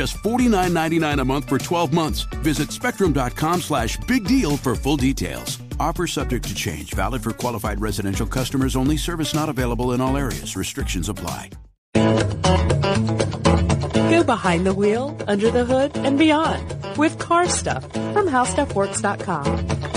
Just 0.00 0.16
$49.99 0.22 1.20
a 1.20 1.24
month 1.26 1.46
for 1.46 1.58
12 1.58 1.92
months. 1.92 2.22
Visit 2.40 2.72
spectrum.com 2.72 3.60
slash 3.60 3.98
big 4.08 4.24
deal 4.24 4.56
for 4.56 4.74
full 4.74 4.96
details. 4.96 5.58
Offer 5.78 6.06
subject 6.06 6.48
to 6.48 6.54
change, 6.54 6.94
valid 6.94 7.22
for 7.22 7.32
qualified 7.32 7.82
residential 7.82 8.26
customers 8.26 8.76
only. 8.76 8.96
Service 8.96 9.34
not 9.34 9.50
available 9.50 9.92
in 9.92 10.00
all 10.00 10.16
areas. 10.16 10.56
Restrictions 10.56 11.10
apply. 11.10 11.50
Go 11.92 12.16
behind 14.24 14.64
the 14.64 14.72
wheel, 14.72 15.14
under 15.28 15.50
the 15.50 15.66
hood, 15.66 15.94
and 15.98 16.18
beyond 16.18 16.96
with 16.96 17.18
car 17.18 17.46
stuff 17.46 17.82
from 17.92 18.26
howstuffworks.com. 18.26 19.89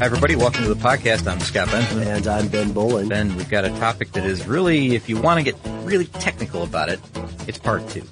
Hi, 0.00 0.06
everybody. 0.06 0.34
Welcome 0.34 0.62
to 0.62 0.72
the 0.72 0.82
podcast. 0.82 1.30
I'm 1.30 1.40
Scott 1.40 1.70
Benjamin. 1.70 2.08
And 2.08 2.26
I'm 2.26 2.48
Ben 2.48 2.72
Bowlin. 2.72 3.10
Ben, 3.10 3.36
we've 3.36 3.50
got 3.50 3.66
a 3.66 3.68
topic 3.68 4.12
that 4.12 4.24
is 4.24 4.46
really, 4.46 4.94
if 4.94 5.10
you 5.10 5.20
want 5.20 5.36
to 5.36 5.44
get 5.44 5.60
really 5.84 6.06
technical 6.06 6.62
about 6.62 6.88
it, 6.88 6.98
it's 7.46 7.58
part 7.58 7.86
two. 7.90 8.02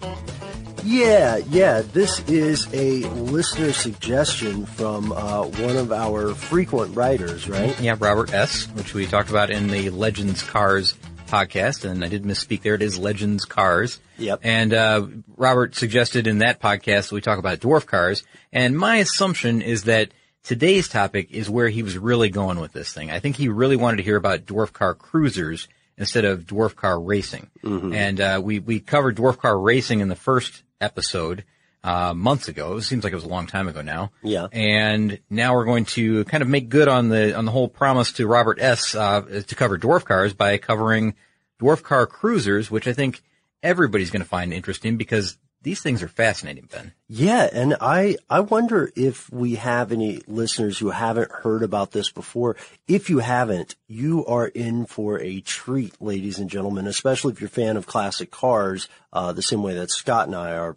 Yeah, 0.84 1.39
yeah. 1.48 1.81
This 1.81 2.20
is 2.28 2.69
a 2.75 3.05
listener 3.09 3.72
suggestion 3.72 4.66
from 4.66 5.12
uh, 5.12 5.44
one 5.44 5.78
of 5.78 5.91
our 5.91 6.34
frequent 6.34 6.94
writers, 6.94 7.48
right? 7.48 7.81
Yeah, 7.81 7.97
Robert 7.98 8.34
S., 8.34 8.66
which 8.75 8.92
we 8.92 9.06
talked 9.06 9.31
about 9.31 9.48
in 9.48 9.69
the 9.69 9.89
Legends 9.89 10.42
Cars 10.42 10.92
podcast, 11.27 11.89
and 11.89 12.05
I 12.05 12.09
did 12.09 12.22
misspeak 12.22 12.61
there. 12.61 12.75
It 12.75 12.83
is 12.83 12.98
Legends 12.98 13.47
Cars. 13.47 13.98
Yep. 14.19 14.41
And 14.42 14.75
uh, 14.75 15.06
Robert 15.39 15.75
suggested 15.75 16.27
in 16.27 16.41
that 16.41 16.61
podcast 16.61 17.12
we 17.12 17.22
talk 17.22 17.38
about 17.38 17.60
dwarf 17.60 17.87
cars, 17.87 18.25
and 18.53 18.77
my 18.77 18.97
assumption 18.97 19.62
is 19.62 19.84
that 19.84 20.10
today's 20.48 20.88
topic 20.88 21.31
is 21.31 21.50
where 21.50 21.69
he 21.69 21.82
was 21.82 21.98
really 21.98 22.31
going 22.31 22.59
with 22.59 22.72
this 22.72 22.91
thing. 22.91 23.10
I 23.10 23.20
think 23.20 23.36
he 23.36 23.50
really 23.50 23.76
wanted 23.76 23.98
to 23.98 24.03
hear 24.03 24.16
about 24.16 24.47
dwarf 24.47 24.72
car 24.72 24.94
cruisers 24.94 25.69
instead 25.98 26.25
of 26.25 26.47
dwarf 26.47 26.75
car 26.75 26.98
racing. 26.98 27.50
Mm-hmm. 27.62 27.92
And 27.92 28.20
uh, 28.20 28.41
we 28.42 28.59
we 28.59 28.81
covered 28.81 29.19
dwarf 29.19 29.36
car 29.36 29.60
racing 29.60 30.00
in 30.00 30.09
the 30.09 30.16
first 30.16 30.62
episode 30.81 31.44
uh, 31.84 32.14
months 32.14 32.48
ago. 32.48 32.78
It 32.78 32.82
seems 32.82 33.04
like 33.04 33.12
it 33.12 33.16
was 33.16 33.25
a 33.25 33.28
long 33.28 33.47
time 33.47 33.69
ago 33.69 33.82
now. 33.82 34.10
Yeah. 34.22 34.47
And 34.50 35.19
now 35.28 35.54
we're 35.54 35.66
going 35.66 35.84
to 35.84 36.25
kind 36.25 36.42
of 36.42 36.48
make 36.48 36.70
good 36.70 36.88
on 36.88 37.10
the 37.10 37.36
on 37.36 37.44
the 37.44 37.53
whole 37.53 37.69
promise 37.69 38.12
to 38.12 38.26
Robert 38.26 38.59
S. 38.59 38.94
Uh, 38.94 39.42
to 39.47 39.54
cover 39.54 39.76
dwarf 39.76 40.06
cars 40.06 40.32
by 40.32 40.56
covering 40.56 41.15
dwarf 41.60 41.82
car 41.82 42.06
cruisers, 42.06 42.70
which 42.70 42.88
I 42.88 42.94
think 42.94 43.22
everybody's 43.62 44.10
going 44.10 44.22
to 44.22 44.28
find 44.28 44.54
interesting 44.54 44.97
because 44.97 45.36
these 45.63 45.81
things 45.81 46.03
are 46.03 46.09
fascinating, 46.09 46.69
Ben. 46.71 46.93
Yeah, 47.09 47.49
and 47.53 47.77
I 47.81 48.17
I 48.31 48.41
wonder 48.41 48.91
if 48.95 49.31
we 49.33 49.57
have 49.57 49.91
any 49.91 50.21
listeners 50.27 50.79
who 50.79 50.91
haven't 50.91 51.31
heard 51.31 51.63
about 51.63 51.91
this 51.91 52.11
before. 52.11 52.57
If 52.87 53.11
you 53.11 53.19
haven't, 53.19 53.75
you 53.89 54.25
are 54.27 54.47
in 54.47 54.87
for 54.87 55.21
a 55.21 55.41
treat, 55.41 56.01
ladies 56.01 56.39
and 56.39 56.49
gentlemen. 56.49 56.87
Especially 56.87 57.33
if 57.33 57.41
you're 57.41 57.49
a 57.49 57.51
fan 57.51 57.77
of 57.77 57.87
classic 57.87 58.31
cars, 58.31 58.89
uh, 59.13 59.33
the 59.33 59.43
same 59.43 59.63
way 59.63 59.75
that 59.75 59.91
Scott 59.91 60.27
and 60.27 60.37
I 60.37 60.53
are. 60.53 60.77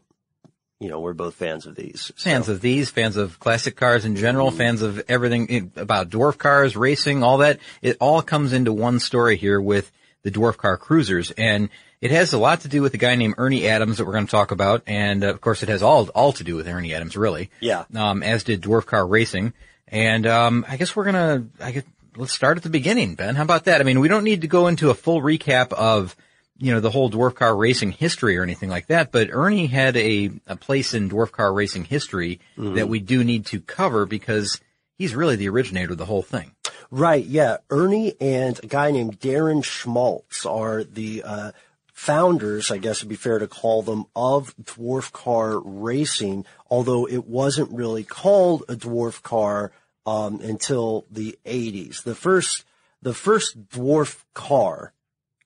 You 0.79 0.89
know, 0.89 0.99
we're 0.99 1.13
both 1.13 1.35
fans 1.35 1.67
of 1.67 1.75
these. 1.75 2.11
So. 2.17 2.29
Fans 2.31 2.49
of 2.49 2.59
these, 2.59 2.89
fans 2.89 3.15
of 3.15 3.39
classic 3.39 3.75
cars 3.75 4.03
in 4.03 4.15
general, 4.15 4.49
fans 4.49 4.81
of 4.81 5.03
everything 5.07 5.71
about 5.75 6.09
dwarf 6.09 6.39
cars, 6.39 6.75
racing, 6.75 7.21
all 7.21 7.37
that. 7.37 7.59
It 7.83 7.97
all 7.99 8.23
comes 8.23 8.51
into 8.51 8.73
one 8.73 8.99
story 8.99 9.37
here 9.37 9.61
with 9.61 9.91
the 10.23 10.31
dwarf 10.31 10.57
car 10.57 10.77
cruisers, 10.77 11.31
and 11.31 11.69
it 11.99 12.11
has 12.11 12.33
a 12.33 12.37
lot 12.37 12.61
to 12.61 12.67
do 12.67 12.81
with 12.81 12.93
a 12.93 12.97
guy 12.97 13.15
named 13.15 13.35
Ernie 13.37 13.67
Adams 13.67 13.97
that 13.97 14.05
we're 14.05 14.13
going 14.13 14.25
to 14.27 14.31
talk 14.31 14.51
about, 14.51 14.83
and 14.87 15.23
of 15.23 15.41
course, 15.41 15.63
it 15.63 15.69
has 15.69 15.81
all 15.83 16.09
all 16.09 16.31
to 16.33 16.43
do 16.43 16.55
with 16.55 16.67
Ernie 16.67 16.93
Adams, 16.93 17.15
really. 17.17 17.49
Yeah. 17.59 17.85
Um, 17.95 18.23
as 18.23 18.43
did 18.43 18.61
dwarf 18.61 18.85
car 18.85 19.05
racing, 19.05 19.53
and 19.87 20.25
um, 20.27 20.65
I 20.67 20.77
guess 20.77 20.95
we're 20.95 21.05
gonna. 21.05 21.45
I 21.59 21.71
guess, 21.71 21.83
let's 22.15 22.33
start 22.33 22.57
at 22.57 22.63
the 22.63 22.69
beginning, 22.69 23.15
Ben. 23.15 23.35
How 23.35 23.43
about 23.43 23.65
that? 23.65 23.81
I 23.81 23.83
mean, 23.83 23.99
we 23.99 24.07
don't 24.07 24.23
need 24.23 24.41
to 24.41 24.47
go 24.47 24.67
into 24.67 24.89
a 24.89 24.93
full 24.93 25.21
recap 25.21 25.73
of 25.73 26.15
you 26.57 26.71
know 26.71 26.79
the 26.79 26.91
whole 26.91 27.09
dwarf 27.09 27.33
car 27.35 27.55
racing 27.55 27.91
history 27.91 28.37
or 28.37 28.43
anything 28.43 28.69
like 28.69 28.87
that, 28.87 29.11
but 29.11 29.29
Ernie 29.31 29.67
had 29.67 29.97
a 29.97 30.29
a 30.47 30.55
place 30.55 30.93
in 30.93 31.09
dwarf 31.09 31.31
car 31.31 31.51
racing 31.53 31.85
history 31.85 32.39
Mm-hmm. 32.57 32.75
that 32.75 32.87
we 32.89 32.99
do 32.99 33.23
need 33.23 33.47
to 33.47 33.59
cover 33.61 34.05
because 34.05 34.59
he's 34.97 35.15
really 35.15 35.35
the 35.35 35.49
originator 35.49 35.93
of 35.93 35.97
the 35.97 36.05
whole 36.05 36.21
thing. 36.21 36.51
Right, 36.91 37.25
yeah. 37.25 37.57
Ernie 37.69 38.15
and 38.19 38.59
a 38.61 38.67
guy 38.67 38.91
named 38.91 39.19
Darren 39.21 39.63
Schmaltz 39.63 40.45
are 40.45 40.83
the 40.83 41.23
uh, 41.23 41.51
founders, 41.93 42.69
I 42.69 42.79
guess 42.79 42.97
it'd 42.97 43.07
be 43.07 43.15
fair 43.15 43.39
to 43.39 43.47
call 43.47 43.81
them, 43.81 44.05
of 44.13 44.53
dwarf 44.57 45.13
car 45.13 45.57
racing, 45.59 46.45
although 46.69 47.07
it 47.07 47.27
wasn't 47.27 47.71
really 47.71 48.03
called 48.03 48.63
a 48.67 48.75
dwarf 48.75 49.23
car 49.23 49.71
um, 50.05 50.41
until 50.41 51.05
the 51.09 51.39
80s. 51.45 52.03
The 52.03 52.15
first, 52.15 52.65
the 53.01 53.13
first 53.13 53.69
dwarf 53.69 54.23
car 54.33 54.91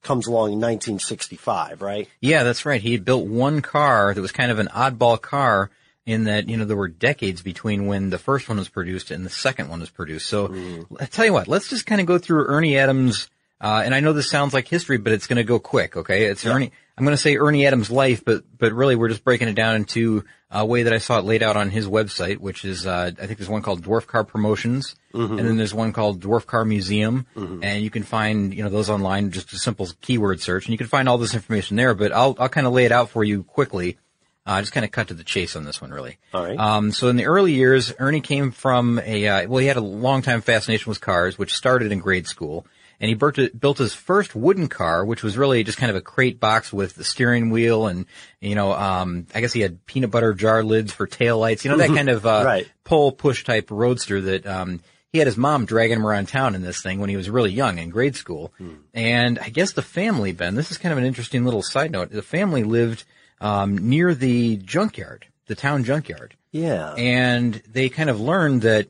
comes 0.01 0.25
along 0.25 0.53
in 0.53 0.59
1965, 0.59 1.81
right? 1.81 2.07
Yeah, 2.21 2.43
that's 2.43 2.65
right. 2.65 2.81
He 2.81 2.93
had 2.93 3.05
built 3.05 3.27
one 3.27 3.61
car 3.61 4.13
that 4.13 4.21
was 4.21 4.31
kind 4.31 4.51
of 4.51 4.57
an 4.57 4.69
oddball 4.69 5.21
car 5.21 5.69
in 6.05 6.25
that, 6.25 6.47
you 6.47 6.57
know, 6.57 6.65
there 6.65 6.77
were 6.77 6.87
decades 6.87 7.41
between 7.41 7.87
when 7.87 8.09
the 8.09 8.17
first 8.19 8.47
one 8.47 8.57
was 8.57 8.69
produced 8.69 9.09
and 9.11 9.25
the 9.25 9.29
second 9.29 9.69
one 9.69 9.79
was 9.79 9.89
produced. 9.89 10.27
So 10.27 10.53
I 10.99 11.05
tell 11.05 11.25
you 11.25 11.33
what, 11.33 11.47
let's 11.47 11.69
just 11.69 11.85
kind 11.85 11.99
of 11.99 12.07
go 12.07 12.17
through 12.17 12.45
Ernie 12.47 12.77
Adams. 12.77 13.29
Uh, 13.59 13.81
and 13.83 13.95
I 13.95 14.01
know 14.01 14.13
this 14.13 14.29
sounds 14.29 14.53
like 14.53 14.67
history, 14.67 14.97
but 14.97 15.13
it's 15.13 15.27
going 15.27 15.37
to 15.37 15.43
go 15.43 15.59
quick. 15.59 15.97
Okay. 15.97 16.25
It's 16.25 16.45
Ernie, 16.45 16.71
I'm 16.97 17.05
going 17.05 17.15
to 17.15 17.21
say 17.21 17.37
Ernie 17.37 17.65
Adams' 17.65 17.89
life, 17.89 18.23
but, 18.23 18.43
but 18.57 18.73
really 18.73 18.95
we're 18.95 19.07
just 19.09 19.23
breaking 19.23 19.47
it 19.47 19.55
down 19.55 19.77
into 19.77 20.25
a 20.51 20.65
way 20.65 20.83
that 20.83 20.93
I 20.93 20.99
saw 20.99 21.17
it 21.19 21.25
laid 21.25 21.41
out 21.41 21.57
on 21.57 21.69
his 21.69 21.87
website, 21.87 22.37
which 22.37 22.65
is, 22.65 22.85
uh, 22.85 23.11
I 23.19 23.25
think 23.25 23.39
there's 23.39 23.49
one 23.49 23.61
called 23.63 23.81
Dwarf 23.83 24.05
Car 24.05 24.23
Promotions. 24.23 24.95
And 25.39 25.47
then 25.47 25.57
there's 25.57 25.73
one 25.73 25.91
called 25.93 26.21
Dwarf 26.21 26.45
Car 26.45 26.65
Museum. 26.65 27.25
And 27.63 27.81
you 27.83 27.89
can 27.89 28.03
find, 28.03 28.53
you 28.53 28.63
know, 28.63 28.69
those 28.69 28.89
online, 28.89 29.31
just 29.31 29.51
a 29.53 29.57
simple 29.57 29.87
keyword 30.01 30.41
search. 30.41 30.65
And 30.65 30.73
you 30.73 30.77
can 30.77 30.87
find 30.87 31.09
all 31.09 31.17
this 31.17 31.33
information 31.33 31.77
there, 31.77 31.95
but 31.95 32.11
I'll, 32.11 32.35
I'll 32.37 32.49
kind 32.49 32.67
of 32.67 32.73
lay 32.73 32.85
it 32.85 32.91
out 32.91 33.09
for 33.09 33.23
you 33.23 33.43
quickly. 33.43 33.97
Uh, 34.45 34.59
just 34.61 34.73
kind 34.73 34.85
of 34.85 34.91
cut 34.91 35.07
to 35.07 35.13
the 35.15 35.23
chase 35.23 35.55
on 35.55 35.63
this 35.63 35.81
one, 35.81 35.89
really. 35.91 36.17
All 36.33 36.43
right. 36.43 36.57
Um, 36.59 36.91
so 36.91 37.07
in 37.07 37.15
the 37.15 37.25
early 37.25 37.53
years, 37.53 37.91
Ernie 37.97 38.21
came 38.21 38.51
from 38.51 38.99
a, 39.03 39.27
uh, 39.27 39.47
well, 39.47 39.57
he 39.59 39.65
had 39.67 39.77
a 39.77 39.81
long 39.81 40.21
time 40.21 40.41
fascination 40.41 40.89
with 40.89 41.01
cars, 41.01 41.37
which 41.37 41.53
started 41.53 41.91
in 41.91 41.99
grade 41.99 42.27
school. 42.27 42.67
And 42.99 43.09
he 43.09 43.15
built, 43.15 43.37
built 43.59 43.77
his 43.79 43.93
first 43.93 44.35
wooden 44.35 44.67
car, 44.67 45.03
which 45.03 45.21
was 45.23 45.35
really 45.37 45.63
just 45.63 45.77
kind 45.79 45.89
of 45.89 45.95
a 45.97 46.01
crate 46.01 46.39
box 46.39 46.71
with 46.71 46.93
the 46.95 47.03
steering 47.03 47.49
wheel 47.49 47.87
and, 47.87 48.05
you 48.39 48.55
know, 48.55 48.71
um, 48.71 49.25
I 49.33 49.41
guess 49.41 49.51
he 49.51 49.59
had 49.61 49.85
peanut 49.85 50.11
butter 50.11 50.33
jar 50.33 50.63
lids 50.63 50.93
for 50.93 51.05
tail 51.07 51.37
lights, 51.39 51.65
you 51.65 51.71
know, 51.71 51.77
that 51.77 51.87
kind 51.95 52.07
of, 52.09 52.25
uh, 52.25 52.43
Right. 52.45 52.67
pull 52.83 53.11
push 53.11 53.43
type 53.43 53.69
roadster 53.71 54.21
that, 54.21 54.45
um, 54.45 54.79
he 55.11 55.17
had 55.19 55.27
his 55.27 55.37
mom 55.37 55.65
dragging 55.65 55.97
him 55.97 56.05
around 56.05 56.27
town 56.27 56.55
in 56.55 56.61
this 56.61 56.81
thing 56.81 56.99
when 56.99 57.09
he 57.09 57.15
was 57.17 57.29
really 57.29 57.51
young 57.51 57.79
in 57.79 57.89
grade 57.89 58.15
school. 58.17 58.53
And 58.93 59.39
I 59.39 59.49
guess 59.49 59.71
the 59.73 59.81
family, 59.81 60.33
Ben, 60.33 60.55
this 60.55 60.71
is 60.71 60.77
kind 60.77 60.91
of 60.93 60.97
an 60.99 61.05
interesting 61.05 61.45
little 61.45 61.61
side 61.63 61.91
note. 61.91 62.11
The 62.11 62.21
family 62.21 62.63
lived, 62.63 63.03
um, 63.45 63.89
near 63.89 64.15
the 64.15 64.57
junkyard, 64.57 65.27
the 65.45 65.55
town 65.55 65.83
junkyard. 65.83 66.35
Yeah. 66.51 66.93
And 66.93 67.61
they 67.69 67.89
kind 67.89 68.09
of 68.09 68.19
learned 68.19 68.63
that 68.63 68.87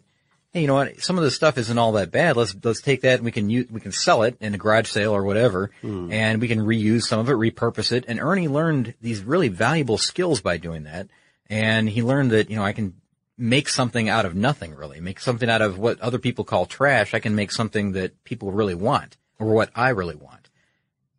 hey, 0.53 0.61
you 0.61 0.67
know 0.67 0.75
what? 0.75 1.01
Some 1.01 1.17
of 1.17 1.23
this 1.25 1.35
stuff 1.35 1.57
isn't 1.57 1.77
all 1.77 1.91
that 1.93 2.11
bad. 2.11 2.37
Let's 2.37 2.55
let's 2.63 2.79
take 2.81 3.01
that 3.01 3.15
and 3.15 3.25
we 3.25 3.31
can 3.33 3.49
use, 3.49 3.69
we 3.69 3.81
can 3.81 3.91
sell 3.91 4.23
it 4.23 4.37
in 4.39 4.55
a 4.55 4.57
garage 4.57 4.87
sale 4.87 5.13
or 5.13 5.23
whatever, 5.23 5.71
and 6.09 6.39
we 6.39 6.47
can 6.47 6.59
reuse 6.59 7.01
some 7.01 7.19
of 7.19 7.29
it, 7.29 7.33
repurpose 7.33 7.91
it. 7.91 8.05
And 8.07 8.21
Ernie 8.21 8.47
learned 8.47 8.93
these 9.01 9.21
really 9.21 9.49
valuable 9.49 9.97
skills 9.97 10.39
by 10.39 10.55
doing 10.55 10.83
that, 10.83 11.09
and 11.49 11.89
he 11.89 12.01
learned 12.01 12.31
that 12.31 12.49
you 12.49 12.55
know 12.55 12.63
I 12.63 12.71
can 12.71 12.93
make 13.37 13.67
something 13.67 14.07
out 14.07 14.25
of 14.25 14.33
nothing 14.33 14.73
really, 14.73 15.01
make 15.01 15.19
something 15.19 15.49
out 15.49 15.61
of 15.61 15.77
what 15.77 15.99
other 15.99 16.19
people 16.19 16.45
call 16.45 16.65
trash. 16.65 17.13
I 17.13 17.19
can 17.19 17.35
make 17.35 17.51
something 17.51 17.91
that 17.91 18.23
people 18.23 18.53
really 18.53 18.75
want 18.75 19.17
or 19.37 19.47
what 19.47 19.71
I 19.75 19.89
really 19.89 20.15
want. 20.15 20.49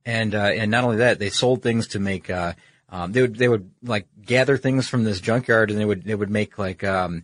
And 0.06 0.34
uh, 0.34 0.52
and 0.54 0.70
not 0.70 0.84
only 0.84 0.96
that, 0.98 1.18
they 1.18 1.28
sold 1.28 1.62
things 1.62 1.88
to 1.88 1.98
make. 1.98 2.30
Uh, 2.30 2.54
um, 2.88 3.12
they 3.12 3.22
would 3.22 3.36
they 3.36 3.48
would 3.48 3.70
like 3.82 4.06
gather 4.20 4.56
things 4.56 4.88
from 4.88 5.04
this 5.04 5.20
junkyard, 5.20 5.70
and 5.70 5.78
they 5.78 5.84
would 5.84 6.04
they 6.04 6.14
would 6.14 6.30
make 6.30 6.58
like 6.58 6.84
um, 6.84 7.22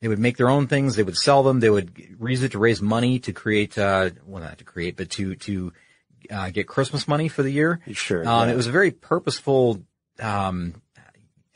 they 0.00 0.08
would 0.08 0.18
make 0.18 0.36
their 0.36 0.50
own 0.50 0.66
things. 0.66 0.96
They 0.96 1.02
would 1.02 1.16
sell 1.16 1.42
them. 1.42 1.60
They 1.60 1.70
would 1.70 1.92
use 2.20 2.42
it 2.42 2.52
to 2.52 2.58
raise 2.58 2.82
money 2.82 3.20
to 3.20 3.32
create 3.32 3.78
uh, 3.78 4.10
well 4.26 4.42
not 4.42 4.58
to 4.58 4.64
create, 4.64 4.96
but 4.96 5.10
to 5.10 5.36
to 5.36 5.72
uh, 6.30 6.50
get 6.50 6.66
Christmas 6.66 7.06
money 7.06 7.28
for 7.28 7.42
the 7.42 7.50
year. 7.50 7.80
Sure, 7.92 8.26
Um, 8.26 8.48
yeah. 8.48 8.54
It 8.54 8.56
was 8.56 8.66
a 8.66 8.72
very 8.72 8.90
purposeful. 8.90 9.82
Um, 10.20 10.80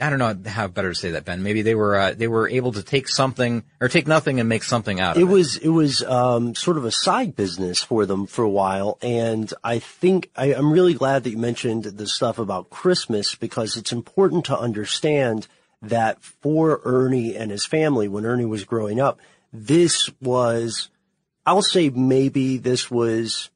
I 0.00 0.11
don't 0.11 0.21
know 0.21 0.50
how 0.50 0.69
better 0.69 0.91
to 0.91 0.95
say 0.95 1.11
that, 1.12 1.25
Ben. 1.25 1.43
Maybe 1.43 1.62
they 1.62 1.75
were 1.75 1.97
uh, 1.97 2.15
they 2.15 2.29
were 2.29 2.49
able 2.49 2.71
to 2.73 2.85
take 2.85 3.09
something 3.09 3.65
or 3.81 3.89
take 3.89 4.06
nothing 4.06 4.39
and 4.39 4.49
make 4.49 4.62
something 4.62 5.00
out 5.00 5.17
of 5.17 5.23
It 5.23 5.27
it. 5.27 5.29
was 5.29 5.56
it 5.56 5.69
was 5.71 6.05
um, 6.05 6.55
sort 6.55 6.77
of 6.77 6.85
a 6.85 6.93
side 6.93 7.35
business 7.35 7.83
for 7.83 8.06
them 8.06 8.27
for 8.27 8.45
a 8.45 8.49
while, 8.49 8.97
and 9.03 9.53
I 9.65 9.81
think 9.81 10.31
I, 10.37 10.55
I'm 10.55 10.73
really 10.73 10.95
glad 10.95 11.25
that 11.25 11.31
you 11.31 11.39
mentioned 11.39 11.85
the 11.85 12.06
stuff 12.06 12.39
about 12.39 12.71
Christmas 12.71 13.35
because 13.35 13.77
it's 13.77 13.91
important 13.91 14.45
to 14.47 14.59
understand 14.59 15.49
that 15.83 16.23
for 16.23 16.81
Ernie 16.85 17.37
and 17.37 17.51
his 17.51 17.67
family, 17.67 18.06
when 18.06 18.25
Ernie 18.25 18.44
was 18.44 18.65
growing 18.65 19.01
up, 19.01 19.19
this 19.53 20.11
was, 20.21 20.91
I'll 21.44 21.62
say 21.62 21.91
maybe 21.91 22.56
this 22.59 22.89
was. 22.91 23.51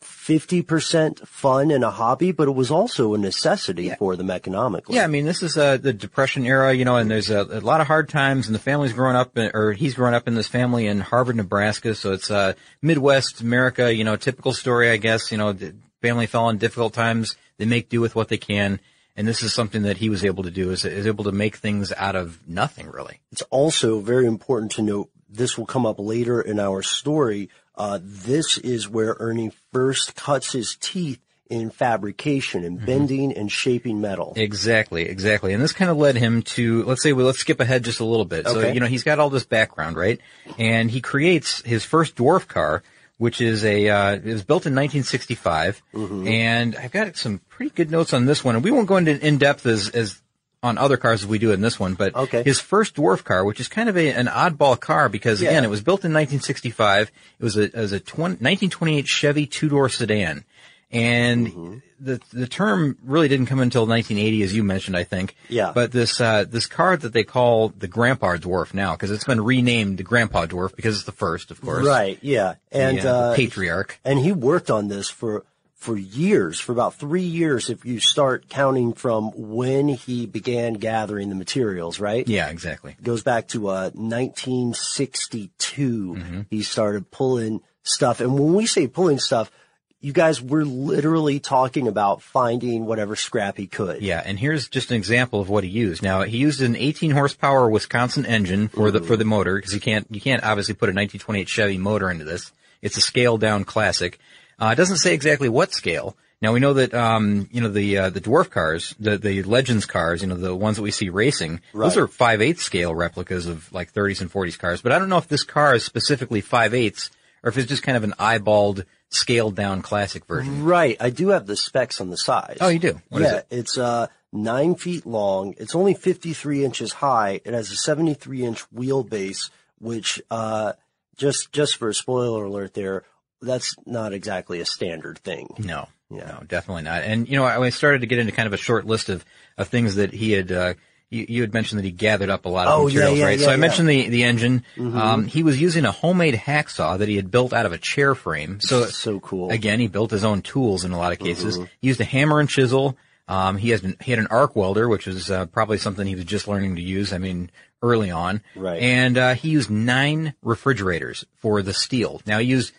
50% 0.00 1.26
fun 1.26 1.70
and 1.70 1.84
a 1.84 1.90
hobby, 1.90 2.32
but 2.32 2.48
it 2.48 2.54
was 2.54 2.70
also 2.70 3.14
a 3.14 3.18
necessity 3.18 3.90
for 3.98 4.16
them 4.16 4.30
economically. 4.30 4.96
Yeah, 4.96 5.04
I 5.04 5.06
mean, 5.06 5.24
this 5.24 5.42
is 5.42 5.56
uh, 5.56 5.76
the 5.76 5.92
Depression 5.92 6.46
era, 6.46 6.72
you 6.72 6.84
know, 6.84 6.96
and 6.96 7.10
there's 7.10 7.30
a, 7.30 7.42
a 7.42 7.60
lot 7.60 7.80
of 7.80 7.86
hard 7.86 8.08
times, 8.08 8.46
and 8.46 8.54
the 8.54 8.60
family's 8.60 8.92
growing 8.92 9.16
up, 9.16 9.36
in, 9.36 9.50
or 9.54 9.72
he's 9.72 9.94
growing 9.94 10.14
up 10.14 10.28
in 10.28 10.34
this 10.34 10.48
family 10.48 10.86
in 10.86 11.00
Harvard, 11.00 11.36
Nebraska, 11.36 11.94
so 11.94 12.12
it's 12.12 12.30
uh, 12.30 12.54
Midwest 12.82 13.40
America, 13.40 13.92
you 13.94 14.04
know, 14.04 14.16
typical 14.16 14.52
story, 14.52 14.90
I 14.90 14.96
guess. 14.96 15.32
You 15.32 15.38
know, 15.38 15.52
the 15.52 15.74
family 16.00 16.26
fell 16.26 16.44
on 16.44 16.58
difficult 16.58 16.94
times, 16.94 17.36
they 17.58 17.64
make 17.66 17.88
do 17.88 18.00
with 18.00 18.14
what 18.14 18.28
they 18.28 18.38
can, 18.38 18.80
and 19.16 19.26
this 19.26 19.42
is 19.42 19.52
something 19.52 19.82
that 19.82 19.96
he 19.96 20.08
was 20.10 20.24
able 20.24 20.44
to 20.44 20.50
do, 20.50 20.70
is, 20.70 20.84
is 20.84 21.06
able 21.06 21.24
to 21.24 21.32
make 21.32 21.56
things 21.56 21.92
out 21.96 22.14
of 22.16 22.38
nothing, 22.48 22.88
really. 22.88 23.20
It's 23.32 23.42
also 23.50 24.00
very 24.00 24.26
important 24.26 24.72
to 24.72 24.82
note, 24.82 25.10
this 25.28 25.58
will 25.58 25.66
come 25.66 25.84
up 25.84 25.96
later 25.98 26.40
in 26.40 26.58
our 26.58 26.82
story. 26.82 27.50
Uh, 27.78 28.00
this 28.02 28.58
is 28.58 28.88
where 28.88 29.16
Ernie 29.20 29.52
first 29.72 30.16
cuts 30.16 30.52
his 30.52 30.76
teeth 30.80 31.20
in 31.48 31.70
fabrication 31.70 32.64
and 32.64 32.84
bending 32.84 33.32
and 33.32 33.50
shaping 33.50 34.00
metal. 34.00 34.34
Exactly, 34.36 35.02
exactly. 35.08 35.54
And 35.54 35.62
this 35.62 35.72
kind 35.72 35.90
of 35.90 35.96
led 35.96 36.16
him 36.16 36.42
to, 36.42 36.82
let's 36.84 37.02
say, 37.02 37.12
well, 37.12 37.26
let's 37.26 37.38
skip 37.38 37.60
ahead 37.60 37.84
just 37.84 38.00
a 38.00 38.04
little 38.04 38.24
bit. 38.24 38.46
Okay. 38.46 38.60
So, 38.60 38.68
you 38.68 38.80
know, 38.80 38.86
he's 38.86 39.04
got 39.04 39.18
all 39.18 39.30
this 39.30 39.46
background, 39.46 39.96
right? 39.96 40.20
And 40.58 40.90
he 40.90 41.00
creates 41.00 41.62
his 41.62 41.84
first 41.84 42.16
dwarf 42.16 42.46
car, 42.46 42.82
which 43.16 43.40
is 43.40 43.64
a, 43.64 43.88
uh, 43.88 44.12
it 44.12 44.24
was 44.24 44.44
built 44.44 44.66
in 44.66 44.74
1965. 44.74 45.82
Mm-hmm. 45.94 46.28
And 46.28 46.76
I've 46.76 46.92
got 46.92 47.16
some 47.16 47.40
pretty 47.48 47.70
good 47.70 47.90
notes 47.90 48.12
on 48.12 48.26
this 48.26 48.44
one. 48.44 48.56
And 48.56 48.64
we 48.64 48.70
won't 48.70 48.88
go 48.88 48.96
into 48.96 49.18
in 49.26 49.38
depth 49.38 49.64
as, 49.66 49.88
as, 49.88 50.20
on 50.62 50.76
other 50.78 50.96
cars 50.96 51.22
as 51.22 51.26
we 51.28 51.38
do 51.38 51.52
in 51.52 51.60
this 51.60 51.78
one, 51.78 51.94
but 51.94 52.14
Okay. 52.16 52.42
his 52.42 52.58
first 52.60 52.96
dwarf 52.96 53.22
car, 53.24 53.44
which 53.44 53.60
is 53.60 53.68
kind 53.68 53.88
of 53.88 53.96
a, 53.96 54.10
an 54.10 54.26
oddball 54.26 54.78
car 54.78 55.08
because 55.08 55.40
Yeah. 55.40 55.50
again, 55.50 55.64
it 55.64 55.70
was 55.70 55.80
built 55.82 56.04
in 56.04 56.12
1965. 56.12 57.10
It 57.38 57.44
was 57.44 57.56
a, 57.56 57.62
it 57.62 57.74
was 57.74 57.92
a 57.92 58.00
20, 58.00 58.32
1928 58.42 59.06
Chevy 59.06 59.46
two-door 59.46 59.88
sedan. 59.88 60.44
And 60.90 61.48
Mm-hmm. 61.48 61.74
the 62.00 62.18
the 62.32 62.46
term 62.46 62.96
really 63.04 63.28
didn't 63.28 63.44
come 63.46 63.60
until 63.60 63.82
1980, 63.86 64.42
as 64.42 64.54
you 64.54 64.64
mentioned, 64.64 64.96
I 64.96 65.04
think. 65.04 65.36
Yeah. 65.50 65.72
But 65.74 65.92
this 65.92 66.18
uh, 66.18 66.44
this 66.48 66.64
car 66.64 66.96
that 66.96 67.12
they 67.12 67.24
call 67.24 67.68
the 67.68 67.86
Grandpa 67.88 68.36
Dwarf 68.36 68.72
now, 68.72 68.92
because 68.92 69.10
it's 69.10 69.24
been 69.24 69.42
renamed 69.42 69.98
the 69.98 70.02
Grandpa 70.02 70.46
Dwarf 70.46 70.74
because 70.74 70.96
it's 70.96 71.04
the 71.04 71.12
first, 71.12 71.50
of 71.50 71.60
course. 71.60 71.86
Right, 71.86 72.18
yeah. 72.22 72.54
And, 72.72 72.98
the, 73.00 73.10
uh, 73.10 73.12
uh, 73.18 73.36
patriarch. 73.36 74.00
and 74.02 74.18
he 74.18 74.32
worked 74.32 74.70
on 74.70 74.88
this 74.88 75.10
for, 75.10 75.44
for 75.78 75.96
years, 75.96 76.60
for 76.60 76.72
about 76.72 76.96
three 76.96 77.22
years 77.22 77.70
if 77.70 77.84
you 77.84 78.00
start 78.00 78.48
counting 78.48 78.92
from 78.92 79.30
when 79.34 79.86
he 79.88 80.26
began 80.26 80.72
gathering 80.74 81.28
the 81.28 81.36
materials, 81.36 82.00
right? 82.00 82.26
Yeah, 82.26 82.48
exactly. 82.48 82.96
goes 83.00 83.22
back 83.22 83.46
to 83.48 83.68
uh, 83.68 83.90
1962. 83.94 86.46
He 86.50 86.62
started 86.62 87.12
pulling 87.12 87.60
stuff, 87.84 88.20
and 88.20 88.34
when 88.34 88.54
we 88.54 88.66
say 88.66 88.88
pulling 88.88 89.20
stuff, 89.20 89.52
you 90.00 90.12
guys, 90.12 90.42
we're 90.42 90.64
literally 90.64 91.40
talking 91.40 91.88
about 91.88 92.22
finding 92.22 92.86
whatever 92.86 93.16
scrap 93.16 93.56
he 93.56 93.66
could. 93.66 94.02
Yeah, 94.02 94.22
and 94.24 94.38
here's 94.38 94.68
just 94.68 94.90
an 94.90 94.96
example 94.96 95.40
of 95.40 95.48
what 95.48 95.64
he 95.64 95.70
used. 95.70 96.02
Now 96.02 96.22
he 96.22 96.36
used 96.38 96.60
an 96.60 96.76
18 96.76 97.12
horsepower 97.12 97.70
Wisconsin 97.70 98.26
engine 98.26 98.68
for 98.68 98.90
the 98.90 99.00
for 99.00 99.16
the 99.16 99.24
motor 99.24 99.56
because 99.56 99.74
you 99.74 99.80
can't 99.80 100.06
you 100.10 100.20
can't 100.20 100.44
obviously 100.44 100.74
put 100.74 100.88
a 100.88 100.94
1928 100.94 101.48
Chevy 101.48 101.78
motor 101.78 102.10
into 102.10 102.24
this. 102.24 102.52
It's 102.82 102.96
a 102.96 103.00
scaled 103.00 103.40
down 103.40 103.64
classic. 103.64 104.18
Uh, 104.58 104.70
it 104.72 104.76
doesn't 104.76 104.96
say 104.98 105.14
exactly 105.14 105.48
what 105.48 105.72
scale. 105.72 106.16
Now 106.40 106.52
we 106.52 106.60
know 106.60 106.74
that 106.74 106.94
um, 106.94 107.48
you 107.50 107.60
know 107.60 107.68
the 107.68 107.98
uh, 107.98 108.10
the 108.10 108.20
dwarf 108.20 108.50
cars, 108.50 108.94
the 109.00 109.18
the 109.18 109.42
Legends 109.42 109.86
cars, 109.86 110.22
you 110.22 110.28
know 110.28 110.36
the 110.36 110.54
ones 110.54 110.76
that 110.76 110.82
we 110.82 110.92
see 110.92 111.08
racing. 111.08 111.60
Those 111.74 111.96
are 111.96 112.06
five 112.06 112.40
eighths 112.40 112.62
scale 112.62 112.94
replicas 112.94 113.46
of 113.46 113.72
like 113.72 113.92
30s 113.92 114.20
and 114.20 114.30
40s 114.32 114.58
cars. 114.58 114.80
But 114.80 114.92
I 114.92 114.98
don't 114.98 115.08
know 115.08 115.18
if 115.18 115.28
this 115.28 115.42
car 115.42 115.74
is 115.74 115.84
specifically 115.84 116.40
five 116.40 116.74
eighths 116.74 117.10
or 117.42 117.48
if 117.48 117.58
it's 117.58 117.68
just 117.68 117.82
kind 117.82 117.96
of 117.96 118.04
an 118.04 118.14
eyeballed 118.18 118.84
scaled 119.10 119.56
down 119.56 119.82
classic 119.82 120.26
version. 120.26 120.64
Right. 120.64 120.96
I 121.00 121.10
do 121.10 121.28
have 121.28 121.46
the 121.46 121.56
specs 121.56 122.00
on 122.00 122.10
the 122.10 122.16
size. 122.16 122.58
Oh, 122.60 122.68
you 122.68 122.78
do? 122.78 123.00
What 123.08 123.22
yeah, 123.22 123.36
it? 123.38 123.46
it's 123.50 123.78
uh 123.78 124.06
nine 124.32 124.74
feet 124.74 125.06
long. 125.06 125.54
It's 125.58 125.74
only 125.74 125.94
53 125.94 126.64
inches 126.64 126.92
high. 126.92 127.40
It 127.44 127.54
has 127.54 127.70
a 127.70 127.76
73 127.76 128.44
inch 128.44 128.70
wheelbase, 128.70 129.50
which 129.78 130.22
uh 130.30 130.74
just 131.16 131.52
just 131.52 131.76
for 131.76 131.88
a 131.88 131.94
spoiler 131.94 132.44
alert, 132.44 132.74
there, 132.74 133.02
that's 133.42 133.74
not 133.86 134.12
exactly 134.12 134.60
a 134.60 134.66
standard 134.66 135.18
thing. 135.18 135.48
No, 135.58 135.88
Yeah. 136.10 136.26
no, 136.26 136.42
definitely 136.46 136.82
not. 136.82 137.02
And 137.04 137.28
you 137.28 137.36
know, 137.36 137.44
I 137.44 137.60
I 137.60 137.70
started 137.70 138.00
to 138.02 138.06
get 138.06 138.18
into 138.18 138.32
kind 138.32 138.46
of 138.46 138.52
a 138.52 138.56
short 138.58 138.86
list 138.86 139.08
of 139.08 139.24
of 139.56 139.68
things 139.68 139.96
that 139.96 140.12
he 140.12 140.32
had. 140.32 140.50
Uh, 140.52 140.74
you, 141.10 141.24
you 141.26 141.40
had 141.40 141.54
mentioned 141.54 141.78
that 141.78 141.86
he 141.86 141.90
gathered 141.90 142.28
up 142.28 142.44
a 142.44 142.50
lot 142.50 142.66
of 142.66 142.80
Oh, 142.80 142.84
materials, 142.84 143.18
yeah, 143.18 143.24
right? 143.24 143.38
yeah, 143.38 143.44
so 143.46 143.50
I 143.50 143.52
yeah. 143.52 143.54
Mm-hmm. 143.54 143.60
mentioned 143.62 143.88
the 143.88 144.08
the 144.10 144.24
engine. 144.24 144.64
Um, 144.78 145.24
he 145.26 145.42
was 145.42 145.58
using 145.58 145.86
a 145.86 145.90
homemade 145.90 146.34
hacksaw 146.34 146.98
that 146.98 147.08
he 147.08 147.16
had 147.16 147.30
built 147.30 147.54
out 147.54 147.64
of 147.64 147.72
a 147.72 147.78
chair 147.78 148.14
frame. 148.14 148.60
So 148.60 148.84
So 148.86 149.18
cool. 149.18 149.50
Again, 149.50 149.80
he 149.80 149.88
built 149.88 150.10
his 150.10 150.22
own 150.22 150.42
tools 150.42 150.84
in 150.84 150.92
a 150.92 150.98
lot 150.98 151.12
of 151.12 151.18
cases. 151.18 151.54
Mm-hmm. 151.56 151.64
He 151.80 151.88
used 151.88 152.00
a 152.02 152.04
hammer 152.04 152.40
and 152.40 152.48
chisel. 152.48 152.98
Um, 153.26 153.56
he 153.58 153.70
has 153.70 153.80
been, 153.82 153.96
he 154.02 154.10
had 154.12 154.18
an 154.18 154.26
arc 154.28 154.54
welder, 154.56 154.86
which 154.88 155.06
was 155.06 155.30
uh, 155.30 155.46
probably 155.46 155.76
something 155.78 156.06
he 156.06 156.14
was 156.14 156.24
just 156.24 156.46
learning 156.48 156.76
to 156.76 156.82
use. 156.82 157.12
I 157.14 157.18
mean, 157.18 157.50
early 157.82 158.10
on. 158.10 158.42
Right. 158.56 158.80
And 158.82 159.16
uh, 159.18 159.34
he 159.34 159.48
used 159.50 159.70
nine 159.70 160.34
refrigerators 160.42 161.24
for 161.36 161.62
the 161.62 161.72
steel. 161.74 162.20
Now 162.26 162.38
he 162.38 162.46
used 162.46 162.72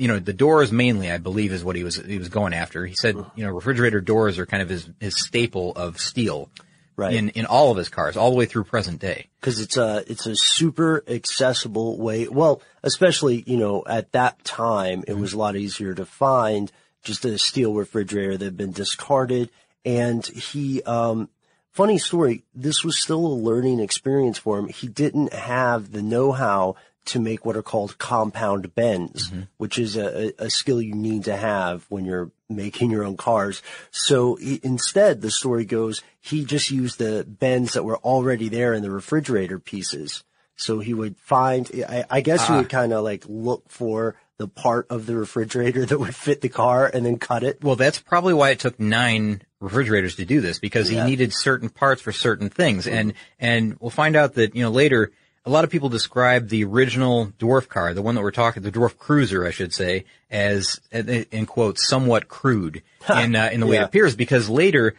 you 0.00 0.08
know, 0.08 0.18
the 0.18 0.32
doors 0.32 0.72
mainly, 0.72 1.10
I 1.10 1.18
believe, 1.18 1.52
is 1.52 1.62
what 1.62 1.76
he 1.76 1.84
was 1.84 1.96
he 1.96 2.18
was 2.18 2.30
going 2.30 2.54
after. 2.54 2.86
He 2.86 2.94
said, 2.94 3.16
you 3.36 3.44
know, 3.44 3.50
refrigerator 3.50 4.00
doors 4.00 4.38
are 4.38 4.46
kind 4.46 4.62
of 4.62 4.68
his 4.68 4.88
his 4.98 5.20
staple 5.20 5.72
of 5.76 5.98
steel 6.00 6.48
Right. 6.96 7.14
in 7.14 7.30
in 7.30 7.46
all 7.46 7.70
of 7.70 7.78
his 7.78 7.88
cars, 7.88 8.16
all 8.16 8.30
the 8.30 8.36
way 8.36 8.44
through 8.46 8.64
present 8.64 9.00
day. 9.00 9.28
because 9.40 9.58
it's 9.60 9.76
a 9.78 10.04
it's 10.06 10.26
a 10.26 10.34
super 10.36 11.02
accessible 11.08 11.96
way. 11.98 12.28
Well, 12.28 12.60
especially 12.82 13.42
you 13.46 13.56
know 13.56 13.82
at 13.86 14.12
that 14.12 14.42
time, 14.44 15.04
it 15.06 15.16
was 15.16 15.32
a 15.32 15.38
lot 15.38 15.56
easier 15.56 15.94
to 15.94 16.04
find 16.04 16.70
just 17.02 17.24
a 17.24 17.38
steel 17.38 17.72
refrigerator 17.74 18.36
that 18.36 18.44
had 18.44 18.56
been 18.56 18.72
discarded. 18.72 19.48
And 19.82 20.26
he, 20.26 20.82
um, 20.82 21.30
funny 21.72 21.96
story, 21.96 22.44
this 22.54 22.84
was 22.84 23.00
still 23.00 23.26
a 23.26 23.42
learning 23.48 23.80
experience 23.80 24.36
for 24.36 24.58
him. 24.58 24.68
He 24.68 24.86
didn't 24.86 25.32
have 25.32 25.92
the 25.92 26.02
know-how 26.02 26.76
to 27.06 27.18
make 27.18 27.44
what 27.44 27.56
are 27.56 27.62
called 27.62 27.98
compound 27.98 28.74
bends, 28.74 29.30
mm-hmm. 29.30 29.42
which 29.56 29.78
is 29.78 29.96
a, 29.96 30.32
a 30.38 30.50
skill 30.50 30.80
you 30.80 30.94
need 30.94 31.24
to 31.24 31.36
have 31.36 31.84
when 31.88 32.04
you're 32.04 32.30
making 32.48 32.90
your 32.90 33.04
own 33.04 33.16
cars. 33.16 33.62
So 33.90 34.36
he, 34.36 34.60
instead, 34.62 35.20
the 35.20 35.30
story 35.30 35.64
goes, 35.64 36.02
he 36.20 36.44
just 36.44 36.70
used 36.70 36.98
the 36.98 37.24
bends 37.26 37.72
that 37.72 37.84
were 37.84 37.98
already 37.98 38.48
there 38.48 38.74
in 38.74 38.82
the 38.82 38.90
refrigerator 38.90 39.58
pieces. 39.58 40.24
So 40.56 40.80
he 40.80 40.92
would 40.92 41.16
find, 41.16 41.70
I, 41.88 42.04
I 42.10 42.20
guess 42.20 42.46
he 42.46 42.52
ah. 42.52 42.58
would 42.58 42.68
kind 42.68 42.92
of 42.92 43.02
like 43.02 43.24
look 43.26 43.64
for 43.68 44.16
the 44.36 44.46
part 44.46 44.86
of 44.90 45.06
the 45.06 45.16
refrigerator 45.16 45.84
that 45.86 45.98
would 45.98 46.14
fit 46.14 46.42
the 46.42 46.48
car 46.48 46.86
and 46.86 47.04
then 47.06 47.18
cut 47.18 47.42
it. 47.42 47.62
Well, 47.62 47.76
that's 47.76 47.98
probably 47.98 48.34
why 48.34 48.50
it 48.50 48.58
took 48.58 48.78
nine 48.78 49.42
refrigerators 49.60 50.16
to 50.16 50.24
do 50.24 50.40
this 50.40 50.58
because 50.58 50.90
Yeah. 50.90 51.04
he 51.04 51.10
needed 51.10 51.32
certain 51.32 51.70
parts 51.70 52.02
for 52.02 52.12
certain 52.12 52.50
things. 52.50 52.86
Mm-hmm. 52.86 52.96
And, 52.96 53.12
and 53.38 53.76
we'll 53.80 53.90
find 53.90 54.16
out 54.16 54.34
that, 54.34 54.54
you 54.54 54.62
know, 54.62 54.70
later, 54.70 55.12
a 55.46 55.50
lot 55.50 55.64
of 55.64 55.70
people 55.70 55.88
describe 55.88 56.48
the 56.48 56.64
original 56.64 57.28
dwarf 57.38 57.66
car, 57.68 57.94
the 57.94 58.02
one 58.02 58.14
that 58.14 58.22
we're 58.22 58.30
talking, 58.30 58.62
the 58.62 58.70
dwarf 58.72 58.96
cruiser, 58.98 59.46
I 59.46 59.50
should 59.50 59.72
say, 59.72 60.04
as, 60.30 60.80
in 60.92 61.46
quotes, 61.46 61.88
somewhat 61.88 62.28
crude 62.28 62.82
in, 63.08 63.34
uh, 63.34 63.48
in 63.52 63.60
the 63.60 63.66
way 63.66 63.76
Yeah. 63.76 63.82
it 63.82 63.86
appears 63.86 64.14
because 64.16 64.48
later, 64.50 64.94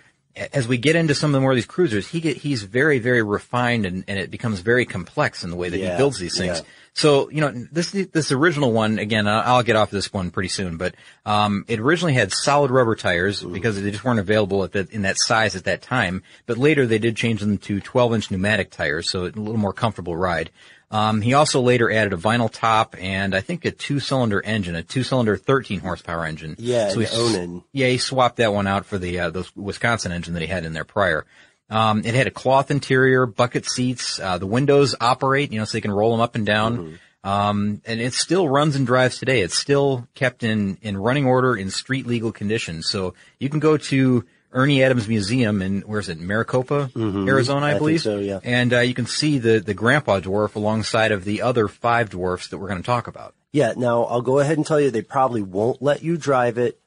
as 0.53 0.67
we 0.67 0.77
get 0.77 0.95
into 0.95 1.13
some 1.13 1.29
of 1.29 1.33
the 1.33 1.41
more 1.41 1.51
of 1.51 1.55
these 1.55 1.65
cruisers, 1.65 2.07
he 2.07 2.21
get, 2.21 2.37
he's 2.37 2.63
very, 2.63 2.97
very 2.99 3.21
refined 3.21 3.85
and, 3.85 4.03
and 4.07 4.17
it 4.17 4.31
becomes 4.31 4.61
very 4.61 4.85
complex 4.85 5.43
in 5.43 5.49
the 5.51 5.55
way 5.55 5.69
that 5.69 5.77
Yeah, 5.77 5.91
he 5.91 5.97
builds 5.97 6.17
these 6.17 6.37
things. 6.37 6.59
yeah. 6.59 6.65
So, 6.93 7.29
you 7.29 7.39
know, 7.39 7.51
this, 7.71 7.91
this 7.91 8.31
original 8.33 8.73
one, 8.73 8.99
again, 8.99 9.25
I'll 9.27 9.63
get 9.63 9.77
off 9.77 9.91
this 9.91 10.11
one 10.11 10.29
pretty 10.29 10.49
soon, 10.49 10.75
but, 10.75 10.93
um, 11.25 11.63
it 11.69 11.79
originally 11.79 12.13
had 12.13 12.33
solid 12.33 12.69
rubber 12.69 12.95
tires 12.95 13.41
Mm-hmm. 13.41 13.53
because 13.53 13.81
they 13.81 13.91
just 13.91 14.03
weren't 14.03 14.19
available 14.19 14.63
at 14.65 14.73
that, 14.73 14.91
in 14.91 15.03
that 15.03 15.17
size 15.17 15.55
at 15.55 15.63
that 15.63 15.81
time. 15.81 16.21
But 16.45 16.57
later 16.57 16.85
they 16.85 16.99
did 16.99 17.15
change 17.15 17.39
them 17.39 17.57
to 17.59 17.79
12 17.79 18.13
inch 18.15 18.31
pneumatic 18.31 18.71
tires, 18.71 19.09
so 19.09 19.21
a 19.21 19.27
little 19.27 19.57
more 19.57 19.71
comfortable 19.73 20.17
ride. 20.17 20.51
Um, 20.91 21.21
he 21.21 21.33
also 21.33 21.61
later 21.61 21.89
added 21.89 22.11
a 22.11 22.17
vinyl 22.17 22.51
top 22.51 22.97
and 22.99 23.33
I 23.33 23.39
think 23.39 23.63
a 23.63 23.71
two 23.71 24.01
cylinder 24.01 24.41
engine, 24.43 24.75
a 24.75 24.83
two 24.83 25.03
cylinder 25.03 25.37
13 25.37 25.79
horsepower 25.79 26.25
engine. 26.25 26.57
Yeah, 26.59 26.89
so 26.89 26.99
he, 26.99 27.07
Onan. 27.09 27.63
yeah, 27.71 27.87
he 27.87 27.97
swapped 27.97 28.35
that 28.37 28.53
one 28.53 28.67
out 28.67 28.85
for 28.85 28.97
the, 28.97 29.17
uh, 29.21 29.29
the 29.29 29.49
Wisconsin 29.55 30.11
engine 30.11 30.33
that 30.33 30.41
he 30.41 30.47
had 30.49 30.65
in 30.65 30.73
there 30.73 30.83
prior. 30.83 31.25
Um, 31.71 32.03
it 32.05 32.13
had 32.13 32.27
a 32.27 32.31
cloth 32.31 32.69
interior, 32.69 33.25
bucket 33.25 33.65
seats, 33.65 34.19
uh, 34.19 34.37
the 34.37 34.45
windows 34.45 34.93
operate, 34.99 35.51
you 35.51 35.59
know, 35.59 35.65
so 35.65 35.77
they 35.77 35.81
can 35.81 35.91
roll 35.91 36.11
them 36.11 36.19
up 36.19 36.35
and 36.35 36.45
down. 36.45 36.77
Mm-hmm. 36.77 36.95
Um, 37.23 37.81
and 37.85 38.01
it 38.01 38.13
still 38.13 38.49
runs 38.49 38.75
and 38.75 38.85
drives 38.85 39.19
today. 39.19 39.41
It's 39.41 39.57
still 39.57 40.07
kept 40.15 40.43
in, 40.43 40.77
in 40.81 40.97
running 40.97 41.25
order 41.25 41.55
in 41.55 41.69
street 41.69 42.07
legal 42.07 42.31
condition. 42.31 42.81
So 42.81 43.13
you 43.39 43.47
can 43.47 43.59
go 43.59 43.77
to 43.77 44.25
Ernie 44.51 44.83
Adams 44.83 45.07
Museum 45.07 45.61
in, 45.61 45.81
where's 45.81 46.09
it, 46.09 46.19
Maricopa, 46.19 46.89
Arizona, 46.97 47.67
I, 47.67 47.75
I 47.75 47.77
believe. 47.77 48.01
so, 48.01 48.17
yeah. 48.17 48.39
And, 48.43 48.73
uh, 48.73 48.79
you 48.79 48.93
can 48.93 49.05
see 49.05 49.37
the, 49.37 49.59
the 49.59 49.73
grandpa 49.73 50.19
dwarf 50.19 50.55
alongside 50.55 51.11
of 51.13 51.23
the 51.23 51.43
other 51.43 51.69
five 51.69 52.09
dwarfs 52.09 52.49
that 52.49 52.57
we're 52.57 52.67
going 52.67 52.81
to 52.81 52.85
talk 52.85 53.07
about. 53.07 53.33
Yeah, 53.53 53.73
now 53.77 54.03
I'll 54.03 54.21
go 54.21 54.39
ahead 54.39 54.57
and 54.57 54.65
tell 54.65 54.79
you 54.79 54.91
they 54.91 55.01
probably 55.01 55.41
won't 55.41 55.81
let 55.81 56.03
you 56.03 56.17
drive 56.17 56.57
it. 56.57 56.80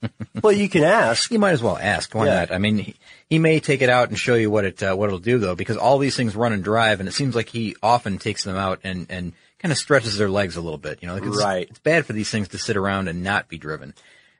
well, 0.42 0.52
you 0.52 0.68
can 0.68 0.84
ask. 0.84 1.30
You 1.30 1.38
might 1.38 1.52
as 1.52 1.62
well 1.62 1.76
ask. 1.76 2.14
Why 2.14 2.26
Yeah. 2.26 2.34
not? 2.40 2.52
I 2.52 2.58
mean, 2.58 2.78
he, 2.78 2.94
he 3.28 3.38
may 3.38 3.58
take 3.60 3.82
it 3.82 3.88
out 3.90 4.08
and 4.08 4.18
show 4.18 4.34
you 4.34 4.50
what 4.50 4.64
it 4.64 4.82
uh, 4.82 4.94
what 4.94 5.06
it'll 5.06 5.18
do 5.18 5.38
though, 5.38 5.54
because 5.54 5.76
all 5.76 5.98
these 5.98 6.16
things 6.16 6.36
run 6.36 6.52
and 6.52 6.62
drive, 6.62 7.00
and 7.00 7.08
it 7.08 7.12
seems 7.12 7.34
like 7.34 7.48
he 7.48 7.74
often 7.82 8.18
takes 8.18 8.44
them 8.44 8.56
out 8.56 8.80
and 8.84 9.06
and 9.10 9.32
kind 9.58 9.72
of 9.72 9.78
stretches 9.78 10.16
their 10.18 10.30
legs 10.30 10.56
a 10.56 10.60
little 10.60 10.78
bit. 10.78 10.98
You 11.02 11.08
know, 11.08 11.14
like 11.14 11.24
it's, 11.24 11.36
Right. 11.42 11.66
It's 11.68 11.80
bad 11.80 12.06
for 12.06 12.12
these 12.12 12.30
things 12.30 12.48
to 12.48 12.58
sit 12.58 12.76
around 12.76 13.08
and 13.08 13.24
not 13.24 13.48
be 13.48 13.58
driven. 13.58 13.92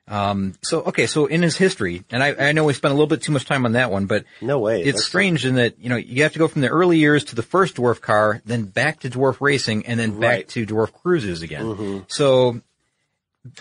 Um, 0.07 0.53
so 0.63 0.81
okay, 0.85 1.05
so 1.05 1.27
in 1.27 1.43
his 1.43 1.55
history, 1.55 2.03
and 2.09 2.23
I, 2.23 2.33
I 2.49 2.51
know 2.53 2.63
we 2.63 2.73
spent 2.73 2.91
a 2.93 2.95
little 2.95 3.05
bit 3.05 3.21
too 3.21 3.31
much 3.31 3.45
time 3.45 3.63
on 3.65 3.73
that 3.73 3.91
one, 3.91 4.07
but 4.07 4.23
No 4.41 4.57
way. 4.57 4.77
It's 4.79 4.85
That's- 4.85 5.05
strange 5.05 5.45
in 5.45 5.55
that 5.55 5.77
you 5.79 5.89
know 5.89 5.97
you 5.97 6.23
have 6.23 6.33
to 6.33 6.39
go 6.39 6.47
from 6.47 6.61
the 6.61 6.69
early 6.69 6.97
years 6.97 7.25
to 7.25 7.35
the 7.35 7.43
first 7.43 7.75
dwarf 7.75 8.01
car, 8.01 8.41
then 8.43 8.63
back 8.63 9.01
to 9.01 9.09
dwarf 9.11 9.39
racing, 9.39 9.85
and 9.85 9.99
then 9.99 10.19
back 10.19 10.29
Right. 10.31 10.47
to 10.49 10.65
dwarf 10.65 10.93
cruisers 10.93 11.43
again. 11.43 12.05
So 12.07 12.61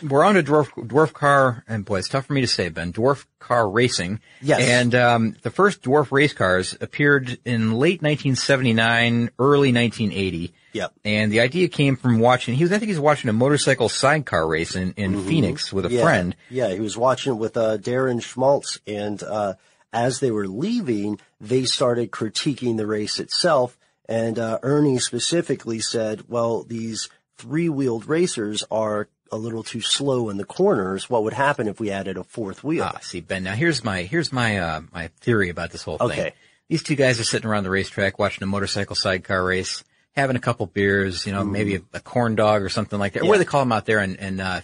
we're 0.08 0.25
on 0.25 0.35
to 0.35 0.42
dwarf 0.42 0.68
dwarf 0.87 1.12
car, 1.12 1.64
and 1.68 1.85
boy, 1.85 1.99
it's 2.00 2.08
tough 2.08 2.26
for 2.26 2.32
me 2.32 2.40
to 2.40 2.47
say, 2.47 2.68
Ben. 2.68 2.92
Dwarf 2.92 3.26
car 3.38 3.68
racing. 3.70 4.20
Yes. 4.42 4.61
And 4.61 4.94
um, 4.94 5.37
the 5.42 5.50
first 5.50 5.82
dwarf 5.82 6.11
race 6.11 6.32
cars 6.32 6.76
appeared 6.80 7.38
in 7.44 7.73
late 7.73 8.02
1979, 8.02 9.30
early 9.38 9.73
1980. 9.73 10.52
Yep. 10.73 10.92
And 11.04 11.32
the 11.32 11.40
idea 11.40 11.68
came 11.68 11.97
from 11.97 12.18
watching. 12.18 12.54
He 12.54 12.64
was, 12.64 12.73
I 12.73 12.78
think, 12.78 12.88
he 12.88 12.92
was 12.92 13.00
watching 13.00 13.30
a 13.30 13.32
motorcycle 13.32 13.88
sidecar 13.88 14.47
race 14.47 14.75
in, 14.76 14.92
in 14.97 15.25
Phoenix 15.25 15.73
with 15.73 15.85
a 15.87 15.88
Mm-hmm. 15.88 15.97
yeah, 15.97 16.02
friend. 16.02 16.37
Yeah, 16.50 16.68
he 16.75 16.80
was 16.80 16.97
watching 16.97 17.32
it 17.35 17.37
with 17.37 17.56
uh, 17.56 17.78
Darren 17.78 18.23
Schmaltz, 18.23 18.80
and 18.87 19.23
uh, 19.23 19.54
as 19.92 20.20
they 20.20 20.30
were 20.30 20.47
leaving, 20.49 21.18
they 21.40 21.64
started 21.64 22.11
critiquing 22.11 22.76
the 22.76 22.87
race 22.87 23.18
itself. 23.18 23.78
And 24.06 24.38
uh, 24.38 24.58
Ernie 24.62 24.99
specifically 24.99 25.80
said, 25.80 26.25
"Well, 26.28 26.62
these 26.64 27.08
three-wheeled 27.37 28.06
racers 28.06 28.64
are 28.70 29.08
a 29.30 29.37
little 29.37 29.62
too 29.62 29.80
slow 29.80 30.28
in 30.30 30.37
the 30.37 30.44
corners. 30.44 31.08
What 31.08 31.25
would 31.25 31.32
happen 31.32 31.68
if 31.68 31.80
we 31.80 31.90
added 31.90 32.16
a 32.16 32.25
fourth 32.25 32.64
wheel?" 32.64 32.85
Ah, 32.85 32.99
see, 33.00 33.20
Ben. 33.20 33.44
Now 33.44 33.54
here's 33.54 33.85
my 33.85 34.02
here's 34.02 34.32
my 34.32 34.58
uh, 34.58 34.80
my 34.92 35.08
theory 35.20 35.49
about 35.49 35.70
this 35.70 35.82
whole 35.82 35.99
thing. 35.99 36.11
Okay. 36.11 36.32
These 36.68 36.82
two 36.82 36.97
guys 36.97 37.18
are 37.18 37.25
sitting 37.25 37.49
around 37.49 37.64
the 37.64 37.70
racetrack 37.70 38.18
watching 38.18 38.42
a 38.42 38.47
motorcycle 38.47 38.94
sidecar 38.94 39.42
race, 39.42 39.85
having 40.14 40.37
a 40.37 40.40
couple 40.40 40.66
beers, 40.66 41.26
you 41.26 41.32
know, 41.32 41.42
maybe 41.42 41.76
a, 41.76 41.80
a 41.94 42.00
corn 42.00 42.35
dog 42.35 42.62
or 42.62 42.68
something 42.68 42.99
like 42.99 43.14
that. 43.14 43.23
Or 43.23 43.26
What 43.26 43.37
do. 43.37 43.38
They 43.38 43.44
call 43.47 43.62
them 43.62 43.73
out 43.73 43.87
there 43.87 44.00
in, 44.00 44.16
in 44.16 44.38
uh, 44.38 44.61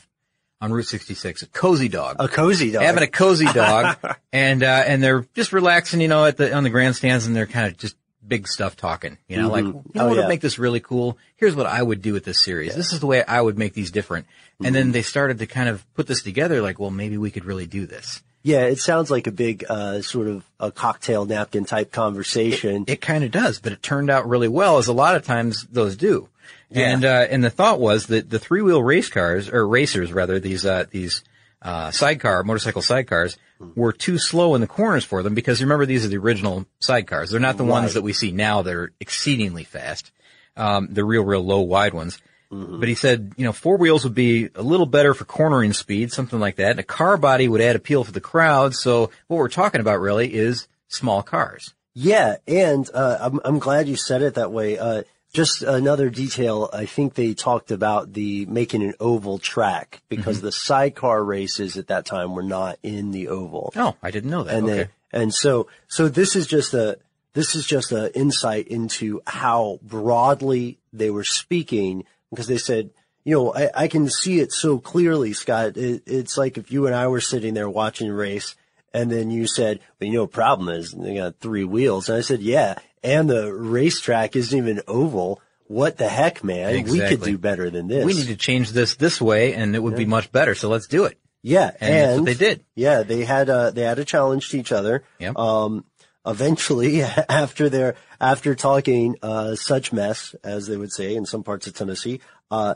on 0.61 0.73
Route 0.73 0.87
66? 0.87 1.43
A 1.43 1.47
cozy 1.47 1.89
dog. 1.89 2.17
a 2.19 2.29
cozy 2.29 2.73
dog. 2.73 2.83
having 2.83 3.03
a 3.03 3.09
cozy 3.09 3.47
dog, 3.47 3.97
and 4.33 4.63
uh, 4.63 4.85
and 4.87 5.03
they're 5.03 5.27
just 5.35 5.53
relaxing, 5.53 6.01
you 6.01 6.09
know, 6.09 6.27
at 6.27 6.37
the 6.37 6.55
on 6.55 6.65
the 6.65 6.71
grandstands, 6.71 7.27
and 7.27 7.35
they're 7.35 7.47
kind 7.47 7.67
of 7.67 7.77
just 7.77 7.97
big 8.27 8.49
stuff 8.49 8.77
talking, 8.77 9.19
you 9.29 9.37
know, 9.37 9.51
like 9.51 9.65
you 9.65 9.73
know 9.73 9.83
Oh, 9.97 10.05
what 10.07 10.11
would 10.17 10.23
yeah. 10.23 10.29
make 10.29 10.41
this 10.41 10.59
really 10.59 10.81
cool. 10.81 11.19
Here's 11.37 11.55
what 11.55 11.67
I 11.67 11.83
would 11.83 12.03
do 12.03 12.13
with 12.13 12.25
this 12.25 12.41
series. 12.43 12.75
This 12.75 12.93
is 12.93 13.01
the 13.01 13.07
way 13.07 13.23
I 13.25 13.41
would 13.41 13.59
make 13.59 13.75
these 13.75 13.91
different. 13.91 14.27
And 14.63 14.75
then 14.75 14.93
they 14.93 15.03
started 15.03 15.39
to 15.41 15.47
kind 15.47 15.69
of 15.69 15.85
put 15.95 16.07
this 16.07 16.23
together, 16.23 16.63
like, 16.63 16.79
well, 16.79 16.91
maybe 16.91 17.19
we 17.19 17.31
could 17.31 17.45
really 17.45 17.67
do 17.67 17.87
this. 17.87 18.23
yeah, 18.43 18.63
it 18.63 18.79
sounds 18.79 19.11
like 19.11 19.27
a 19.27 19.33
big 19.33 19.65
uh, 19.69 20.01
sort 20.03 20.29
of 20.29 20.45
a 20.61 20.71
cocktail 20.71 21.25
napkin 21.25 21.65
type 21.65 21.91
conversation. 21.93 22.85
It 22.87 23.01
kind 23.01 23.25
of 23.25 23.31
does, 23.31 23.59
but 23.61 23.73
it 23.73 23.83
turned 23.83 24.11
out 24.11 24.29
really 24.29 24.49
well, 24.49 24.79
as 24.79 24.87
a 24.87 24.93
lot 24.93 25.17
of 25.17 25.25
times 25.25 25.67
those 25.71 25.97
do. 25.97 26.29
And 26.71 27.05
uh, 27.05 27.27
and 27.31 27.45
the 27.45 27.51
thought 27.51 27.79
was 27.79 28.07
that 28.07 28.31
the 28.31 28.39
three 28.39 28.61
wheel 28.63 28.83
race 28.83 29.09
cars 29.09 29.49
or 29.49 29.67
racers 29.67 30.13
rather 30.13 30.41
these 30.41 30.65
uh, 30.67 30.87
these 30.91 31.23
uh, 31.65 31.91
sidecar 31.91 32.45
motorcycle 32.45 32.83
sidecars 32.83 33.37
were 33.75 33.93
too 33.93 34.19
slow 34.19 34.55
in 34.55 34.61
the 34.61 34.67
corners 34.67 35.05
for 35.05 35.23
them 35.23 35.35
because 35.35 35.63
remember 35.63 35.87
these 35.87 36.05
are 36.05 36.09
the 36.09 36.19
original 36.19 36.67
sidecars. 36.81 37.31
They're 37.31 37.41
not 37.41 37.57
the 37.57 37.65
ones 37.65 37.95
that 37.95 38.03
we 38.03 38.13
see 38.13 38.31
now 38.31 38.63
that 38.63 38.75
are 38.75 38.93
exceedingly 39.01 39.65
fast. 39.65 40.13
Um, 40.57 40.89
the 40.91 41.05
real 41.05 41.25
real 41.25 41.43
low 41.43 41.61
wide 41.61 41.95
ones. 41.95 42.21
But 42.51 42.89
he 42.89 42.95
said, 42.95 43.33
you 43.37 43.45
know, 43.45 43.53
four 43.53 43.79
wheels 43.79 44.05
would 44.05 44.15
be 44.15 44.49
a 44.55 44.63
little 44.63 44.87
better 44.87 45.13
for 45.13 45.25
cornering 45.25 45.73
speed, 45.73 46.13
something 46.13 46.39
like 46.39 46.57
that. 46.57 46.73
And 46.73 46.79
a 46.79 46.85
car 46.85 47.17
body 47.17 47.49
would 47.49 47.61
add 47.61 47.75
appeal 47.75 48.05
for 48.05 48.13
the 48.13 48.21
crowd. 48.21 48.75
So 48.75 49.11
what 49.27 49.39
we're 49.39 49.49
talking 49.49 49.81
about 49.81 49.99
really 49.99 50.33
is 50.33 50.69
small 50.87 51.25
cars. 51.25 51.75
Yeah, 51.95 52.37
and 52.47 52.89
uh, 52.93 53.19
I'm 53.21 53.41
I'm 53.45 53.59
glad 53.59 53.89
you 53.89 53.97
said 53.97 54.23
it 54.23 54.35
that 54.35 54.53
way. 54.53 54.79
Uh, 54.79 55.03
just 55.35 55.63
another 55.63 56.09
detail. 56.09 56.71
I 56.73 56.87
think 56.87 57.15
they 57.15 57.35
talked 57.35 57.71
about 57.71 58.15
the 58.15 58.47
making 58.47 58.83
an 58.83 58.95
oval 59.01 59.39
track 59.39 60.01
because 60.09 60.39
Mm-hmm. 60.39 60.47
the 60.47 60.53
sidecar 60.53 61.23
races 61.23 61.77
at 61.77 61.89
that 61.89 62.07
time 62.07 62.35
were 62.35 62.43
not 62.43 62.79
in 62.83 63.11
the 63.11 63.29
oval. 63.29 63.73
Oh, 63.77 63.97
I 64.03 64.11
didn't 64.11 64.31
know 64.31 64.45
that. 64.45 64.55
and 64.55 64.65
okay. 64.65 64.75
they, 65.13 65.19
and 65.21 65.35
so 65.35 65.67
so 65.89 66.09
this 66.09 66.35
is 66.37 66.47
just 66.47 66.73
a 66.73 66.99
this 67.35 67.55
is 67.55 67.67
just 67.67 67.93
an 67.93 68.11
insight 68.15 68.69
into 68.69 69.21
how 69.27 69.81
broadly 69.83 70.79
they 70.93 71.11
were 71.11 71.25
speaking 71.25 72.05
because 72.31 72.47
they 72.47 72.59
said 72.59 72.91
you 73.25 73.35
know 73.37 73.55
I, 73.55 73.71
I 73.75 73.89
can 73.89 74.09
see 74.09 74.39
it 74.41 74.53
so 74.53 74.79
clearly 74.79 75.33
Scott 75.33 75.77
it, 75.77 76.03
it's 76.07 76.37
like 76.39 76.57
if 76.59 76.71
you 76.73 76.87
and 76.87 76.95
I 76.95 77.09
were 77.09 77.21
sitting 77.21 77.55
there 77.55 77.69
watching 77.69 78.09
a 78.09 78.15
race 78.15 78.55
and 78.93 79.11
then 79.11 79.31
you 79.31 79.47
said 79.47 79.81
well 80.01 80.09
you 80.11 80.19
know 80.19 80.27
problem 80.27 80.69
is 80.69 80.93
they 80.93 81.17
got 81.17 81.39
three 81.41 81.65
wheels 81.65 82.09
and 82.09 82.19
I 82.19 82.21
said 82.23 82.41
yeah 82.41 82.77
and 83.05 83.31
the 83.31 83.53
racetrack 83.55 84.35
isn't 84.35 84.57
even 84.59 84.81
oval 84.89 85.41
what 85.67 85.97
the 85.99 86.09
heck 86.09 86.43
man 86.43 86.83
we 86.85 86.99
could 86.99 87.23
do 87.23 87.39
better 87.39 87.71
than 87.71 87.87
this 87.87 88.05
We 88.05 88.15
need 88.15 88.27
to 88.27 88.37
change 88.37 88.73
this 88.73 88.97
this 88.97 89.21
way, 89.21 89.55
and 89.55 89.77
it 89.77 89.83
would 89.83 89.97
be 89.97 90.05
much 90.07 90.33
better. 90.33 90.55
So 90.55 90.69
let's 90.69 90.87
do 90.89 91.05
it. 91.05 91.19
yeah 91.43 91.71
And 91.81 91.95
that's 91.95 92.19
what 92.21 92.27
they 92.27 92.35
did. 92.35 92.65
yeah 92.75 93.03
they 93.03 93.25
had 93.25 93.49
a 93.49 93.71
they 93.75 93.83
had 93.83 93.99
a 93.99 94.05
challenge 94.05 94.49
to 94.51 94.59
each 94.59 94.73
other 94.73 95.05
Yep. 95.21 95.37
um, 95.39 95.85
eventually, 96.27 97.03
after 97.29 97.69
their 97.69 97.95
after 98.21 98.55
talking 98.55 99.17
uh, 99.23 99.55
such 99.55 99.93
mess, 99.93 100.35
as 100.43 100.67
they 100.67 100.77
would 100.77 100.93
say 100.93 101.15
in 101.15 101.27
some 101.27 101.43
parts 101.45 101.67
of 101.67 101.75
Tennessee, 101.75 102.21
uh, 102.51 102.75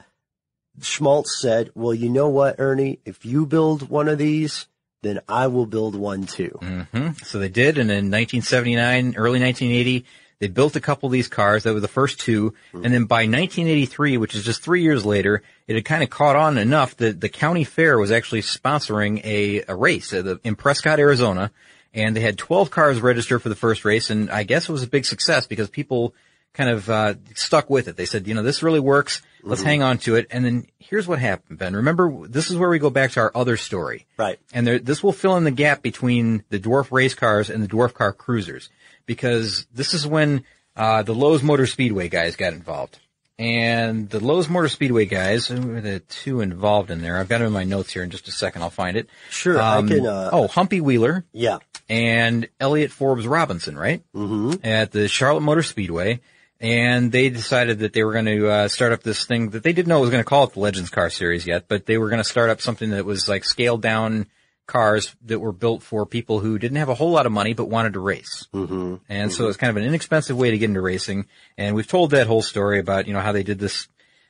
Schmaltz 0.81 1.41
said, 1.41 1.71
"Well, 1.75 1.95
you 1.95 2.09
know 2.09 2.29
what, 2.29 2.57
Ernie? 2.59 3.01
If 3.05 3.25
you 3.25 3.47
build 3.47 3.89
one 3.89 4.09
of 4.09 4.19
these, 4.19 4.67
then 5.03 5.21
I 5.29 5.47
will 5.49 5.67
build 5.67 5.95
one 5.95 6.25
too." 6.25 6.59
Mm-hmm. 6.61 7.25
So 7.25 7.39
they 7.39 7.49
did, 7.49 7.79
and 7.79 7.91
in 7.91 8.11
1979, 8.11 9.15
early 9.17 9.41
1980, 9.41 10.05
they 10.41 10.49
built 10.49 10.77
a 10.77 10.81
couple 10.81 11.07
of 11.07 11.13
these 11.13 11.29
cars. 11.29 11.65
That 11.65 11.75
were 11.75 11.81
the 11.81 11.89
first 11.89 12.21
two, 12.21 12.51
mm-hmm. 12.73 12.85
and 12.85 12.95
then 12.95 13.05
by 13.05 13.23
1983, 13.23 14.17
which 14.17 14.35
is 14.35 14.45
just 14.45 14.63
three 14.63 14.83
years 14.83 15.05
later, 15.05 15.43
it 15.67 15.75
had 15.75 15.85
kind 15.85 16.03
of 16.03 16.11
caught 16.11 16.37
on 16.37 16.59
enough 16.59 16.97
that 16.97 17.21
the 17.21 17.29
county 17.29 17.65
fair 17.65 17.99
was 17.99 18.11
actually 18.11 18.43
sponsoring 18.43 19.21
a, 19.25 19.65
a 19.69 19.75
race 19.75 20.13
in 20.13 20.55
Prescott, 20.55 20.99
Arizona, 20.99 21.51
and 21.95 22.15
they 22.15 22.21
had 22.21 22.39
12 22.39 22.71
cars 22.71 23.01
registered 23.01 23.43
for 23.43 23.49
the 23.49 23.55
first 23.55 23.85
race, 23.85 24.11
and 24.11 24.31
I 24.31 24.43
guess 24.45 24.69
it 24.69 24.73
was 24.73 24.83
a 24.83 24.89
big 24.89 25.05
success 25.05 25.47
because 25.47 25.69
people 25.69 26.15
kind 26.59 26.71
of 26.71 26.91
uh, 26.91 27.15
stuck 27.35 27.71
with 27.71 27.87
it. 27.87 27.97
They 27.97 28.05
said, 28.05 28.27
you 28.27 28.35
know, 28.35 28.43
this 28.43 28.65
really 28.65 28.81
works. 28.81 29.23
Let's 29.45 29.63
hang 29.63 29.83
on 29.83 29.99
to 29.99 30.17
it. 30.17 30.27
And 30.31 30.45
then 30.45 30.67
here's 30.81 31.07
what 31.07 31.21
happened, 31.21 31.59
Ben. 31.59 31.77
Remember, 31.77 32.27
this 32.27 32.51
is 32.51 32.57
where 32.57 32.69
we 32.69 32.81
go 32.81 32.91
back 32.91 33.13
to 33.13 33.21
our 33.21 33.33
other 33.33 33.57
story. 33.57 34.07
Right. 34.17 34.41
And 34.53 34.67
there, 34.67 34.81
this 34.81 35.01
will 35.01 35.13
fill 35.13 35.37
in 35.37 35.45
the 35.45 35.53
gap 35.53 35.83
between 35.83 36.43
the 36.51 36.59
dwarf 36.59 36.91
race 36.91 37.15
cars 37.15 37.49
and 37.49 37.63
the 37.63 37.69
dwarf 37.69 37.95
car 37.95 38.13
cruisers 38.13 38.69
because 39.07 39.67
this 39.73 39.95
is 39.95 40.05
when 40.05 40.45
uh, 40.77 41.05
the 41.05 41.15
Lowe's 41.15 41.45
Motor 41.45 41.67
Speedway 41.67 42.09
guys 42.09 42.35
got 42.35 42.53
involved. 42.53 42.99
And 43.39 44.11
the 44.11 44.19
Lowe's 44.19 44.49
Motor 44.49 44.69
Speedway 44.69 45.07
guys, 45.07 45.49
were 45.49 45.81
the 45.81 46.01
two 46.01 46.41
involved 46.41 46.91
in 46.91 47.03
there? 47.03 47.19
I've 47.19 47.29
got 47.29 47.41
it 47.41 47.45
in 47.45 47.53
my 47.53 47.63
notes 47.63 47.93
here 47.93 48.03
in 48.03 48.11
just 48.11 48.27
a 48.27 48.33
second. 48.33 48.63
I'll 48.63 48.71
find 48.71 48.97
it. 48.97 49.09
Sure, 49.31 49.61
I 49.61 49.81
can, 49.83 50.05
uh, 50.05 50.31
oh, 50.33 50.49
Humpy 50.49 50.81
Wheeler 50.81 51.25
Yeah, 51.33 51.59
and 51.89 52.49
Elliot 52.59 52.91
Forbes 52.91 53.29
Robinson, 53.29 53.79
right? 53.79 54.03
Mm-hmm. 54.13 54.67
At 54.67 54.91
the 54.91 55.07
Charlotte 55.07 55.43
Motor 55.43 55.63
Speedway. 55.63 56.21
And 56.61 57.13
they 57.13 57.31
decided 57.31 57.81
that 57.81 57.93
they 57.93 58.03
were 58.03 58.13
going 58.13 58.25
to 58.27 58.49
uh, 58.49 58.69
start 58.69 58.93
up 58.93 59.03
this 59.03 59.25
thing 59.25 59.51
that 59.51 59.63
they 59.63 59.73
didn't 59.73 59.89
know 59.89 60.01
was 60.01 60.11
going 60.11 60.25
to 60.25 60.29
call 60.29 60.45
it 60.45 60.55
the 60.55 60.61
Legends 60.61 60.91
Car 60.91 61.09
Series 61.09 61.47
yet, 61.47 61.67
but 61.69 61.87
they 61.87 61.99
were 61.99 62.09
going 62.09 62.23
to 62.23 62.29
start 62.29 62.51
up 62.51 62.61
something 62.61 62.91
that 62.91 63.05
was 63.05 63.29
like 63.29 63.45
scaled 63.45 63.81
down 63.81 64.27
cars 64.67 65.15
that 65.25 65.41
were 65.41 65.53
built 65.53 65.83
for 65.83 66.05
people 66.05 66.41
who 66.41 66.59
didn't 66.59 66.77
have 66.77 66.89
a 66.89 66.95
whole 66.95 67.11
lot 67.11 67.27
of 67.27 67.33
money 67.33 67.55
but 67.55 67.69
wanted 67.69 67.95
to 67.95 68.01
race. 68.01 68.47
Mm-hmm. 68.53 68.97
And 69.09 69.33
so 69.33 69.49
it's 69.49 69.57
kind 69.57 69.71
of 69.71 69.77
an 69.77 69.85
inexpensive 69.85 70.37
way 70.37 70.51
to 70.51 70.59
get 70.59 70.67
into 70.67 70.81
racing. 70.81 71.27
And 71.57 71.75
we've 71.75 71.87
told 71.87 72.11
that 72.11 72.27
whole 72.27 72.43
story 72.43 72.79
about, 72.79 73.07
you 73.07 73.15
know, 73.15 73.21
how 73.21 73.33
they 73.33 73.43
did 73.43 73.59
this. 73.59 73.89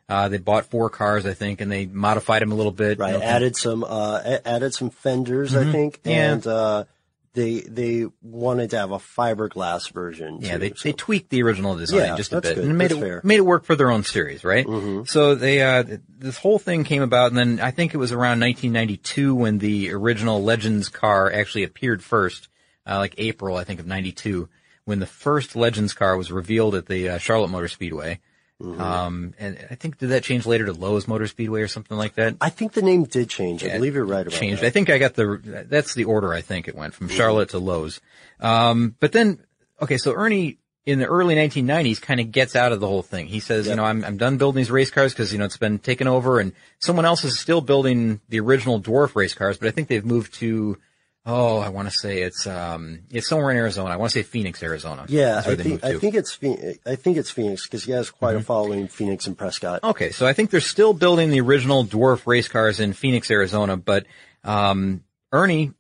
Uh, 0.08 0.28
they 0.28 0.38
bought 0.38 0.66
four 0.66 0.88
cars, 0.88 1.26
I 1.26 1.34
think, 1.34 1.60
and 1.60 1.70
they 1.70 1.84
modified 1.84 2.40
them 2.40 2.52
a 2.52 2.54
little 2.54 2.72
bit. 2.72 2.98
Right. 2.98 3.12
you 3.12 3.18
know, 3.18 3.24
added 3.24 3.56
some, 3.56 3.84
uh, 3.84 4.38
added 4.44 4.72
some 4.72 4.88
fenders, 4.88 5.54
I 5.54 5.70
think. 5.70 5.98
Mm-hmm. 5.98 6.08
Yeah. 6.08 6.32
And, 6.32 6.46
uh, 6.46 6.84
they, 7.38 7.60
they 7.60 8.06
wanted 8.22 8.70
to 8.70 8.78
have 8.78 8.90
a 8.90 8.98
fiberglass 8.98 9.90
version. 9.92 10.38
Yeah, 10.40 10.54
too, 10.54 10.58
they, 10.58 10.68
so- 10.70 10.76
they 10.84 10.92
tweaked 10.92 11.30
the 11.30 11.42
original 11.42 11.76
design 11.76 12.00
Yeah, 12.00 12.16
just 12.16 12.32
a 12.32 12.40
bit 12.40 12.56
good. 12.56 12.64
and 12.64 12.76
made 12.76 12.90
That's 12.90 13.00
it 13.00 13.04
fair. 13.04 13.20
made 13.24 13.36
it 13.36 13.46
work 13.46 13.64
for 13.64 13.76
their 13.76 13.90
own 13.90 14.02
series, 14.04 14.44
right? 14.44 14.66
So 15.06 15.34
they 15.34 15.62
uh, 15.62 15.82
th- 15.84 16.00
this 16.18 16.36
whole 16.36 16.58
thing 16.58 16.84
came 16.84 17.02
about, 17.02 17.28
and 17.32 17.38
then 17.38 17.60
I 17.60 17.70
think 17.70 17.94
it 17.94 17.98
was 17.98 18.12
around 18.12 18.40
1992 18.40 19.34
when 19.34 19.58
the 19.58 19.92
original 19.92 20.42
Legends 20.42 20.88
car 20.88 21.32
actually 21.32 21.64
appeared 21.64 22.02
first, 22.02 22.48
uh, 22.86 22.98
like 22.98 23.14
April 23.18 23.56
I 23.56 23.64
think 23.64 23.80
of 23.80 23.86
'92, 23.86 24.48
when 24.84 24.98
the 25.00 25.06
first 25.06 25.54
Legends 25.56 25.94
car 25.94 26.16
was 26.16 26.32
revealed 26.32 26.74
at 26.74 26.86
the 26.86 27.08
uh, 27.10 27.18
Charlotte 27.18 27.48
Motor 27.48 27.68
Speedway. 27.68 28.20
Um, 28.60 29.34
and 29.38 29.56
I 29.70 29.76
think 29.76 29.98
did 29.98 30.08
that 30.10 30.24
change 30.24 30.44
later 30.44 30.66
to 30.66 30.72
Lowe's 30.72 31.06
Motor 31.06 31.28
Speedway 31.28 31.62
or 31.62 31.68
something 31.68 31.96
like 31.96 32.14
that? 32.14 32.36
I 32.40 32.50
think 32.50 32.72
the 32.72 32.82
name 32.82 33.04
did 33.04 33.30
change. 33.30 33.64
I 33.64 33.68
believe 33.68 33.94
you're 33.94 34.04
right 34.04 34.26
about 34.26 34.32
changed. 34.32 34.62
that. 34.62 34.66
I 34.66 34.70
think 34.70 34.90
I 34.90 34.98
got 34.98 35.14
the, 35.14 35.66
that's 35.68 35.94
the 35.94 36.04
order 36.04 36.32
I 36.32 36.40
think 36.40 36.66
it 36.66 36.74
went 36.74 36.94
from 36.94 37.08
Charlotte 37.08 37.50
to 37.50 37.58
Lowe's. 37.58 38.00
Um, 38.40 38.96
but 38.98 39.12
then, 39.12 39.38
okay, 39.80 39.96
so 39.96 40.12
Ernie 40.12 40.58
in 40.86 40.98
the 40.98 41.06
early 41.06 41.36
1990s 41.36 42.00
kind 42.00 42.18
of 42.18 42.32
gets 42.32 42.56
out 42.56 42.72
of 42.72 42.80
the 42.80 42.88
whole 42.88 43.02
thing. 43.02 43.26
He 43.26 43.40
says, 43.40 43.68
you 43.68 43.76
know, 43.76 43.84
I'm, 43.84 44.04
I'm 44.04 44.16
done 44.16 44.38
building 44.38 44.56
these 44.56 44.70
race 44.70 44.90
cars 44.90 45.12
because, 45.12 45.32
you 45.32 45.38
know, 45.38 45.44
it's 45.44 45.58
been 45.58 45.78
taken 45.78 46.08
over 46.08 46.40
and 46.40 46.52
someone 46.78 47.04
else 47.04 47.24
is 47.24 47.38
still 47.38 47.60
building 47.60 48.20
the 48.28 48.40
original 48.40 48.80
dwarf 48.80 49.14
race 49.14 49.34
cars, 49.34 49.58
but 49.58 49.68
I 49.68 49.70
think 49.70 49.88
they've 49.88 50.04
moved 50.04 50.34
to, 50.34 50.78
oh, 51.28 51.58
I 51.58 51.68
want 51.68 51.90
to 51.90 51.96
say 51.96 52.22
it's, 52.22 52.46
um, 52.46 53.00
it's 53.10 53.28
somewhere 53.28 53.50
in 53.50 53.56
Arizona. 53.58 53.90
I 53.90 53.96
want 53.96 54.10
to 54.12 54.18
say 54.18 54.22
Phoenix, 54.22 54.62
Arizona. 54.62 55.04
Yeah, 55.08 55.42
I 55.44 55.54
think 55.54 55.84
I 55.84 55.98
think 55.98 56.14
it's 56.14 56.32
Phoenix, 56.34 56.78
I 56.86 56.96
think 56.96 57.16
it's 57.18 57.30
Phoenix 57.30 57.64
because 57.64 57.84
he 57.84 57.92
has 57.92 58.10
quite 58.10 58.30
Mm-hmm. 58.32 58.40
a 58.40 58.44
following 58.44 58.80
in 58.80 58.88
Phoenix 58.88 59.26
and 59.26 59.36
Prescott. 59.36 59.84
Okay, 59.84 60.10
so 60.10 60.26
I 60.26 60.32
think 60.32 60.50
they're 60.50 60.60
still 60.60 60.92
building 60.94 61.30
the 61.30 61.40
original 61.42 61.84
dwarf 61.84 62.26
race 62.26 62.48
cars 62.48 62.80
in 62.80 62.94
Phoenix, 62.94 63.30
Arizona, 63.30 63.76
but 63.76 64.06
um, 64.44 65.04
Ernie 65.32 65.72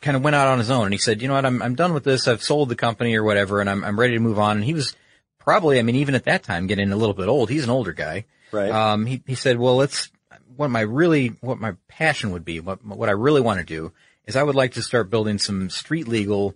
kind 0.00 0.16
of 0.16 0.24
went 0.24 0.36
out 0.36 0.48
on 0.48 0.58
his 0.58 0.70
own 0.70 0.84
and 0.84 0.92
he 0.94 0.98
said, 0.98 1.20
"You 1.22 1.28
know 1.28 1.34
what? 1.34 1.44
I'm 1.46 1.60
I'm 1.62 1.74
done 1.74 1.92
with 1.94 2.04
this. 2.04 2.26
I've 2.26 2.42
sold 2.42 2.68
the 2.70 2.76
company 2.76 3.14
or 3.16 3.22
whatever, 3.24 3.60
and 3.60 3.68
I'm 3.68 3.84
I'm 3.84 3.98
ready 4.00 4.14
to 4.14 4.20
move 4.20 4.38
on." 4.38 4.56
And 4.56 4.64
he 4.64 4.74
was 4.74 4.96
probably, 5.38 5.78
I 5.78 5.82
mean, 5.82 5.96
even 5.96 6.14
at 6.14 6.24
that 6.24 6.42
time, 6.42 6.66
getting 6.66 6.90
a 6.92 6.96
little 6.96 7.14
bit 7.14 7.28
old. 7.28 7.50
He's 7.50 7.64
an 7.64 7.70
older 7.70 7.92
guy, 7.92 8.24
Right. 8.52 8.70
Um, 8.70 9.04
he 9.06 9.22
he 9.26 9.34
said, 9.34 9.58
"Well, 9.58 9.76
let's 9.76 10.10
what 10.56 10.70
my 10.70 10.80
really 10.80 11.28
what 11.40 11.58
my 11.58 11.74
passion 11.88 12.30
would 12.30 12.44
be, 12.44 12.60
what 12.60 12.84
what 12.84 13.08
I 13.08 13.12
really 13.12 13.40
want 13.40 13.58
to 13.60 13.64
do 13.66 13.92
is 14.26 14.36
I 14.36 14.42
would 14.42 14.54
like 14.54 14.72
to 14.72 14.82
start 14.82 15.10
building 15.10 15.38
some 15.38 15.70
street 15.70 16.08
legal." 16.08 16.54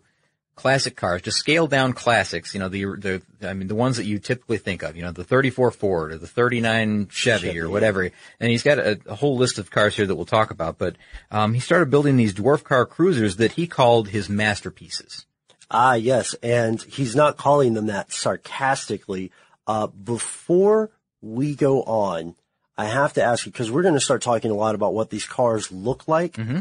classic 0.58 0.96
cars, 0.96 1.22
just 1.22 1.38
scaled 1.38 1.70
down 1.70 1.92
classics, 1.92 2.52
you 2.52 2.58
know, 2.58 2.68
the, 2.68 2.84
the, 2.84 3.22
I 3.48 3.54
mean, 3.54 3.68
the 3.68 3.76
ones 3.76 3.96
that 3.96 4.06
you 4.06 4.18
typically 4.18 4.58
think 4.58 4.82
of, 4.82 4.96
you 4.96 5.02
know, 5.02 5.12
the 5.12 5.22
34 5.22 5.70
Ford 5.70 6.12
or 6.12 6.18
the 6.18 6.26
39 6.26 7.06
Chevy, 7.10 7.60
or 7.60 7.70
whatever. 7.70 8.10
And 8.40 8.50
he's 8.50 8.64
got 8.64 8.80
a, 8.80 8.98
a 9.06 9.14
whole 9.14 9.36
list 9.36 9.58
of 9.58 9.70
cars 9.70 9.94
here 9.94 10.04
that 10.04 10.16
we'll 10.16 10.26
talk 10.26 10.50
about, 10.50 10.76
but, 10.76 10.96
um, 11.30 11.54
he 11.54 11.60
started 11.60 11.90
building 11.90 12.16
these 12.16 12.34
dwarf 12.34 12.64
car 12.64 12.86
cruisers 12.86 13.36
that 13.36 13.52
he 13.52 13.68
called 13.68 14.08
his 14.08 14.28
masterpieces. 14.28 15.26
Ah, 15.70 15.94
yes, 15.94 16.34
and 16.42 16.82
he's 16.82 17.14
not 17.14 17.36
calling 17.36 17.74
them 17.74 17.86
that 17.86 18.10
sarcastically. 18.10 19.30
Uh, 19.64 19.86
before 19.86 20.90
we 21.20 21.54
go 21.54 21.82
on, 21.84 22.34
I 22.76 22.86
have 22.86 23.12
to 23.12 23.22
ask 23.22 23.46
you 23.46 23.52
because 23.52 23.70
we're 23.70 23.82
going 23.82 23.94
to 23.94 24.00
start 24.00 24.22
talking 24.22 24.50
a 24.50 24.54
lot 24.54 24.74
about 24.74 24.94
what 24.94 25.10
these 25.10 25.26
cars 25.26 25.70
look 25.70 26.08
like. 26.08 26.32
Mm-hmm. 26.32 26.60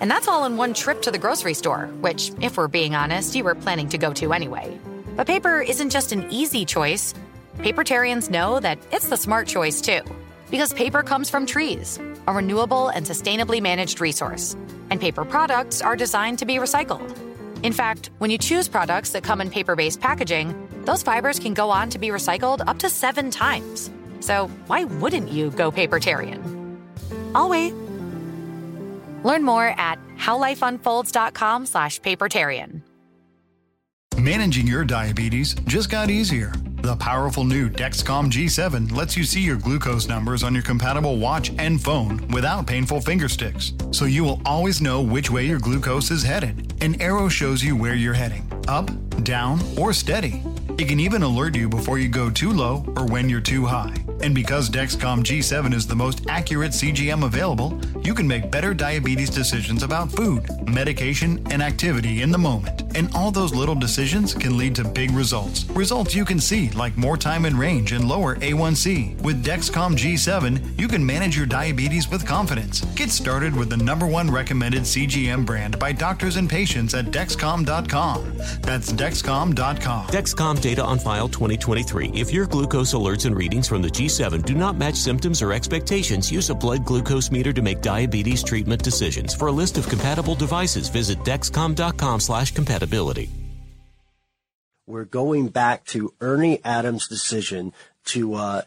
And 0.00 0.10
that's 0.10 0.28
all 0.28 0.44
in 0.44 0.56
one 0.56 0.74
trip 0.74 1.02
to 1.02 1.10
the 1.10 1.18
grocery 1.18 1.54
store, 1.54 1.86
which, 2.00 2.32
if 2.40 2.56
we're 2.56 2.68
being 2.68 2.94
honest, 2.94 3.34
you 3.34 3.44
were 3.44 3.54
planning 3.54 3.88
to 3.88 3.98
go 3.98 4.12
to 4.14 4.32
anyway. 4.32 4.78
But 5.16 5.26
paper 5.26 5.60
isn't 5.60 5.90
just 5.90 6.12
an 6.12 6.30
easy 6.30 6.64
choice. 6.64 7.14
Papertarians 7.58 8.30
know 8.30 8.60
that 8.60 8.78
it's 8.92 9.08
the 9.08 9.16
smart 9.16 9.48
choice 9.48 9.80
too. 9.80 10.00
Because 10.50 10.72
paper 10.72 11.02
comes 11.02 11.30
from 11.30 11.46
trees, 11.46 11.98
a 12.28 12.32
renewable 12.32 12.88
and 12.88 13.06
sustainably 13.06 13.60
managed 13.60 14.00
resource. 14.00 14.56
And 14.90 15.00
paper 15.00 15.24
products 15.24 15.80
are 15.80 15.96
designed 15.96 16.38
to 16.40 16.46
be 16.46 16.56
recycled. 16.56 17.16
In 17.62 17.72
fact, 17.72 18.10
when 18.18 18.30
you 18.30 18.38
choose 18.38 18.68
products 18.68 19.10
that 19.10 19.24
come 19.24 19.40
in 19.40 19.50
paper 19.50 19.74
based 19.74 20.00
packaging, 20.00 20.54
those 20.84 21.02
fibers 21.02 21.38
can 21.38 21.54
go 21.54 21.70
on 21.70 21.90
to 21.90 21.98
be 21.98 22.08
recycled 22.08 22.62
up 22.66 22.78
to 22.78 22.90
seven 22.90 23.30
times. 23.30 23.90
So 24.20 24.48
why 24.66 24.84
wouldn't 24.84 25.30
you 25.30 25.50
go 25.50 25.72
papertarian? 25.72 26.78
I'll 27.34 27.48
wait. 27.48 27.72
Learn 29.26 29.42
more 29.42 29.74
at 29.76 29.98
howlifeunfolds.com 30.16 31.66
slash 31.66 32.00
papertarian. 32.00 32.82
Managing 34.16 34.68
your 34.68 34.84
diabetes 34.84 35.54
just 35.66 35.90
got 35.90 36.10
easier. 36.10 36.52
The 36.76 36.94
powerful 36.94 37.42
new 37.42 37.68
Dexcom 37.68 38.30
G7 38.30 38.92
lets 38.92 39.16
you 39.16 39.24
see 39.24 39.40
your 39.40 39.56
glucose 39.56 40.06
numbers 40.06 40.44
on 40.44 40.54
your 40.54 40.62
compatible 40.62 41.18
watch 41.18 41.50
and 41.58 41.82
phone 41.82 42.26
without 42.28 42.68
painful 42.68 43.00
finger 43.00 43.28
sticks. 43.28 43.72
So 43.90 44.04
you 44.04 44.22
will 44.22 44.40
always 44.46 44.80
know 44.80 45.02
which 45.02 45.28
way 45.28 45.44
your 45.46 45.58
glucose 45.58 46.12
is 46.12 46.22
headed. 46.22 46.80
An 46.80 47.00
arrow 47.02 47.28
shows 47.28 47.64
you 47.64 47.74
where 47.74 47.94
you're 47.94 48.14
heading 48.14 48.48
up, 48.68 48.88
down, 49.24 49.60
or 49.76 49.92
steady. 49.92 50.40
It 50.78 50.86
can 50.86 51.00
even 51.00 51.24
alert 51.24 51.56
you 51.56 51.68
before 51.68 51.98
you 51.98 52.08
go 52.08 52.30
too 52.30 52.52
low 52.52 52.84
or 52.96 53.04
when 53.06 53.28
you're 53.28 53.40
too 53.40 53.66
high. 53.66 54.05
And 54.22 54.34
because 54.34 54.70
Dexcom 54.70 55.22
G7 55.22 55.74
is 55.74 55.86
the 55.86 55.94
most 55.94 56.26
accurate 56.28 56.72
CGM 56.72 57.24
available, 57.24 57.78
you 58.02 58.14
can 58.14 58.26
make 58.26 58.50
better 58.50 58.72
diabetes 58.72 59.30
decisions 59.30 59.82
about 59.82 60.10
food, 60.10 60.44
medication, 60.68 61.46
and 61.50 61.62
activity 61.62 62.22
in 62.22 62.30
the 62.30 62.38
moment. 62.38 62.82
And 62.96 63.14
all 63.14 63.30
those 63.30 63.54
little 63.54 63.74
decisions 63.74 64.32
can 64.32 64.56
lead 64.56 64.74
to 64.76 64.84
big 64.84 65.10
results. 65.10 65.64
Results 65.70 66.14
you 66.14 66.24
can 66.24 66.40
see, 66.40 66.70
like 66.70 66.96
more 66.96 67.16
time 67.16 67.44
in 67.44 67.56
range 67.56 67.92
and 67.92 68.08
lower 68.08 68.36
A1C. 68.36 69.20
With 69.22 69.44
Dexcom 69.44 69.96
G7, 69.96 70.78
you 70.78 70.88
can 70.88 71.04
manage 71.04 71.36
your 71.36 71.46
diabetes 71.46 72.10
with 72.10 72.26
confidence. 72.26 72.80
Get 72.94 73.10
started 73.10 73.54
with 73.54 73.68
the 73.68 73.76
number 73.76 74.06
one 74.06 74.30
recommended 74.30 74.82
CGM 74.82 75.44
brand 75.44 75.78
by 75.78 75.92
doctors 75.92 76.36
and 76.36 76.48
patients 76.48 76.94
at 76.94 77.06
Dexcom.com. 77.06 78.36
That's 78.62 78.92
Dexcom.com. 78.92 80.06
Dexcom 80.06 80.60
data 80.60 80.82
on 80.82 80.98
file 80.98 81.28
2023. 81.28 82.12
If 82.14 82.32
your 82.32 82.46
glucose 82.46 82.94
alerts 82.94 83.26
and 83.26 83.36
readings 83.36 83.68
from 83.68 83.82
the 83.82 83.90
G7 84.06 84.44
do 84.44 84.54
not 84.54 84.76
match 84.76 84.94
symptoms 84.94 85.42
or 85.42 85.52
expectations, 85.52 86.30
use 86.30 86.50
a 86.50 86.54
blood 86.54 86.84
glucose 86.84 87.30
meter 87.30 87.52
to 87.52 87.62
make 87.62 87.80
diabetes 87.80 88.42
treatment 88.42 88.82
decisions. 88.82 89.34
For 89.34 89.48
a 89.48 89.52
list 89.52 89.78
of 89.78 89.88
compatible 89.88 90.34
devices, 90.34 90.88
visit 90.88 91.18
dexcom.com/compatibility. 91.24 93.30
we're 94.86 95.04
going 95.04 95.48
back 95.48 95.84
to 95.84 96.14
Ernie 96.20 96.60
Adams' 96.64 97.08
decision 97.08 97.72
to 98.04 98.34
uh, 98.34 98.62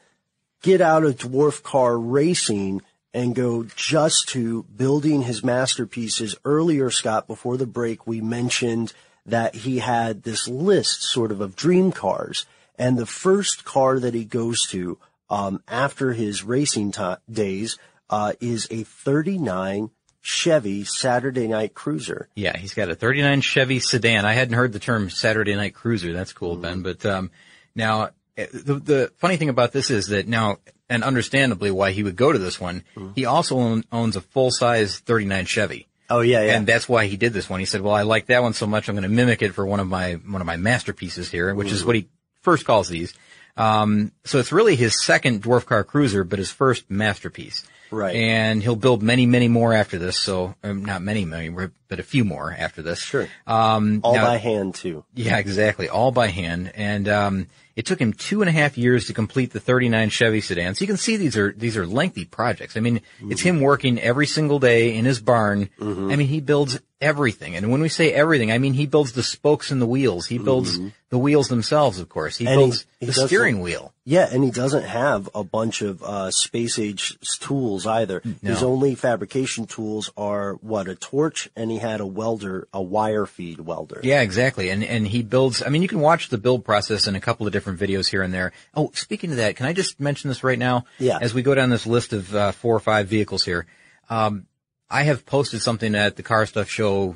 get 0.61 0.81
out 0.81 1.05
of 1.05 1.15
dwarf 1.15 1.63
car 1.63 1.97
racing 1.97 2.81
and 3.13 3.33
go 3.33 3.63
just 3.63 4.27
to 4.27 4.63
building 4.63 5.21
his 5.21 5.43
masterpieces. 5.43 6.35
Earlier, 6.43 6.89
Scott, 6.89 7.25
before 7.25 7.55
the 7.55 7.65
break, 7.65 8.05
we 8.05 8.19
mentioned 8.19 8.91
that 9.25 9.55
he 9.55 9.79
had 9.79 10.23
this 10.23 10.47
list 10.47 11.03
sort 11.03 11.31
of 11.31 11.39
of 11.39 11.55
dream 11.55 11.93
cars. 11.93 12.45
And 12.77 12.97
the 12.97 13.05
first 13.05 13.65
car 13.65 13.99
that 13.99 14.13
he 14.13 14.25
goes 14.25 14.65
to 14.67 14.97
um, 15.29 15.61
after 15.67 16.13
his 16.13 16.43
racing 16.43 16.91
ti 16.91 17.15
days 17.31 17.77
uh, 18.09 18.33
is 18.39 18.67
a 18.71 18.83
39 18.83 19.91
Chevy 20.21 20.83
Saturday 20.83 21.47
Night 21.47 21.73
Cruiser. 21.73 22.27
Yeah, 22.35 22.57
he's 22.57 22.73
got 22.73 22.89
a 22.89 22.95
39 22.95 23.41
Chevy 23.41 23.79
sedan. 23.79 24.25
I 24.25 24.33
hadn't 24.33 24.55
heard 24.55 24.73
the 24.73 24.79
term 24.79 25.09
Saturday 25.09 25.55
Night 25.55 25.73
Cruiser. 25.73 26.13
That's 26.13 26.33
cool, 26.33 26.57
Ben. 26.57 26.81
But 26.81 27.05
um, 27.05 27.31
now, 27.75 28.09
eh, 28.37 28.47
the, 28.53 28.75
the 28.75 29.11
funny 29.17 29.37
thing 29.37 29.49
about 29.49 29.71
this 29.71 29.89
is 29.89 30.07
that 30.07 30.27
now, 30.27 30.57
and 30.89 31.03
understandably 31.03 31.71
why 31.71 31.91
he 31.91 32.03
would 32.03 32.15
go 32.15 32.31
to 32.31 32.39
this 32.39 32.59
one, 32.59 32.83
he 33.15 33.25
also 33.25 33.57
own, 33.57 33.83
owns 33.91 34.15
a 34.15 34.21
full-size 34.21 34.99
39 34.99 35.45
Chevy. 35.45 35.87
Oh 36.09 36.21
yeah, 36.21 36.41
yeah. 36.41 36.55
And 36.55 36.65
that's 36.65 36.89
why 36.89 37.05
he 37.05 37.17
did 37.17 37.33
this 37.33 37.47
one. 37.47 37.59
He 37.59 37.67
said, 37.67 37.81
"Well, 37.81 37.93
I 37.93 38.01
like 38.01 38.25
that 38.27 38.41
one 38.41 38.53
so 38.53 38.65
much, 38.65 38.89
I'm 38.89 38.95
going 38.95 39.03
to 39.03 39.09
mimic 39.09 39.43
it 39.43 39.53
for 39.53 39.63
one 39.63 39.79
of 39.79 39.87
my 39.87 40.13
one 40.13 40.41
of 40.41 40.47
my 40.47 40.57
masterpieces 40.57 41.29
here, 41.29 41.53
which 41.53 41.71
is 41.71 41.85
what 41.85 41.95
he 41.95 42.09
first 42.41 42.65
calls 42.65 42.89
these." 42.89 43.13
Um, 43.59 44.11
so 44.23 44.39
it's 44.39 44.51
really 44.51 44.75
his 44.75 45.03
second 45.03 45.43
dwarf 45.43 45.65
car 45.65 45.83
cruiser, 45.83 46.23
but 46.23 46.39
his 46.39 46.49
first 46.51 46.89
masterpiece. 46.89 47.67
Right. 47.91 48.15
And 48.15 48.61
he'll 48.61 48.75
build 48.75 49.01
many, 49.01 49.25
many 49.25 49.47
more 49.47 49.73
after 49.73 49.97
this. 49.97 50.17
So 50.17 50.55
um, 50.63 50.85
not 50.85 51.01
many, 51.01 51.25
many, 51.25 51.49
but 51.49 51.99
a 51.99 52.03
few 52.03 52.23
more 52.23 52.55
after 52.57 52.81
this. 52.81 52.99
Sure. 52.99 53.27
Um, 53.47 54.01
All 54.03 54.13
now- 54.13 54.25
by 54.27 54.37
hand 54.37 54.75
too. 54.75 55.03
yeah, 55.13 55.37
exactly. 55.37 55.89
All 55.89 56.11
by 56.11 56.27
hand. 56.27 56.71
And, 56.75 57.07
um, 57.07 57.47
it 57.75 57.85
took 57.85 57.99
him 57.99 58.11
two 58.11 58.41
and 58.41 58.49
a 58.49 58.51
half 58.51 58.77
years 58.77 59.07
to 59.07 59.13
complete 59.13 59.53
the 59.53 59.59
39 59.61 60.09
Chevy 60.09 60.41
sedan. 60.41 60.75
So 60.75 60.81
you 60.81 60.87
can 60.87 60.97
see 60.97 61.15
these 61.15 61.37
are, 61.37 61.53
these 61.53 61.77
are 61.77 61.87
lengthy 61.87 62.25
projects. 62.25 62.75
I 62.75 62.81
mean, 62.81 62.99
it's 63.21 63.39
him 63.39 63.61
working 63.61 63.97
every 63.99 64.27
single 64.27 64.59
day 64.59 64.95
in 64.95 65.05
his 65.05 65.21
barn. 65.21 65.69
I 65.79 65.83
mean, 65.85 66.27
he 66.27 66.41
builds 66.41 66.77
everything. 67.01 67.55
And 67.55 67.71
when 67.71 67.81
we 67.81 67.89
say 67.89 68.11
everything, 68.11 68.51
I 68.51 68.57
mean, 68.57 68.73
he 68.73 68.85
builds 68.85 69.13
the 69.13 69.23
spokes 69.23 69.71
and 69.71 69.81
the 69.81 69.85
wheels. 69.85 70.27
He 70.27 70.37
builds 70.37 70.79
the 71.09 71.17
wheels 71.17 71.47
themselves, 71.47 71.99
of 71.99 72.09
course. 72.09 72.37
He 72.37 72.45
And 72.45 72.57
builds 72.57 72.85
he 72.99 73.05
the 73.05 73.13
steering 73.13 73.61
wheel. 73.61 73.93
Yeah, 74.05 74.27
and 74.31 74.43
he 74.43 74.51
doesn't 74.51 74.83
have 74.83 75.29
a 75.33 75.43
bunch 75.43 75.81
of 75.81 76.03
uh, 76.03 76.31
space 76.31 76.77
age 76.79 77.17
tools 77.39 77.85
either. 77.85 78.21
His 78.41 78.63
only 78.63 78.95
fabrication 78.95 79.65
tools 79.65 80.11
are 80.17 80.53
what 80.55 80.87
a 80.87 80.95
torch, 80.95 81.49
and 81.55 81.71
he 81.71 81.77
had 81.77 82.01
a 82.01 82.05
welder, 82.05 82.67
a 82.73 82.81
wire 82.81 83.25
feed 83.25 83.59
welder. 83.59 84.01
Yeah, 84.03 84.21
exactly. 84.21 84.69
And 84.69 84.83
and 84.83 85.07
he 85.07 85.23
builds. 85.23 85.63
I 85.63 85.69
mean, 85.69 85.81
you 85.81 85.87
can 85.87 85.99
watch 85.99 86.29
the 86.29 86.37
build 86.37 86.65
process 86.65 87.07
in 87.07 87.15
a 87.15 87.21
couple 87.21 87.45
of 87.47 87.53
different 87.53 87.79
videos 87.79 88.09
here 88.09 88.23
and 88.23 88.33
there. 88.33 88.51
Oh, 88.75 88.91
speaking 88.93 89.31
of 89.31 89.37
that, 89.37 89.55
can 89.55 89.65
I 89.65 89.73
just 89.73 89.99
mention 89.99 90.27
this 90.27 90.43
right 90.43 90.59
now? 90.59 90.85
Yeah. 90.97 91.19
As 91.21 91.33
we 91.33 91.43
go 91.43 91.55
down 91.55 91.69
this 91.69 91.85
list 91.87 92.13
of 92.13 92.35
uh, 92.35 92.51
four 92.51 92.75
or 92.75 92.79
five 92.79 93.07
vehicles 93.07 93.43
here, 93.43 93.67
um, 94.09 94.47
I 94.89 95.03
have 95.03 95.25
posted 95.25 95.61
something 95.61 95.95
at 95.95 96.15
the 96.15 96.23
Car 96.23 96.45
Stuff 96.45 96.69
Show 96.69 97.15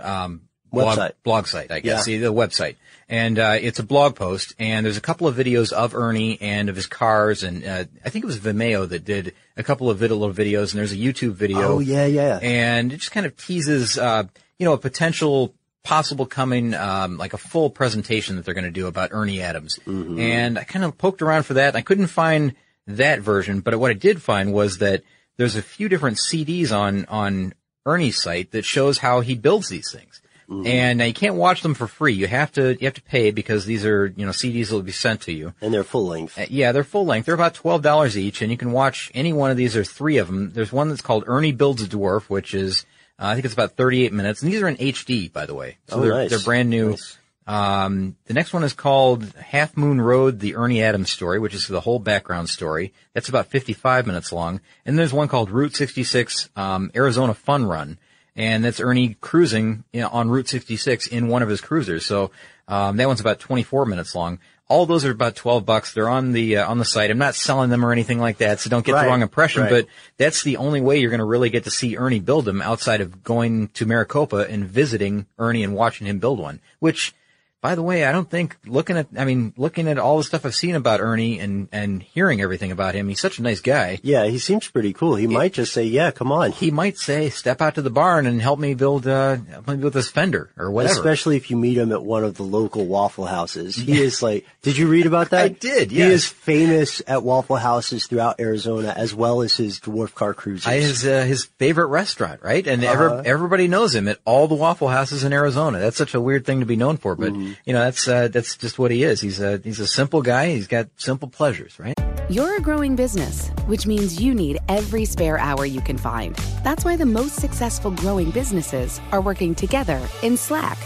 um, 0.00 0.42
blog, 0.72 0.98
Website. 0.98 1.12
blog 1.22 1.46
site, 1.46 1.70
I 1.70 1.80
guess. 1.80 1.98
Yeah. 1.98 2.02
See 2.02 2.18
the 2.18 2.32
website, 2.32 2.76
and 3.08 3.38
uh, 3.38 3.56
it's 3.60 3.78
a 3.78 3.82
blog 3.82 4.14
post, 4.14 4.54
and 4.58 4.86
there's 4.86 4.96
a 4.96 5.02
couple 5.02 5.26
of 5.26 5.36
videos 5.36 5.72
of 5.72 5.94
Ernie 5.94 6.38
and 6.40 6.68
of 6.68 6.76
his 6.76 6.86
cars, 6.86 7.42
and 7.42 7.64
uh, 7.64 7.84
I 8.04 8.10
think 8.10 8.24
it 8.24 8.26
was 8.26 8.38
Vimeo 8.38 8.88
that 8.88 9.04
did 9.04 9.34
a 9.56 9.62
couple 9.62 9.90
of 9.90 10.00
little 10.00 10.20
videos, 10.32 10.72
and 10.72 10.78
there's 10.78 10.92
a 10.92 10.96
YouTube 10.96 11.32
video. 11.32 11.62
Oh 11.62 11.78
yeah, 11.80 12.06
yeah. 12.06 12.38
and 12.40 12.92
it 12.92 12.98
just 12.98 13.12
kind 13.12 13.26
of 13.26 13.36
teases, 13.36 13.98
uh, 13.98 14.24
you 14.58 14.64
know, 14.64 14.72
a 14.72 14.78
potential 14.78 15.54
possible 15.82 16.26
coming, 16.26 16.74
um, 16.74 17.16
like 17.16 17.32
a 17.32 17.38
full 17.38 17.70
presentation 17.70 18.36
that 18.36 18.44
they're 18.44 18.54
going 18.54 18.64
to 18.64 18.70
do 18.70 18.86
about 18.86 19.10
Ernie 19.12 19.40
Adams. 19.40 19.78
And 19.86 20.58
I 20.58 20.64
kind 20.64 20.84
of 20.84 20.98
poked 20.98 21.22
around 21.22 21.44
for 21.44 21.54
that. 21.54 21.68
And 21.68 21.76
I 21.76 21.80
couldn't 21.80 22.08
find 22.08 22.54
that 22.86 23.20
version, 23.20 23.60
but 23.60 23.78
what 23.78 23.90
I 23.90 23.94
did 23.94 24.20
find 24.20 24.52
was 24.52 24.78
that 24.78 25.02
there's 25.40 25.56
a 25.56 25.62
few 25.62 25.88
different 25.88 26.18
CDs 26.18 26.70
on 26.70 27.06
on 27.06 27.54
Ernie's 27.86 28.20
site 28.22 28.50
that 28.52 28.64
shows 28.64 28.98
how 28.98 29.20
he 29.22 29.34
builds 29.34 29.68
these 29.70 29.90
things. 29.90 30.20
And 30.66 31.00
uh, 31.00 31.04
you 31.04 31.14
can't 31.14 31.36
watch 31.36 31.62
them 31.62 31.74
for 31.74 31.86
free. 31.86 32.12
You 32.14 32.26
have 32.26 32.50
to 32.58 32.72
you 32.80 32.84
have 32.88 32.94
to 32.94 33.02
pay 33.02 33.30
because 33.30 33.66
these 33.66 33.84
are 33.86 34.06
you 34.16 34.26
know 34.26 34.32
CDs 34.32 34.68
that 34.68 34.74
will 34.74 34.82
be 34.82 34.90
sent 34.90 35.20
to 35.22 35.32
you. 35.32 35.54
and 35.62 35.72
they're 35.72 35.84
full 35.84 36.06
length. 36.08 36.36
Uh, 36.36 36.46
Yeah, 36.50 36.72
they're 36.72 36.82
full 36.82 37.06
length. 37.06 37.26
They're 37.26 37.36
about 37.42 37.54
twelve 37.54 37.82
dollars 37.82 38.18
each, 38.18 38.42
and 38.42 38.50
you 38.50 38.58
can 38.58 38.72
watch 38.72 39.12
any 39.14 39.32
one 39.32 39.52
of 39.52 39.56
these. 39.56 39.74
There's 39.74 39.90
three 39.92 40.18
of 40.18 40.26
them. 40.26 40.50
There's 40.50 40.72
one 40.72 40.88
that's 40.88 41.02
called 41.02 41.22
Ernie 41.28 41.52
Builds 41.52 41.82
a 41.82 41.86
Dwarf, 41.86 42.22
which 42.24 42.52
is 42.52 42.84
uh, 43.20 43.26
I 43.26 43.34
think 43.34 43.44
it's 43.44 43.54
about 43.54 43.76
38 43.76 44.12
minutes, 44.12 44.42
and 44.42 44.50
these 44.52 44.60
are 44.60 44.66
in 44.68 44.76
HD, 44.76 45.32
by 45.32 45.46
the 45.46 45.54
way. 45.54 45.76
So 45.88 45.96
Oh, 45.98 46.00
they're 46.00 46.12
nice. 46.14 46.30
they're 46.30 46.40
brand 46.40 46.68
new. 46.68 46.90
Nice. 46.90 47.16
Um, 47.50 48.14
the 48.26 48.34
next 48.34 48.52
one 48.52 48.62
is 48.62 48.74
called 48.74 49.24
Half 49.36 49.76
Moon 49.76 50.00
Road: 50.00 50.38
The 50.38 50.54
Ernie 50.54 50.84
Adams 50.84 51.10
Story, 51.10 51.40
which 51.40 51.52
is 51.52 51.66
the 51.66 51.80
whole 51.80 51.98
background 51.98 52.48
story. 52.48 52.92
That's 53.12 53.28
about 53.28 53.48
55 53.48 54.06
minutes 54.06 54.30
long. 54.32 54.60
And 54.86 54.96
there's 54.96 55.12
one 55.12 55.26
called 55.26 55.50
Route 55.50 55.74
66 55.74 56.48
um, 56.54 56.92
Arizona 56.94 57.34
Fun 57.34 57.64
Run, 57.66 57.98
and 58.36 58.64
that's 58.64 58.78
Ernie 58.78 59.16
cruising 59.20 59.82
you 59.92 60.02
know, 60.02 60.08
on 60.10 60.30
Route 60.30 60.48
66 60.48 61.08
in 61.08 61.26
one 61.26 61.42
of 61.42 61.48
his 61.48 61.60
cruisers. 61.60 62.06
So 62.06 62.30
um, 62.68 62.98
that 62.98 63.08
one's 63.08 63.20
about 63.20 63.40
24 63.40 63.84
minutes 63.84 64.14
long. 64.14 64.38
All 64.68 64.86
those 64.86 65.04
are 65.04 65.10
about 65.10 65.34
12 65.34 65.66
bucks. 65.66 65.92
They're 65.92 66.08
on 66.08 66.30
the 66.30 66.58
uh, 66.58 66.70
on 66.70 66.78
the 66.78 66.84
site. 66.84 67.10
I'm 67.10 67.18
not 67.18 67.34
selling 67.34 67.70
them 67.70 67.84
or 67.84 67.90
anything 67.90 68.20
like 68.20 68.36
that, 68.38 68.60
so 68.60 68.70
don't 68.70 68.86
get 68.86 68.92
Right, 68.92 69.02
the 69.02 69.08
wrong 69.08 69.22
impression. 69.22 69.62
right. 69.62 69.70
But 69.70 69.86
that's 70.18 70.44
the 70.44 70.58
only 70.58 70.80
way 70.80 71.00
you're 71.00 71.10
going 71.10 71.18
to 71.18 71.24
really 71.24 71.50
get 71.50 71.64
to 71.64 71.72
see 71.72 71.96
Ernie 71.96 72.20
build 72.20 72.44
them 72.44 72.62
outside 72.62 73.00
of 73.00 73.24
going 73.24 73.66
to 73.70 73.86
Maricopa 73.86 74.46
and 74.48 74.64
visiting 74.64 75.26
Ernie 75.36 75.64
and 75.64 75.74
watching 75.74 76.06
him 76.06 76.20
build 76.20 76.38
one. 76.38 76.60
Which, 76.78 77.12
by 77.62 77.74
the 77.74 77.82
way, 77.82 78.04
I 78.04 78.12
don't 78.12 78.28
think 78.30 78.56
looking 78.66 78.96
at, 78.96 79.08
I 79.16 79.24
mean, 79.24 79.52
looking 79.56 79.86
at 79.88 79.98
all 79.98 80.16
the 80.16 80.24
stuff 80.24 80.46
I've 80.46 80.54
seen 80.54 80.74
about 80.74 81.00
Ernie 81.00 81.38
and, 81.38 81.68
and 81.72 82.02
hearing 82.02 82.40
everything 82.40 82.72
about 82.72 82.94
him, 82.94 83.08
he's 83.08 83.20
such 83.20 83.38
a 83.38 83.42
nice 83.42 83.60
guy. 83.60 83.98
Yeah, 84.02 84.24
he 84.26 84.38
seems 84.38 84.66
pretty 84.68 84.92
cool. 84.94 85.14
He 85.16 85.26
might 85.26 85.52
just 85.52 85.72
say, 85.74 85.84
"Yeah, 85.84 86.10
come 86.10 86.32
on." 86.32 86.52
He 86.52 86.70
might 86.70 86.96
say, 86.96 87.28
step 87.28 87.60
out 87.60 87.74
to 87.74 87.82
the 87.82 87.90
barn 87.90 88.26
and 88.26 88.40
help 88.40 88.58
me 88.58 88.74
build, 88.74 89.06
uh, 89.06 89.36
help 89.50 89.68
me 89.68 89.76
build 89.76 89.92
this 89.92 90.08
fender 90.08 90.50
or 90.56 90.70
whatever. 90.70 90.94
Especially 90.98 91.36
if 91.36 91.50
you 91.50 91.56
meet 91.56 91.76
him 91.76 91.92
at 91.92 92.02
one 92.02 92.24
of 92.24 92.36
the 92.36 92.42
local 92.44 92.86
Waffle 92.86 93.26
Houses. 93.26 93.76
He 93.76 94.00
is 94.00 94.22
like, 94.22 94.46
did 94.62 94.76
you 94.78 94.88
read 94.88 95.06
about 95.06 95.30
that? 95.30 95.44
I 95.44 95.48
did, 95.48 95.90
He 95.90 96.00
is 96.00 96.26
famous 96.26 97.02
at 97.06 97.22
Waffle 97.22 97.56
Houses 97.56 98.06
throughout 98.06 98.40
Arizona 98.40 98.94
as 98.96 99.14
well 99.14 99.42
as 99.42 99.54
his 99.56 99.80
dwarf 99.80 100.14
car 100.14 100.32
cruises. 100.34 100.66
I, 100.66 100.76
his, 100.80 101.06
uh, 101.06 101.24
his 101.24 101.44
favorite 101.44 101.86
restaurant, 101.88 102.42
right? 102.42 102.66
And 102.66 102.82
every, 102.84 103.06
Uh-huh. 103.06 103.22
everybody 103.24 103.68
knows 103.68 103.94
him 103.94 104.08
at 104.08 104.18
all 104.24 104.48
the 104.48 104.54
Waffle 104.54 104.88
Houses 104.88 105.24
in 105.24 105.32
Arizona. 105.32 105.78
That's 105.78 105.96
such 105.96 106.14
a 106.14 106.20
weird 106.20 106.44
thing 106.46 106.60
to 106.60 106.66
be 106.66 106.76
known 106.76 106.96
for, 106.96 107.14
but 107.16 107.32
Mm-hmm. 107.50 107.60
you 107.64 107.72
know, 107.72 107.80
that's, 107.80 108.08
uh, 108.08 108.28
that's 108.28 108.56
just 108.56 108.78
what 108.78 108.90
he 108.90 109.02
is. 109.02 109.20
He's 109.20 109.40
a, 109.40 109.60
he's 109.62 109.80
a 109.80 109.86
simple 109.86 110.22
guy. 110.22 110.50
He's 110.50 110.66
got 110.66 110.88
simple 110.96 111.28
pleasures, 111.28 111.78
right? 111.78 111.94
You're 112.28 112.56
a 112.56 112.60
growing 112.60 112.94
business, 112.96 113.48
which 113.66 113.86
means 113.86 114.20
you 114.20 114.34
need 114.34 114.58
every 114.68 115.04
spare 115.04 115.38
hour 115.38 115.66
you 115.66 115.80
can 115.80 115.98
find. 115.98 116.36
That's 116.62 116.84
why 116.84 116.96
the 116.96 117.06
most 117.06 117.36
successful 117.36 117.90
growing 117.90 118.30
businesses 118.30 119.00
are 119.10 119.20
working 119.20 119.54
together 119.54 120.00
in 120.22 120.36
Slack. 120.36 120.78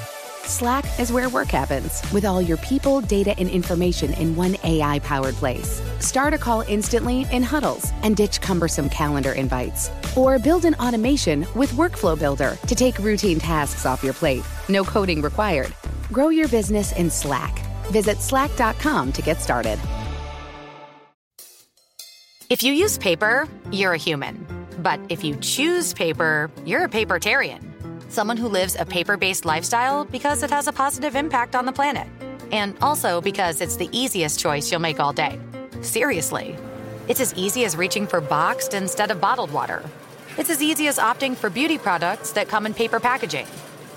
Slack 0.47 0.85
is 1.01 1.11
where 1.11 1.31
work 1.31 1.49
happens, 1.49 2.03
with 2.13 2.27
all 2.27 2.41
your 2.41 2.59
people, 2.59 3.01
data, 3.01 3.35
and 3.39 3.49
information 3.49 4.13
in 4.15 4.37
one 4.37 4.57
AI 4.63 4.99
powered 4.99 5.35
place. 5.35 5.83
Start 6.01 6.35
a 6.35 6.39
call 6.39 6.61
instantly 6.63 7.27
in 7.33 7.43
huddles 7.43 7.91
and 8.03 8.15
ditch 8.15 8.41
cumbersome 8.43 8.91
calendar 8.91 9.33
invites. 9.33 9.91
Or 10.17 10.39
build 10.39 10.67
an 10.67 10.75
automation 10.75 11.47
with 11.55 11.73
Workflow 11.73 12.19
Builder 12.19 12.59
to 12.67 12.75
take 12.75 12.99
routine 12.99 13.39
tasks 13.39 13.87
off 13.87 14.05
your 14.05 14.13
plate. 14.13 14.45
No 14.69 14.85
coding 14.85 15.23
required. 15.23 15.73
Grow 16.15 16.29
your 16.29 16.47
business 16.47 16.93
in 16.93 17.11
Slack. 17.11 17.59
Visit 17.87 18.19
slack.com 18.19 19.13
to 19.15 19.21
get 19.21 19.41
started. 19.41 19.81
If 22.49 22.63
you 22.63 22.73
use 22.73 22.97
paper, 22.99 23.49
you're 23.73 23.95
a 23.95 23.99
human. 23.99 24.47
But 24.79 25.01
if 25.09 25.25
you 25.25 25.35
choose 25.41 25.93
paper, 25.93 26.53
you're 26.65 26.85
a 26.85 26.89
papertarian. 26.89 27.63
Someone 28.13 28.37
who 28.37 28.47
lives 28.47 28.77
a 28.79 28.85
paper 28.85 29.17
based 29.17 29.45
lifestyle 29.45 30.05
because 30.05 30.45
it 30.45 30.51
has 30.51 30.69
a 30.69 30.73
positive 30.73 31.17
impact 31.17 31.57
on 31.57 31.67
the 31.67 31.73
planet. 31.73 32.07
And 32.53 32.77
also 32.81 33.21
because 33.21 33.61
it's 33.61 33.75
the 33.75 33.89
easiest 33.91 34.39
choice 34.39 34.71
you'll 34.71 34.81
make 34.81 35.01
all 35.01 35.13
day. 35.13 35.41
Seriously. 35.81 36.57
It's 37.09 37.21
as 37.21 37.35
easy 37.35 37.65
as 37.65 37.77
reaching 37.77 38.07
for 38.07 38.21
boxed 38.21 38.73
instead 38.73 39.11
of 39.11 39.21
bottled 39.21 39.51
water. 39.51 39.83
It's 40.39 40.51
as 40.51 40.63
easy 40.63 40.87
as 40.87 40.99
opting 40.99 41.35
for 41.35 41.51
beauty 41.51 41.77
products 41.77 42.31
that 42.35 42.47
come 42.47 42.67
in 42.67 42.75
paper 42.75 43.01
packaging. 43.01 43.49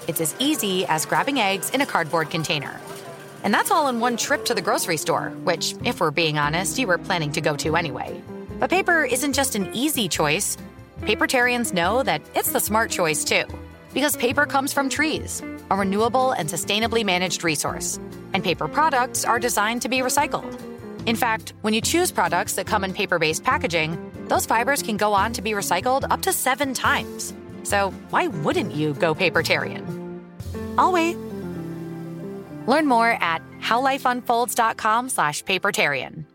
It's 0.08 0.22
as 0.22 0.36
easy 0.40 0.86
as 0.86 1.06
grabbing 1.06 1.40
eggs 1.40 1.70
in 1.70 1.82
a 1.82 1.86
cardboard 1.86 2.30
container. 2.30 2.80
And 3.44 3.54
that's 3.54 3.72
all 3.72 3.88
in 3.88 4.00
one 4.00 4.18
trip 4.18 4.46
to 4.46 4.54
the 4.54 4.62
grocery 4.62 4.98
store, 4.98 5.30
which, 5.44 5.76
if 5.84 6.00
we're 6.00 6.12
being 6.12 6.38
honest, 6.38 6.80
you 6.80 6.88
were 6.88 6.98
planning 6.98 7.32
to 7.34 7.42
go 7.42 7.56
to 7.58 7.76
anyway. 7.76 8.22
But 8.60 8.70
paper 8.70 9.04
isn't 9.04 9.34
just 9.34 9.56
an 9.56 9.70
easy 9.74 10.08
choice. 10.08 10.58
Papertarians 11.02 11.74
know 11.74 12.04
that 12.04 12.22
it's 12.36 12.52
the 12.52 12.60
smart 12.60 12.90
choice 12.90 13.24
too. 13.24 13.44
Because 13.94 14.18
paper 14.18 14.46
comes 14.46 14.74
from 14.74 14.90
trees, 14.90 15.42
a 15.70 15.76
renewable 15.76 16.32
and 16.32 16.50
sustainably 16.50 17.06
managed 17.06 17.44
resource. 17.44 18.00
And 18.34 18.44
paper 18.44 18.68
products 18.68 19.26
are 19.26 19.40
designed 19.40 19.82
to 19.84 19.90
be 19.90 20.00
recycled. 20.00 20.60
In 21.06 21.16
fact, 21.16 21.54
when 21.62 21.74
you 21.74 21.82
choose 21.82 22.12
products 22.12 22.54
that 22.54 22.68
come 22.68 22.84
in 22.84 22.94
paper 22.94 23.18
based 23.18 23.44
packaging, 23.44 24.12
those 24.28 24.46
fibers 24.46 24.84
can 24.84 24.98
go 24.98 25.14
on 25.14 25.32
to 25.34 25.42
be 25.42 25.52
recycled 25.52 26.06
up 26.10 26.22
to 26.24 26.34
seven 26.34 26.74
times. 26.74 27.34
So 27.64 27.92
why 28.10 28.28
wouldn't 28.28 28.74
you 28.74 28.94
go 28.94 29.16
papertarian? 29.16 29.97
I'll 30.78 30.92
wait. 30.92 31.18
Learn 32.68 32.86
more 32.86 33.12
at 33.22 33.42
howlifeunfolds.com 33.62 35.10
slash 35.10 35.44
papertarian. 35.44 36.26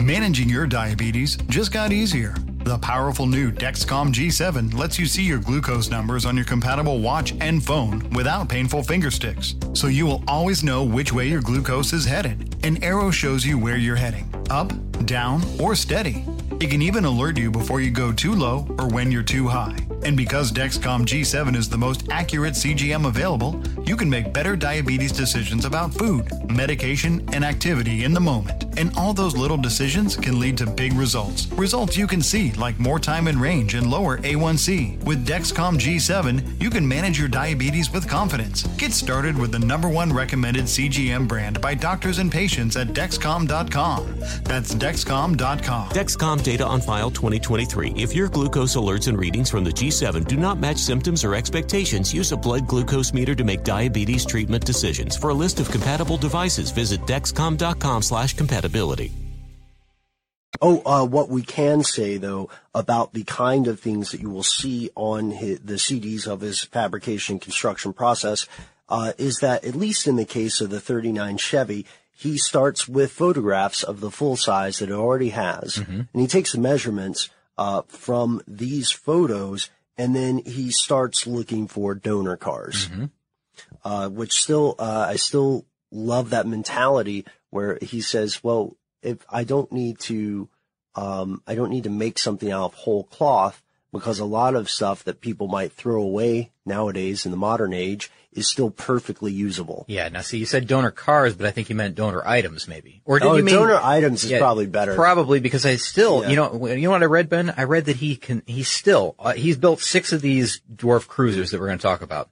Managing 0.00 0.48
your 0.48 0.66
diabetes 0.66 1.36
just 1.48 1.72
got 1.72 1.90
easier. 1.90 2.34
The 2.64 2.78
powerful 2.78 3.26
new 3.26 3.50
Dexcom 3.50 4.12
G7 4.12 4.74
lets 4.74 4.98
you 4.98 5.06
see 5.06 5.22
your 5.22 5.38
glucose 5.38 5.88
numbers 5.88 6.26
on 6.26 6.36
your 6.36 6.44
compatible 6.44 7.00
watch 7.00 7.32
and 7.40 7.64
phone 7.64 8.08
without 8.10 8.48
painful 8.48 8.82
finger 8.82 9.10
sticks. 9.10 9.54
So 9.72 9.86
you 9.86 10.04
will 10.04 10.22
always 10.28 10.62
know 10.62 10.84
which 10.84 11.12
way 11.12 11.28
your 11.28 11.40
glucose 11.40 11.92
is 11.92 12.04
headed. 12.04 12.56
An 12.64 12.82
arrow 12.82 13.10
shows 13.10 13.46
you 13.46 13.58
where 13.58 13.76
you're 13.76 13.96
heading 13.96 14.32
up, 14.50 14.72
down, 15.06 15.42
or 15.60 15.74
steady. 15.74 16.24
It 16.60 16.70
can 16.70 16.82
even 16.82 17.04
alert 17.04 17.38
you 17.38 17.50
before 17.50 17.80
you 17.80 17.90
go 17.90 18.12
too 18.12 18.34
low 18.34 18.66
or 18.78 18.88
when 18.88 19.10
you're 19.10 19.22
too 19.22 19.48
high. 19.48 19.85
And 20.06 20.16
because 20.16 20.52
Dexcom 20.52 21.04
G7 21.04 21.56
is 21.56 21.68
the 21.68 21.76
most 21.76 22.08
accurate 22.12 22.54
CGM 22.54 23.08
available, 23.08 23.60
you 23.84 23.96
can 23.96 24.08
make 24.08 24.32
better 24.32 24.54
diabetes 24.54 25.10
decisions 25.10 25.64
about 25.64 25.92
food, 25.92 26.30
medication, 26.48 27.28
and 27.32 27.44
activity 27.44 28.04
in 28.04 28.14
the 28.14 28.20
moment. 28.20 28.66
And 28.78 28.96
all 28.96 29.12
those 29.12 29.36
little 29.36 29.56
decisions 29.56 30.14
can 30.14 30.38
lead 30.38 30.58
to 30.58 30.66
big 30.66 30.92
results. 30.92 31.48
Results 31.48 31.96
you 31.96 32.06
can 32.06 32.22
see, 32.22 32.52
like 32.52 32.78
more 32.78 33.00
time 33.00 33.26
in 33.26 33.40
range 33.40 33.74
and 33.74 33.90
lower 33.90 34.18
A1C. 34.18 35.02
With 35.02 35.26
Dexcom 35.26 35.76
G7, 35.76 36.62
you 36.62 36.70
can 36.70 36.86
manage 36.86 37.18
your 37.18 37.28
diabetes 37.28 37.90
with 37.90 38.08
confidence. 38.08 38.62
Get 38.76 38.92
started 38.92 39.36
with 39.36 39.50
the 39.50 39.58
number 39.58 39.88
one 39.88 40.12
recommended 40.12 40.66
CGM 40.66 41.26
brand 41.26 41.60
by 41.60 41.74
doctors 41.74 42.18
and 42.18 42.30
patients 42.30 42.76
at 42.76 42.88
Dexcom.com. 42.88 44.20
That's 44.44 44.72
Dexcom.com. 44.72 45.88
Dexcom 45.88 46.44
data 46.44 46.64
on 46.64 46.80
file 46.80 47.10
2023. 47.10 47.94
If 47.96 48.14
your 48.14 48.28
glucose 48.28 48.76
alerts 48.76 49.08
and 49.08 49.18
readings 49.18 49.50
from 49.50 49.64
the 49.64 49.70
G7 49.70 49.95
do 50.00 50.36
not 50.36 50.58
match 50.58 50.78
symptoms 50.78 51.24
or 51.24 51.34
expectations, 51.34 52.12
use 52.12 52.32
a 52.32 52.36
blood 52.36 52.66
glucose 52.66 53.12
meter 53.12 53.34
to 53.34 53.44
make 53.44 53.64
diabetes 53.64 54.24
treatment 54.24 54.64
decisions. 54.64 55.16
For 55.16 55.30
a 55.30 55.34
list 55.34 55.60
of 55.60 55.70
compatible 55.70 56.16
devices, 56.16 56.70
visit 56.70 57.00
dexcom.com 57.02 58.02
slash 58.02 58.34
compatibility. 58.34 59.12
Oh, 60.60 60.82
uh, 60.86 61.04
what 61.04 61.28
we 61.28 61.42
can 61.42 61.82
say 61.82 62.16
though 62.16 62.48
about 62.74 63.12
the 63.12 63.24
kind 63.24 63.66
of 63.66 63.80
things 63.80 64.10
that 64.12 64.20
you 64.20 64.30
will 64.30 64.42
see 64.42 64.90
on 64.94 65.30
his, 65.30 65.60
the 65.60 65.74
CDs 65.74 66.26
of 66.26 66.40
his 66.40 66.62
fabrication 66.62 67.38
construction 67.38 67.92
process 67.92 68.46
uh, 68.88 69.12
is 69.18 69.38
that 69.38 69.64
at 69.64 69.74
least 69.74 70.06
in 70.06 70.16
the 70.16 70.24
case 70.24 70.60
of 70.60 70.70
the 70.70 70.80
39 70.80 71.36
Chevy, 71.36 71.84
he 72.12 72.38
starts 72.38 72.88
with 72.88 73.12
photographs 73.12 73.82
of 73.82 74.00
the 74.00 74.10
full 74.10 74.36
size 74.36 74.78
that 74.78 74.88
it 74.88 74.94
already 74.94 75.30
has, 75.30 75.76
and 75.76 76.08
he 76.14 76.26
takes 76.26 76.52
the 76.52 76.58
measurements 76.58 77.28
uh, 77.58 77.82
from 77.88 78.40
these 78.48 78.90
photos, 78.90 79.68
and 79.98 80.14
then 80.14 80.42
he 80.44 80.70
starts 80.70 81.26
looking 81.26 81.66
for 81.68 81.94
donor 81.94 82.36
cars, 82.36 82.88
uh, 83.84 84.08
which 84.08 84.32
still 84.32 84.74
uh, 84.78 85.06
I 85.08 85.16
still 85.16 85.64
love 85.90 86.30
that 86.30 86.46
mentality 86.46 87.24
where 87.50 87.78
he 87.80 88.00
says, 88.00 88.42
"Well, 88.44 88.76
if 89.02 89.24
I 89.28 89.44
don't 89.44 89.70
need 89.72 89.98
to, 90.00 90.48
um, 90.94 91.42
I 91.46 91.54
don't 91.54 91.70
need 91.70 91.84
to 91.84 91.90
make 91.90 92.18
something 92.18 92.50
out 92.50 92.64
of 92.64 92.74
whole 92.74 93.04
cloth." 93.04 93.62
Because 93.92 94.18
a 94.18 94.26
lot 94.26 94.54
of 94.54 94.68
stuff 94.68 95.04
that 95.04 95.22
people 95.22 95.48
might 95.48 95.72
throw 95.72 96.02
away 96.02 96.50
nowadays 96.66 97.24
in 97.24 97.30
the 97.30 97.36
modern 97.38 97.72
age 97.72 98.10
is 98.36 98.48
still 98.48 98.70
perfectly 98.70 99.32
usable. 99.32 99.84
Yeah. 99.88 100.08
Now, 100.08 100.20
see, 100.20 100.38
you 100.38 100.46
said 100.46 100.66
donor 100.66 100.90
cars, 100.90 101.34
but 101.34 101.46
I 101.46 101.50
think 101.50 101.68
you 101.70 101.76
meant 101.76 101.94
donor 101.94 102.22
items, 102.26 102.68
maybe. 102.68 103.02
Or 103.04 103.18
did 103.18 103.26
Oh, 103.26 103.36
you 103.36 103.42
mean 103.42 103.54
donor 103.54 103.76
items 103.82 104.24
is 104.24 104.30
Yeah, 104.30 104.38
probably 104.38 104.66
better. 104.66 104.94
Probably 104.94 105.40
because 105.40 105.64
I 105.66 105.76
still, 105.76 106.22
Yeah. 106.22 106.28
you 106.30 106.36
know, 106.36 106.66
you 106.68 106.82
know 106.82 106.90
what 106.90 107.02
I 107.02 107.06
read, 107.06 107.28
Ben? 107.28 107.52
I 107.56 107.64
read 107.64 107.86
that 107.86 107.96
he 107.96 108.16
can, 108.16 108.42
he's 108.46 108.68
still, 108.68 109.14
uh, 109.18 109.32
he's 109.32 109.56
built 109.56 109.80
six 109.80 110.12
of 110.12 110.20
these 110.20 110.60
dwarf 110.74 111.06
cruisers 111.08 111.50
that 111.50 111.60
we're 111.60 111.66
going 111.66 111.78
to 111.78 111.82
talk 111.82 112.02
about. 112.02 112.28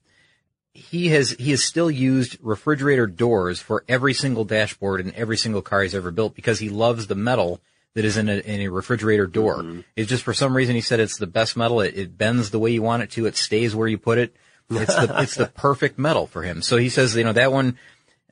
He 0.72 1.08
has, 1.08 1.30
he 1.30 1.52
has 1.52 1.62
still 1.62 1.90
used 1.90 2.36
refrigerator 2.42 3.06
doors 3.06 3.60
for 3.60 3.84
every 3.88 4.12
single 4.12 4.44
dashboard 4.44 5.00
in 5.00 5.14
every 5.14 5.36
single 5.36 5.62
car 5.62 5.82
he's 5.82 5.94
ever 5.94 6.10
built 6.10 6.34
because 6.34 6.58
he 6.58 6.68
loves 6.68 7.06
the 7.06 7.14
metal 7.14 7.60
that 7.94 8.04
is 8.04 8.16
in 8.16 8.28
a, 8.28 8.38
in 8.38 8.60
a 8.62 8.68
refrigerator 8.68 9.28
door. 9.28 9.58
Mm-hmm. 9.58 9.80
It's 9.94 10.08
just 10.08 10.24
for 10.24 10.34
some 10.34 10.56
reason 10.56 10.74
he 10.74 10.80
said 10.80 10.98
it's 10.98 11.16
the 11.16 11.28
best 11.28 11.56
metal. 11.56 11.80
It, 11.80 11.96
it 11.96 12.18
bends 12.18 12.50
the 12.50 12.58
way 12.58 12.72
you 12.72 12.82
want 12.82 13.04
it 13.04 13.10
to. 13.12 13.26
It 13.26 13.36
stays 13.36 13.74
where 13.74 13.86
you 13.86 13.98
put 13.98 14.18
it. 14.18 14.34
It's 14.70 14.94
the, 14.94 15.14
it's 15.22 15.34
the 15.36 15.46
perfect 15.46 15.98
metal 15.98 16.26
for 16.26 16.42
him. 16.42 16.62
So 16.62 16.76
he 16.76 16.88
says, 16.88 17.14
you 17.14 17.24
know, 17.24 17.32
that 17.34 17.52
one, 17.52 17.78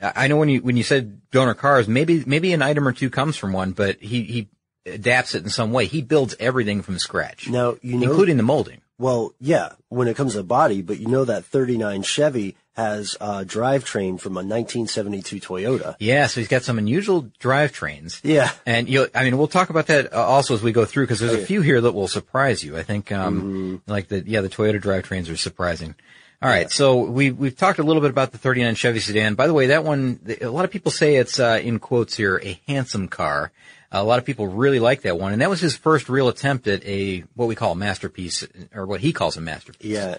I 0.00 0.28
know 0.28 0.36
when 0.36 0.48
you 0.48 0.60
when 0.62 0.76
you 0.76 0.82
said 0.82 1.20
donor 1.30 1.54
cars, 1.54 1.86
maybe 1.88 2.24
maybe 2.26 2.52
an 2.52 2.62
item 2.62 2.88
or 2.88 2.92
two 2.92 3.10
comes 3.10 3.36
from 3.36 3.52
one, 3.52 3.72
but 3.72 4.00
he 4.00 4.22
he 4.24 4.48
adapts 4.86 5.34
it 5.34 5.44
in 5.44 5.50
some 5.50 5.72
way. 5.72 5.86
He 5.86 6.02
builds 6.02 6.34
everything 6.40 6.82
from 6.82 6.98
scratch, 6.98 7.48
Now, 7.48 7.76
you 7.82 7.96
know, 7.98 8.10
including 8.10 8.36
the 8.36 8.42
molding. 8.42 8.80
well, 8.98 9.32
yeah, 9.40 9.72
when 9.90 10.08
it 10.08 10.16
comes 10.16 10.32
to 10.34 10.42
body, 10.42 10.82
but 10.82 10.98
you 10.98 11.06
know 11.06 11.24
that 11.24 11.44
39 11.44 12.02
Chevy 12.02 12.56
has 12.74 13.16
a 13.20 13.44
drivetrain 13.44 14.18
from 14.18 14.32
a 14.32 14.42
1972 14.42 15.38
Toyota. 15.40 15.94
Yeah, 16.00 16.26
so 16.26 16.40
he's 16.40 16.48
got 16.48 16.62
some 16.62 16.78
unusual 16.78 17.24
drivetrains. 17.38 18.18
Yeah. 18.24 18.50
and 18.66 18.88
you, 18.88 19.06
I 19.14 19.24
mean, 19.24 19.36
we'll 19.38 19.46
talk 19.46 19.68
about 19.70 19.86
that 19.88 20.12
uh, 20.12 20.16
also 20.16 20.54
as 20.54 20.62
we 20.62 20.72
go 20.72 20.84
through 20.86 21.04
because 21.04 21.20
there's 21.20 21.34
a 21.34 21.44
few 21.46 21.60
here 21.60 21.80
that 21.82 21.92
will 21.92 22.08
surprise 22.08 22.64
you. 22.64 22.76
I 22.76 22.82
think, 22.82 23.12
um, 23.12 23.42
Mm-hmm. 23.42 23.90
like 23.92 24.08
the 24.08 24.24
yeah, 24.26 24.40
the 24.40 24.48
Toyota 24.48 24.80
drivetrains 24.80 25.30
are 25.30 25.36
surprising. 25.36 25.94
All 26.42 26.48
right, 26.48 26.68
so 26.72 26.96
we 26.96 27.30
we've 27.30 27.56
talked 27.56 27.78
a 27.78 27.84
little 27.84 28.02
bit 28.02 28.10
about 28.10 28.32
the 28.32 28.38
39 28.38 28.74
Chevy 28.74 28.98
sedan. 28.98 29.36
By 29.36 29.46
the 29.46 29.54
way, 29.54 29.68
that 29.68 29.84
one, 29.84 30.18
a 30.40 30.48
lot 30.48 30.64
of 30.64 30.72
people 30.72 30.90
say 30.90 31.14
it's 31.14 31.38
uh, 31.38 31.60
in 31.62 31.78
quotes 31.78 32.16
here 32.16 32.40
a 32.42 32.60
handsome 32.66 33.06
car. 33.06 33.52
A 33.92 34.02
lot 34.02 34.18
of 34.18 34.24
people 34.24 34.48
really 34.48 34.80
like 34.80 35.02
that 35.02 35.20
one, 35.20 35.32
and 35.32 35.40
that 35.40 35.50
was 35.50 35.60
his 35.60 35.76
first 35.76 36.08
real 36.08 36.26
attempt 36.26 36.66
at 36.66 36.84
a 36.84 37.20
what 37.36 37.46
we 37.46 37.54
call 37.54 37.72
a 37.72 37.76
masterpiece, 37.76 38.44
or 38.74 38.86
what 38.86 39.00
he 39.00 39.12
calls 39.12 39.36
a 39.36 39.40
masterpiece. 39.40 39.88
Yeah. 39.88 40.16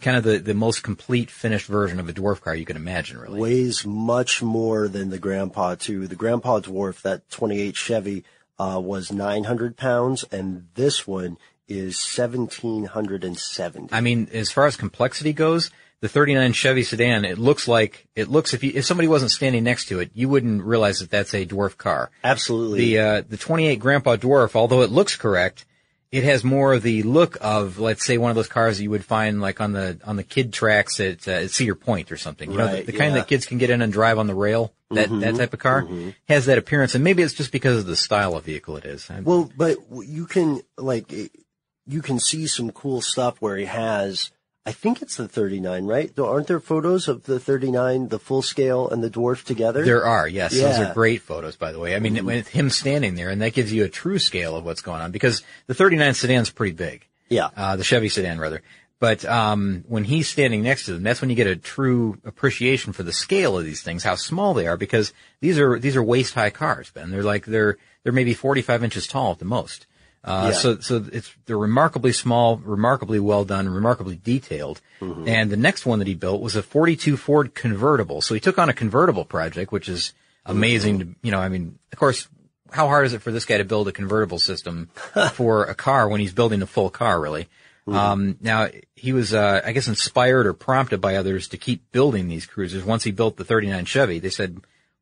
kind 0.00 0.16
of 0.16 0.22
the 0.22 0.38
the 0.38 0.54
most 0.54 0.84
complete 0.84 1.32
finished 1.32 1.66
version 1.66 1.98
of 1.98 2.08
a 2.08 2.12
dwarf 2.12 2.40
car 2.40 2.54
you 2.54 2.64
can 2.64 2.76
imagine, 2.76 3.18
really. 3.18 3.40
Weighs 3.40 3.84
much 3.84 4.44
more 4.44 4.86
than 4.86 5.10
the 5.10 5.18
Grandpa 5.18 5.74
too. 5.74 6.06
The 6.06 6.14
Grandpa 6.14 6.60
Dwarf, 6.60 7.02
that 7.02 7.28
28 7.30 7.74
Chevy, 7.74 8.22
uh, 8.56 8.80
was 8.80 9.10
900 9.10 9.76
pounds, 9.76 10.24
and 10.30 10.68
this 10.74 11.08
one 11.08 11.38
is 11.68 11.98
1770. 12.94 13.88
I 13.92 14.00
mean, 14.00 14.28
as 14.32 14.50
far 14.50 14.66
as 14.66 14.76
complexity 14.76 15.32
goes, 15.32 15.70
the 16.00 16.08
39 16.08 16.52
Chevy 16.52 16.82
sedan, 16.82 17.24
it 17.24 17.38
looks 17.38 17.66
like, 17.66 18.06
it 18.14 18.28
looks, 18.28 18.52
if 18.54 18.62
you, 18.62 18.72
if 18.74 18.84
somebody 18.84 19.08
wasn't 19.08 19.30
standing 19.30 19.64
next 19.64 19.86
to 19.86 20.00
it, 20.00 20.10
you 20.14 20.28
wouldn't 20.28 20.62
realize 20.62 20.98
that 20.98 21.10
that's 21.10 21.34
a 21.34 21.46
dwarf 21.46 21.76
car. 21.76 22.10
Absolutely. 22.22 22.78
The, 22.80 22.98
uh, 22.98 23.22
the 23.28 23.36
28 23.36 23.76
Grandpa 23.76 24.16
Dwarf, 24.16 24.54
although 24.54 24.82
it 24.82 24.90
looks 24.90 25.16
correct, 25.16 25.64
it 26.12 26.22
has 26.22 26.44
more 26.44 26.74
of 26.74 26.82
the 26.82 27.02
look 27.02 27.36
of, 27.40 27.78
let's 27.78 28.04
say, 28.04 28.16
one 28.18 28.30
of 28.30 28.36
those 28.36 28.46
cars 28.48 28.76
that 28.76 28.82
you 28.84 28.90
would 28.90 29.04
find 29.04 29.40
like 29.40 29.60
on 29.60 29.72
the, 29.72 29.98
on 30.04 30.16
the 30.16 30.22
kid 30.22 30.52
tracks 30.52 31.00
at, 31.00 31.26
uh, 31.26 31.32
at 31.32 31.50
Cedar 31.50 31.74
Point 31.74 32.12
or 32.12 32.16
something. 32.16 32.50
You 32.52 32.58
know, 32.58 32.66
the, 32.68 32.72
Right, 32.74 32.86
the 32.86 32.92
kind 32.92 33.14
yeah. 33.14 33.20
that 33.20 33.28
kids 33.28 33.46
can 33.46 33.58
get 33.58 33.70
in 33.70 33.82
and 33.82 33.92
drive 33.92 34.18
on 34.18 34.26
the 34.26 34.34
rail. 34.34 34.72
That, 34.92 35.08
that 35.20 35.34
type 35.34 35.52
of 35.52 35.58
car 35.58 35.84
has 36.28 36.46
that 36.46 36.58
appearance. 36.58 36.94
And 36.94 37.02
maybe 37.02 37.20
it's 37.24 37.34
just 37.34 37.50
because 37.50 37.78
of 37.78 37.86
the 37.86 37.96
style 37.96 38.36
of 38.36 38.44
vehicle 38.44 38.76
it 38.76 38.84
is. 38.84 39.10
I- 39.10 39.18
Well, 39.18 39.50
but 39.56 39.78
you 40.04 40.26
can 40.26 40.60
like 40.78 41.12
you 41.86 42.02
can 42.02 42.18
see 42.18 42.46
some 42.46 42.70
cool 42.70 43.00
stuff 43.00 43.36
where 43.40 43.56
he 43.56 43.64
has. 43.66 44.30
I 44.68 44.72
think 44.72 45.00
it's 45.00 45.16
the 45.16 45.28
39, 45.28 45.84
right? 45.86 46.10
Though, 46.14 46.28
Aren't 46.28 46.48
there 46.48 46.58
photos 46.58 47.06
of 47.06 47.22
the 47.22 47.38
39, 47.38 48.08
the 48.08 48.18
full 48.18 48.42
scale, 48.42 48.88
and 48.88 49.02
the 49.04 49.08
dwarf 49.10 49.44
together? 49.44 49.84
There 49.84 50.04
are, 50.04 50.26
yes. 50.26 50.50
Those 50.52 50.60
Yeah. 50.62 50.72
Mm-hmm. 50.72 50.90
are 50.90 50.94
great 50.94 51.22
photos, 51.22 51.54
by 51.54 51.70
the 51.70 51.78
way. 51.78 51.94
I 51.94 52.00
mean, 52.00 52.24
with 52.24 52.48
him 52.48 52.70
standing 52.70 53.14
there, 53.14 53.30
and 53.30 53.40
that 53.42 53.52
gives 53.54 53.72
you 53.72 53.84
a 53.84 53.88
true 53.88 54.18
scale 54.18 54.56
of 54.56 54.64
what's 54.64 54.80
going 54.82 55.00
on 55.00 55.12
because 55.12 55.42
the 55.68 55.74
39 55.74 56.14
sedan's 56.14 56.50
pretty 56.50 56.72
big. 56.74 57.06
Yeah. 57.28 57.50
Uh, 57.56 57.76
the 57.76 57.84
Chevy 57.84 58.08
sedan, 58.08 58.40
rather. 58.40 58.60
But, 58.98 59.24
um, 59.24 59.84
when 59.86 60.02
he's 60.04 60.26
standing 60.28 60.62
next 60.64 60.86
to 60.86 60.94
them, 60.94 61.02
that's 61.04 61.20
when 61.20 61.30
you 61.30 61.36
get 61.36 61.46
a 61.46 61.54
true 61.54 62.18
appreciation 62.24 62.92
for 62.92 63.04
the 63.04 63.12
scale 63.12 63.56
of 63.56 63.64
these 63.64 63.82
things, 63.82 64.02
how 64.02 64.16
small 64.16 64.52
they 64.54 64.66
are, 64.66 64.76
because 64.76 65.12
these 65.40 65.60
are, 65.60 65.78
these 65.78 65.94
are 65.94 66.02
waist 66.02 66.34
high 66.34 66.50
cars, 66.50 66.90
Ben. 66.90 67.10
They're 67.12 67.22
like, 67.22 67.44
they're, 67.46 67.76
they're 68.02 68.12
maybe 68.12 68.34
45 68.34 68.82
inches 68.82 69.06
tall 69.06 69.30
at 69.32 69.38
the 69.38 69.44
most. 69.44 69.86
Uh, 70.26 70.50
Yeah. 70.52 70.58
so, 70.58 70.78
so 70.80 71.04
it's, 71.12 71.32
they're 71.46 71.56
remarkably 71.56 72.12
small, 72.12 72.56
remarkably 72.58 73.20
well 73.20 73.44
done, 73.44 73.68
remarkably 73.68 74.16
detailed. 74.22 74.80
Mm-hmm. 75.00 75.28
And 75.28 75.50
the 75.50 75.56
next 75.56 75.86
one 75.86 76.00
that 76.00 76.08
he 76.08 76.14
built 76.14 76.42
was 76.42 76.56
a 76.56 76.62
42 76.62 77.16
Ford 77.16 77.54
convertible. 77.54 78.20
So 78.20 78.34
he 78.34 78.40
took 78.40 78.58
on 78.58 78.68
a 78.68 78.72
convertible 78.74 79.24
project, 79.24 79.70
which 79.72 79.88
is 79.88 80.12
amazing 80.44 80.98
to, 80.98 81.08
you 81.22 81.30
know, 81.30 81.38
I 81.38 81.48
mean, 81.48 81.78
of 81.92 81.98
course, 81.98 82.28
how 82.70 82.88
hard 82.88 83.06
is 83.06 83.12
it 83.12 83.22
for 83.22 83.30
this 83.30 83.44
guy 83.44 83.58
to 83.58 83.64
build 83.64 83.86
a 83.88 83.92
convertible 83.92 84.38
system 84.40 84.90
for 85.32 85.64
a 85.64 85.74
car 85.74 86.08
when 86.08 86.20
he's 86.20 86.32
building 86.32 86.60
a 86.62 86.66
full 86.66 86.90
car, 86.90 87.20
really? 87.20 87.48
Um, 87.88 88.36
now 88.40 88.68
he 88.96 89.12
was, 89.12 89.32
uh, 89.32 89.60
I 89.64 89.70
guess 89.70 89.86
inspired 89.86 90.44
or 90.48 90.52
prompted 90.54 91.00
by 91.00 91.14
others 91.14 91.46
to 91.48 91.56
keep 91.56 91.92
building 91.92 92.26
these 92.26 92.44
cruisers. 92.44 92.82
Once 92.82 93.04
he 93.04 93.12
built 93.12 93.36
the 93.36 93.44
39 93.44 93.84
Chevy, 93.84 94.18
they 94.18 94.30
said, 94.30 94.58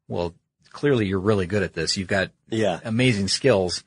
well, 0.06 0.34
clearly 0.70 1.06
you're 1.06 1.18
really 1.18 1.46
good 1.46 1.62
at 1.62 1.72
this. 1.72 1.96
You've 1.96 2.08
got 2.08 2.30
Yeah. 2.50 2.80
amazing 2.84 3.28
skills. 3.28 3.84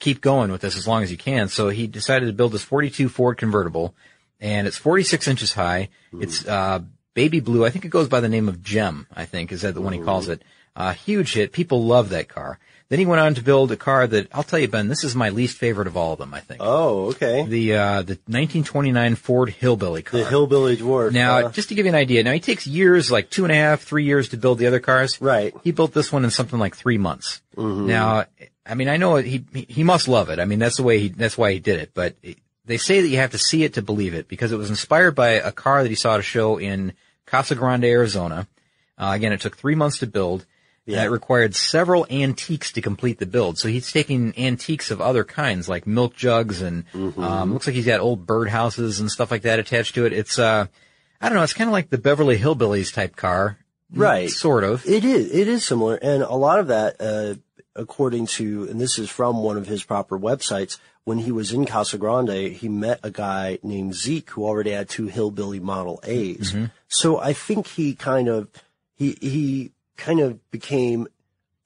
Keep 0.00 0.20
going 0.20 0.50
with 0.50 0.60
this 0.60 0.76
as 0.76 0.86
long 0.86 1.02
as 1.02 1.10
you 1.10 1.16
can. 1.16 1.48
So 1.48 1.68
he 1.68 1.86
decided 1.86 2.26
to 2.26 2.32
build 2.32 2.52
this 2.52 2.62
42 2.62 3.08
Ford 3.08 3.38
convertible 3.38 3.94
and 4.40 4.66
it's 4.66 4.76
46 4.76 5.28
inches 5.28 5.52
high. 5.52 5.88
It's, 6.12 6.46
uh, 6.46 6.80
baby 7.14 7.40
blue. 7.40 7.64
I 7.64 7.70
think 7.70 7.84
it 7.84 7.88
goes 7.88 8.08
by 8.08 8.20
the 8.20 8.28
name 8.28 8.48
of 8.48 8.62
Gem, 8.62 9.06
I 9.14 9.24
think 9.24 9.52
is 9.52 9.62
that 9.62 9.74
the 9.74 9.80
one 9.80 9.92
he 9.92 10.00
calls 10.00 10.28
it. 10.28 10.42
Uh, 10.76 10.92
huge 10.92 11.32
hit. 11.34 11.52
People 11.52 11.84
love 11.84 12.10
that 12.10 12.28
car. 12.28 12.58
Then 12.88 12.98
he 12.98 13.06
went 13.06 13.20
on 13.20 13.34
to 13.36 13.42
build 13.42 13.72
a 13.72 13.76
car 13.76 14.06
that 14.06 14.28
I'll 14.32 14.42
tell 14.42 14.58
you, 14.58 14.68
Ben, 14.68 14.88
this 14.88 15.04
is 15.04 15.14
my 15.14 15.30
least 15.30 15.56
favorite 15.56 15.86
of 15.86 15.96
all 15.96 16.12
of 16.12 16.18
them, 16.18 16.34
I 16.34 16.40
think. 16.40 16.60
Oh, 16.62 17.06
okay. 17.06 17.44
The, 17.46 17.74
uh, 17.74 18.02
the 18.02 18.18
1929 18.26 19.14
Ford 19.14 19.50
Hillbilly 19.50 20.02
car. 20.02 20.20
The 20.20 20.26
hillbilly 20.26 20.76
dwarf. 20.76 21.12
Now, 21.12 21.46
uh, 21.46 21.50
just 21.50 21.70
to 21.70 21.74
give 21.74 21.86
you 21.86 21.90
an 21.90 21.96
idea, 21.96 22.22
now 22.22 22.32
he 22.32 22.40
takes 22.40 22.66
years, 22.66 23.10
like 23.10 23.30
two 23.30 23.44
and 23.44 23.52
a 23.52 23.56
half, 23.56 23.82
three 23.82 24.04
years 24.04 24.28
to 24.30 24.36
build 24.36 24.58
the 24.58 24.66
other 24.66 24.80
cars. 24.80 25.20
Right. 25.20 25.54
He 25.62 25.72
built 25.72 25.94
this 25.94 26.12
one 26.12 26.24
in 26.24 26.30
something 26.30 26.58
like 26.58 26.76
three 26.76 26.98
months. 26.98 27.40
Now, 27.56 28.26
I 28.66 28.74
mean, 28.74 28.88
I 28.88 28.96
know 28.96 29.16
he 29.16 29.44
he 29.68 29.84
must 29.84 30.08
love 30.08 30.30
it. 30.30 30.38
I 30.38 30.44
mean, 30.44 30.58
that's 30.58 30.76
the 30.76 30.82
way 30.82 30.98
he 31.00 31.08
that's 31.08 31.36
why 31.36 31.52
he 31.52 31.58
did 31.58 31.80
it. 31.80 31.90
But 31.94 32.16
they 32.64 32.76
say 32.78 33.00
that 33.02 33.08
you 33.08 33.18
have 33.18 33.32
to 33.32 33.38
see 33.38 33.62
it 33.64 33.74
to 33.74 33.82
believe 33.82 34.14
it 34.14 34.26
because 34.28 34.52
it 34.52 34.56
was 34.56 34.70
inspired 34.70 35.14
by 35.14 35.30
a 35.30 35.52
car 35.52 35.82
that 35.82 35.88
he 35.88 35.94
saw 35.94 36.14
at 36.14 36.20
a 36.20 36.22
show 36.22 36.58
in 36.58 36.92
Casa 37.26 37.54
Grande, 37.54 37.84
Arizona. 37.84 38.46
Uh, 38.96 39.12
again, 39.14 39.32
it 39.32 39.40
took 39.40 39.56
three 39.56 39.74
months 39.74 39.98
to 39.98 40.06
build. 40.06 40.46
Yeah. 40.86 41.02
It 41.04 41.06
required 41.06 41.54
several 41.54 42.06
antiques 42.10 42.70
to 42.72 42.82
complete 42.82 43.18
the 43.18 43.24
build. 43.26 43.58
So 43.58 43.68
he's 43.68 43.90
taking 43.90 44.38
antiques 44.38 44.90
of 44.90 45.00
other 45.00 45.24
kinds, 45.24 45.66
like 45.68 45.86
milk 45.86 46.14
jugs 46.14 46.60
and, 46.60 46.84
Mm-hmm. 46.92 47.22
um, 47.24 47.52
looks 47.54 47.66
like 47.66 47.74
he's 47.74 47.86
got 47.86 48.00
old 48.00 48.26
birdhouses 48.26 49.00
and 49.00 49.10
stuff 49.10 49.30
like 49.30 49.42
that 49.42 49.58
attached 49.58 49.94
to 49.94 50.04
it. 50.04 50.12
It's, 50.12 50.38
uh, 50.38 50.66
I 51.22 51.28
don't 51.28 51.36
know, 51.38 51.42
it's 51.42 51.54
kind 51.54 51.68
of 51.68 51.72
like 51.72 51.88
the 51.88 51.96
Beverly 51.96 52.38
Hillbillies 52.38 52.92
type 52.92 53.16
car. 53.16 53.58
Right. 53.94 54.28
Sort 54.30 54.62
of. 54.62 54.86
It 54.86 55.04
is. 55.06 55.32
It 55.32 55.48
is 55.48 55.64
similar, 55.64 55.94
and 55.96 56.22
a 56.22 56.34
lot 56.34 56.58
of 56.60 56.66
that, 56.66 56.96
uh, 57.00 57.34
according 57.76 58.26
to, 58.26 58.68
and 58.68 58.80
this 58.80 58.98
is 58.98 59.10
from 59.10 59.42
one 59.42 59.56
of 59.56 59.66
his 59.66 59.82
proper 59.84 60.18
websites. 60.18 60.78
When 61.04 61.18
he 61.18 61.32
was 61.32 61.52
in 61.52 61.66
Casa 61.66 61.98
Grande, 61.98 62.52
he 62.52 62.68
met 62.68 62.98
a 63.02 63.10
guy 63.10 63.58
named 63.62 63.94
Zeke 63.94 64.30
who 64.30 64.44
already 64.44 64.70
had 64.70 64.88
two 64.88 65.06
Hillbilly 65.06 65.60
Model 65.60 66.00
A's. 66.04 66.54
So 66.88 67.18
I 67.18 67.32
think 67.34 67.66
he 67.66 67.94
kind 67.94 68.28
of 68.28 68.48
he 68.94 69.18
he 69.20 69.72
kind 69.96 70.20
of 70.20 70.50
became 70.50 71.06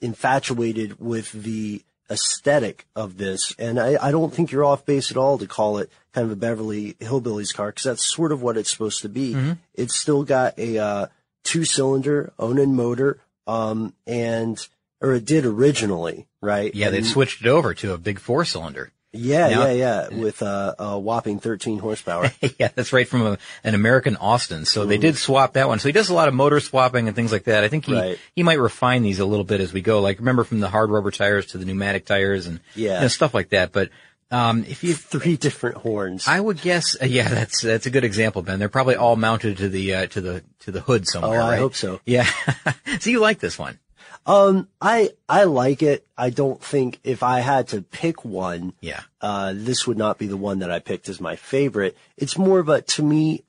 infatuated 0.01 0.99
with 1.01 1.31
the 1.33 1.83
aesthetic 2.11 2.87
of 2.97 3.19
this, 3.19 3.55
and 3.59 3.79
I, 3.79 3.97
I 4.01 4.11
don't 4.11 4.33
think 4.33 4.51
you're 4.51 4.65
off 4.65 4.87
base 4.87 5.11
at 5.11 5.17
all 5.17 5.39
to 5.39 5.47
call 5.47 5.79
it 5.79 5.91
kind 6.13 6.25
of 6.25 6.33
a 6.33 6.37
Beverly 6.37 6.95
Hillbillies 6.95 7.55
car 7.55 7.69
because 7.69 7.85
that's 7.85 8.07
sort 8.07 8.33
of 8.33 8.43
what 8.43 8.57
it's 8.57 8.71
supposed 8.71 9.03
to 9.03 9.09
be. 9.09 9.35
It's 9.75 9.95
still 9.95 10.25
got 10.25 10.59
a 10.59 10.79
uh, 10.79 11.07
two-cylinder 11.45 12.33
Onan 12.39 12.75
motor, 12.75 13.21
um, 13.47 13.93
and 14.07 14.59
or 15.01 15.13
it 15.15 15.25
did 15.25 15.45
originally, 15.47 16.27
right? 16.41 16.75
Yeah, 16.75 16.91
they 16.91 17.03
switched 17.03 17.43
it 17.43 17.49
over 17.49 17.75
to 17.75 17.93
a 17.93 17.99
big 17.99 18.19
four 18.19 18.45
cylinder. 18.45 18.93
yeah, 19.13 19.49
Now- 19.49 19.67
yeah, 19.67 19.73
yeah, 19.73 20.09
with 20.21 20.43
uh, 20.43 20.75
a 20.79 20.99
whopping 20.99 21.39
13 21.41 21.79
horsepower. 21.79 22.31
yeah, 22.59 22.69
that's 22.75 22.93
right 22.93 23.09
from 23.09 23.23
a, 23.27 23.39
an 23.65 23.75
American 23.75 24.17
Austin. 24.17 24.65
So 24.67 24.85
they 24.87 24.99
did 24.99 25.17
swap 25.17 25.55
that 25.55 25.67
one. 25.69 25.79
So 25.79 25.89
he 25.89 25.93
does 25.93 26.11
a 26.11 26.15
lot 26.15 26.29
of 26.29 26.35
motor 26.35 26.61
swapping 26.61 27.07
and 27.07 27.17
things 27.17 27.33
like 27.33 27.45
that. 27.45 27.65
I 27.65 27.69
think 27.69 27.87
he 27.87 27.95
Right. 27.95 28.19
he 28.37 28.43
might 28.43 28.59
refine 28.59 29.03
these 29.03 29.19
a 29.19 29.25
little 29.25 29.45
bit 29.47 29.61
as 29.61 29.73
we 29.73 29.81
go. 29.81 30.01
Like 30.01 30.19
remember 30.19 30.45
from 30.45 30.61
the 30.61 30.69
hard 30.69 30.91
rubber 30.91 31.11
tires 31.11 31.47
to 31.47 31.59
the 31.59 31.65
pneumatic 31.65 32.05
tires 32.05 32.47
and 32.47 32.61
Yeah. 32.75 32.97
you 32.97 33.01
know, 33.03 33.09
stuff 33.09 33.33
like 33.35 33.49
that. 33.51 33.73
But 33.73 33.89
um, 34.31 34.65
if 34.69 34.85
you 34.85 34.93
Three 34.93 35.39
different 35.39 35.79
horns. 35.79 36.29
I 36.29 36.39
would 36.39 36.61
guess, 36.61 36.95
uh, 37.01 37.07
yeah, 37.07 37.29
that's 37.31 37.63
that's 37.63 37.87
a 37.87 37.91
good 37.91 38.05
example, 38.05 38.43
Ben. 38.43 38.59
They're 38.59 38.69
probably 38.69 38.97
all 38.97 39.17
mounted 39.17 39.57
to 39.57 39.71
the 39.71 39.95
uh, 39.95 40.07
to 40.09 40.21
the 40.21 40.45
to 40.61 40.71
the 40.71 40.81
hood 40.83 41.09
somewhere. 41.09 41.41
Oh, 41.41 41.45
I 41.45 41.51
right? 41.53 41.59
hope 41.61 41.75
so. 41.75 42.01
Yeah. 42.05 42.29
so 43.01 43.09
you 43.09 43.21
like 43.21 43.39
this 43.39 43.59
one? 43.59 43.79
Um, 44.27 44.69
I 44.81 45.11
I 45.29 45.45
like 45.45 45.83
it. 45.83 46.07
I 46.17 46.31
don't 46.31 46.63
think 46.63 47.01
if 47.05 47.23
I 47.23 47.41
had 47.41 47.69
to 47.69 47.83
pick 47.83 48.25
one, 48.25 48.75
Yeah. 48.81 49.01
uh, 49.21 49.53
this 49.57 49.87
would 49.87 49.97
not 49.99 50.19
be 50.19 50.27
the 50.27 50.37
one 50.37 50.59
that 50.59 50.71
I 50.71 50.79
picked 50.81 51.09
as 51.09 51.21
my 51.21 51.35
favorite. 51.37 51.97
It's 52.17 52.37
more 52.37 52.59
of 52.59 52.69
a 52.69 52.83
to 52.83 53.03
me, 53.03 53.43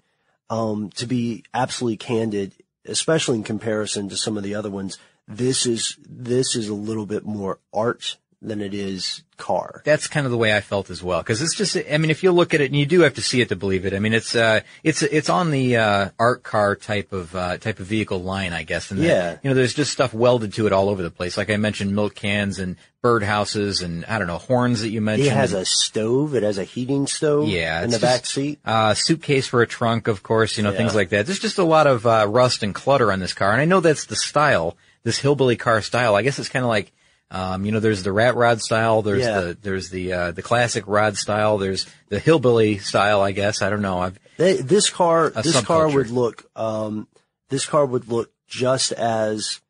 um, 0.50 0.90
to 0.96 1.06
be 1.06 1.44
absolutely 1.54 1.98
candid, 1.98 2.54
especially 2.86 3.38
in 3.38 3.44
comparison 3.44 4.08
to 4.10 4.18
some 4.18 4.38
of 4.38 4.44
the 4.44 4.56
other 4.56 4.70
ones. 4.70 4.98
This 5.28 5.66
is 5.66 5.98
this 6.08 6.56
is 6.56 6.70
a 6.70 6.74
little 6.74 7.06
bit 7.06 7.26
more 7.26 7.60
art 7.74 8.16
than 8.42 8.62
it 8.62 8.74
is 8.74 9.24
car. 9.36 9.82
That's 9.84 10.08
kind 10.08 10.26
of 10.26 10.32
the 10.32 10.38
way 10.38 10.56
I 10.56 10.62
felt 10.62 10.90
as 10.90 11.04
well. 11.04 11.22
Cause 11.24 11.42
it's 11.42 11.56
just, 11.56 11.76
I 11.76 11.98
mean, 11.98 12.10
if 12.10 12.24
you 12.24 12.32
look 12.32 12.54
at 12.54 12.62
it 12.62 12.66
and 12.68 12.76
you 12.76 12.86
do 12.86 13.02
have 13.02 13.16
to 13.16 13.22
see 13.22 13.42
it 13.42 13.50
to 13.50 13.56
believe 13.58 13.86
it. 13.86 13.94
I 13.94 14.00
mean, 14.00 14.14
it's, 14.14 14.34
uh, 14.34 14.62
it's, 14.82 15.02
it's 15.02 15.30
on 15.30 15.52
the, 15.52 15.76
uh, 15.76 16.10
art 16.18 16.44
car 16.44 16.76
type 16.78 17.12
of, 17.12 17.36
uh, 17.36 17.58
type 17.58 17.80
of 17.82 17.86
vehicle 17.86 18.22
line, 18.24 18.54
I 18.54 18.64
guess. 18.64 18.92
And 18.92 19.02
Yeah. 19.02 19.38
you 19.44 19.50
know, 19.50 19.56
there's 19.56 19.74
just 19.74 19.92
stuff 19.92 20.14
welded 20.14 20.54
to 20.54 20.68
it 20.68 20.74
all 20.74 20.88
over 20.90 21.02
the 21.04 21.10
place. 21.12 21.38
Like 21.38 21.50
I 21.50 21.58
mentioned, 21.58 21.94
milk 21.94 22.16
cans 22.16 22.60
and 22.60 22.78
birdhouses 23.04 23.84
and 23.84 24.06
I 24.06 24.18
don't 24.18 24.28
know, 24.28 24.38
horns 24.38 24.82
that 24.82 24.90
you 24.90 25.02
mentioned. 25.02 25.28
It 25.28 25.34
has 25.34 25.52
a 25.54 25.66
stove. 25.66 26.34
It 26.36 26.44
has 26.44 26.58
a 26.58 26.64
heating 26.64 27.08
stove. 27.08 27.48
Yeah, 27.50 27.84
in 27.84 27.90
the 27.90 28.00
back 28.00 28.26
seat. 28.26 28.60
uh, 28.66 28.94
suitcase 28.94 29.48
for 29.48 29.62
a 29.62 29.68
trunk, 29.68 30.08
of 30.08 30.24
course, 30.24 30.58
you 30.58 30.64
know, 30.64 30.72
things 30.72 30.96
like 30.96 31.10
that. 31.10 31.26
There's 31.26 31.40
just 31.40 31.58
a 31.58 31.64
lot 31.64 31.88
of, 31.88 32.06
uh, 32.08 32.26
rust 32.30 32.64
and 32.64 32.74
clutter 32.74 33.12
on 33.12 33.20
this 33.20 33.34
car. 33.34 33.52
And 33.52 33.60
I 33.62 33.66
know 33.66 33.80
that's 33.82 34.06
the 34.06 34.16
style, 34.16 34.78
this 35.04 35.18
hillbilly 35.20 35.56
car 35.58 35.82
style. 35.82 36.16
I 36.16 36.22
guess 36.22 36.40
it's 36.40 36.50
kind 36.50 36.64
of 36.64 36.70
like, 36.70 36.94
um, 37.32 37.64
you 37.66 37.72
know, 37.72 37.80
there's 37.80 38.04
the 38.04 38.12
rat 38.12 38.36
rod 38.36 38.62
style, 38.62 39.02
there's 39.02 39.24
Yeah. 39.24 39.42
the, 39.42 39.58
there's 39.62 39.90
the, 39.90 40.14
uh, 40.14 40.32
the 40.32 40.42
classic 40.42 40.84
rod 40.88 41.16
style, 41.16 41.58
there's 41.58 41.86
the 42.08 42.20
hillbilly 42.20 42.80
style, 42.80 43.22
I 43.22 43.32
guess. 43.32 43.62
I 43.62 43.70
don't 43.70 43.84
know. 43.84 44.00
I've, 44.00 44.20
They, 44.38 44.58
this 44.58 44.90
car, 44.90 45.30
this 45.30 45.62
car 45.62 45.90
would 45.90 46.10
look, 46.10 46.50
um, 46.56 47.08
this 47.50 47.66
car 47.66 47.86
would 47.86 48.08
look 48.08 48.32
just 48.48 48.92
as, 48.94 49.62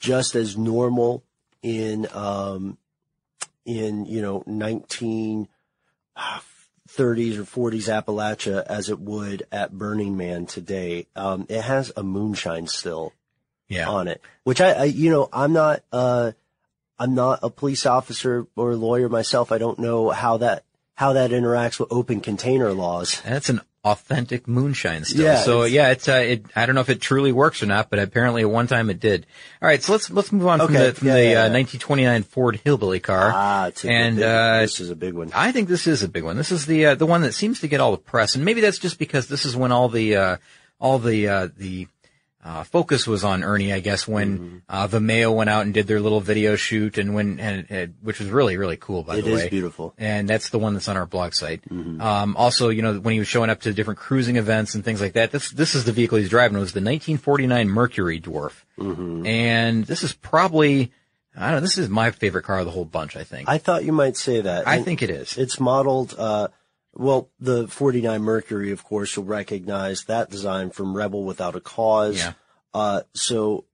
just 0.00 0.34
as 0.34 0.56
normal 0.56 1.22
in, 1.62 2.08
um, 2.12 2.76
in, 3.64 4.04
you 4.06 4.20
know, 4.22 4.42
1930s 4.48 5.46
or 6.18 7.70
40s 7.70 7.88
Appalachia 7.88 8.64
as 8.66 8.90
it 8.90 8.98
would 8.98 9.44
at 9.52 9.72
Burning 9.72 10.16
Man 10.16 10.46
today. 10.46 11.06
Um, 11.14 11.46
it 11.48 11.62
has 11.62 11.92
a 11.96 12.02
moonshine 12.02 12.66
still 12.66 13.12
yeah. 13.68 13.88
on 13.88 14.08
it, 14.08 14.20
which 14.42 14.60
I, 14.60 14.72
I, 14.72 14.84
you 14.84 15.10
know, 15.10 15.28
I'm 15.32 15.52
not, 15.52 15.82
uh, 15.92 16.32
I'm 16.98 17.14
not 17.14 17.40
a 17.42 17.50
police 17.50 17.86
officer 17.86 18.46
or 18.56 18.72
a 18.72 18.76
lawyer 18.76 19.08
myself. 19.08 19.52
I 19.52 19.58
don't 19.58 19.78
know 19.78 20.10
how 20.10 20.38
that, 20.38 20.64
how 20.94 21.12
that 21.14 21.30
interacts 21.30 21.78
with 21.78 21.92
open 21.92 22.20
container 22.20 22.72
laws. 22.72 23.20
That's 23.22 23.48
an 23.48 23.60
authentic 23.84 24.48
moonshine 24.48 25.04
still. 25.04 25.24
Yeah, 25.24 25.36
so 25.36 25.58
it's- 25.62 25.72
yeah, 25.72 25.90
it's, 25.90 26.08
uh, 26.08 26.14
it, 26.14 26.46
I 26.56 26.66
don't 26.66 26.74
know 26.74 26.80
if 26.80 26.88
it 26.88 27.00
truly 27.00 27.30
works 27.30 27.62
or 27.62 27.66
not, 27.66 27.88
but 27.88 28.00
apparently 28.00 28.42
at 28.42 28.50
one 28.50 28.66
time 28.66 28.90
it 28.90 28.98
did. 28.98 29.26
All 29.62 29.68
right. 29.68 29.80
So 29.80 29.92
let's, 29.92 30.10
let's 30.10 30.32
move 30.32 30.46
on 30.48 30.58
from 30.58 30.72
the, 30.72 30.92
from 30.94 31.06
yeah, 31.06 31.14
the, 31.14 31.22
yeah, 31.22 31.30
uh, 31.44 31.52
1929 31.52 32.22
Ford 32.24 32.60
Hillbilly 32.64 32.98
car. 32.98 33.30
Ah, 33.32 33.66
it's 33.68 33.84
a 33.84 33.90
and, 33.90 34.16
big, 34.16 34.24
uh, 34.24 34.60
this 34.60 34.80
is 34.80 34.90
a 34.90 34.96
big 34.96 35.14
one. 35.14 35.30
I 35.34 35.52
think 35.52 35.68
this 35.68 35.86
is 35.86 36.02
a 36.02 36.08
big 36.08 36.24
one. 36.24 36.36
This 36.36 36.50
is 36.50 36.66
the 36.66 36.86
uh, 36.86 36.94
the 36.96 37.06
one 37.06 37.20
that 37.22 37.32
seems 37.32 37.60
to 37.60 37.68
get 37.68 37.80
all 37.80 37.92
the 37.92 37.98
press, 37.98 38.34
and 38.34 38.44
maybe 38.44 38.60
that's 38.60 38.78
just 38.78 38.98
because 38.98 39.28
this 39.28 39.44
is 39.44 39.54
when 39.54 39.70
all 39.70 39.88
the 39.88 40.16
uh, 40.16 40.36
all 40.80 40.98
the 40.98 41.28
uh, 41.28 41.48
the 41.56 41.86
uh, 42.46 42.62
focus 42.62 43.06
was 43.08 43.24
on 43.24 43.42
Ernie. 43.42 43.72
I 43.72 43.80
guess 43.80 44.06
when 44.06 44.38
Mm-hmm. 44.38 44.56
uh, 44.68 44.86
the 44.86 45.00
Mayo 45.00 45.32
went 45.32 45.50
out 45.50 45.64
and 45.64 45.74
did 45.74 45.86
their 45.88 46.00
little 46.00 46.20
video 46.20 46.54
shoot, 46.54 46.96
and 46.96 47.12
when 47.14 47.40
and, 47.40 47.66
uh, 47.72 47.92
which 48.02 48.20
was 48.20 48.28
really 48.30 48.56
really 48.56 48.76
cool 48.76 49.02
by 49.02 49.16
It 49.16 49.22
the 49.22 49.32
is 49.32 49.42
way. 49.42 49.48
beautiful. 49.48 49.90
Mm-hmm. 49.90 50.02
and 50.04 50.28
that's 50.28 50.50
the 50.50 50.58
one 50.58 50.74
that's 50.74 50.88
on 50.88 50.96
our 50.96 51.06
blog 51.06 51.32
site. 51.34 51.62
Um, 51.70 52.36
also, 52.36 52.68
you 52.68 52.82
know, 52.82 53.00
when 53.00 53.12
he 53.14 53.18
was 53.18 53.28
showing 53.28 53.50
up 53.50 53.60
to 53.62 53.72
different 53.72 53.98
cruising 53.98 54.36
events 54.36 54.74
and 54.76 54.84
things 54.84 55.00
like 55.00 55.14
that, 55.14 55.32
this 55.32 55.50
this 55.50 55.74
is 55.74 55.84
the 55.84 55.92
vehicle 55.92 56.18
he's 56.18 56.30
driving. 56.30 56.56
It 56.56 56.60
was 56.60 56.72
the 56.72 56.80
1949 56.80 57.68
Mercury 57.68 58.20
Dwarf, 58.20 58.52
Mm-hmm. 58.78 59.26
and 59.26 59.84
this 59.84 60.02
is 60.04 60.12
probably 60.12 60.92
I 61.38 61.46
don't 61.50 61.56
know. 61.56 61.60
This 61.60 61.76
is 61.78 61.88
my 61.90 62.12
favorite 62.12 62.44
car 62.44 62.60
of 62.60 62.64
the 62.64 62.70
whole 62.70 62.84
bunch. 62.86 63.16
I 63.16 63.24
think. 63.24 63.48
I 63.48 63.58
thought 63.58 63.84
you 63.84 63.92
might 63.92 64.16
say 64.16 64.40
that. 64.40 64.66
I 64.66 64.76
And 64.76 64.84
think 64.84 65.02
it 65.02 65.10
is. 65.10 65.36
It's 65.36 65.60
modeled, 65.60 66.14
uh, 66.16 66.48
well, 66.96 67.30
the 67.38 67.68
49 67.68 68.22
Mercury, 68.22 68.70
of 68.72 68.82
course, 68.82 69.14
you'll 69.16 69.26
recognize 69.26 70.04
that 70.04 70.30
design 70.30 70.70
from 70.70 70.96
Rebel 70.96 71.24
Without 71.24 71.54
a 71.54 71.60
Cause. 71.60 72.16
Yeah. 72.18 72.32
Uh, 72.72 73.02
so 73.14 73.64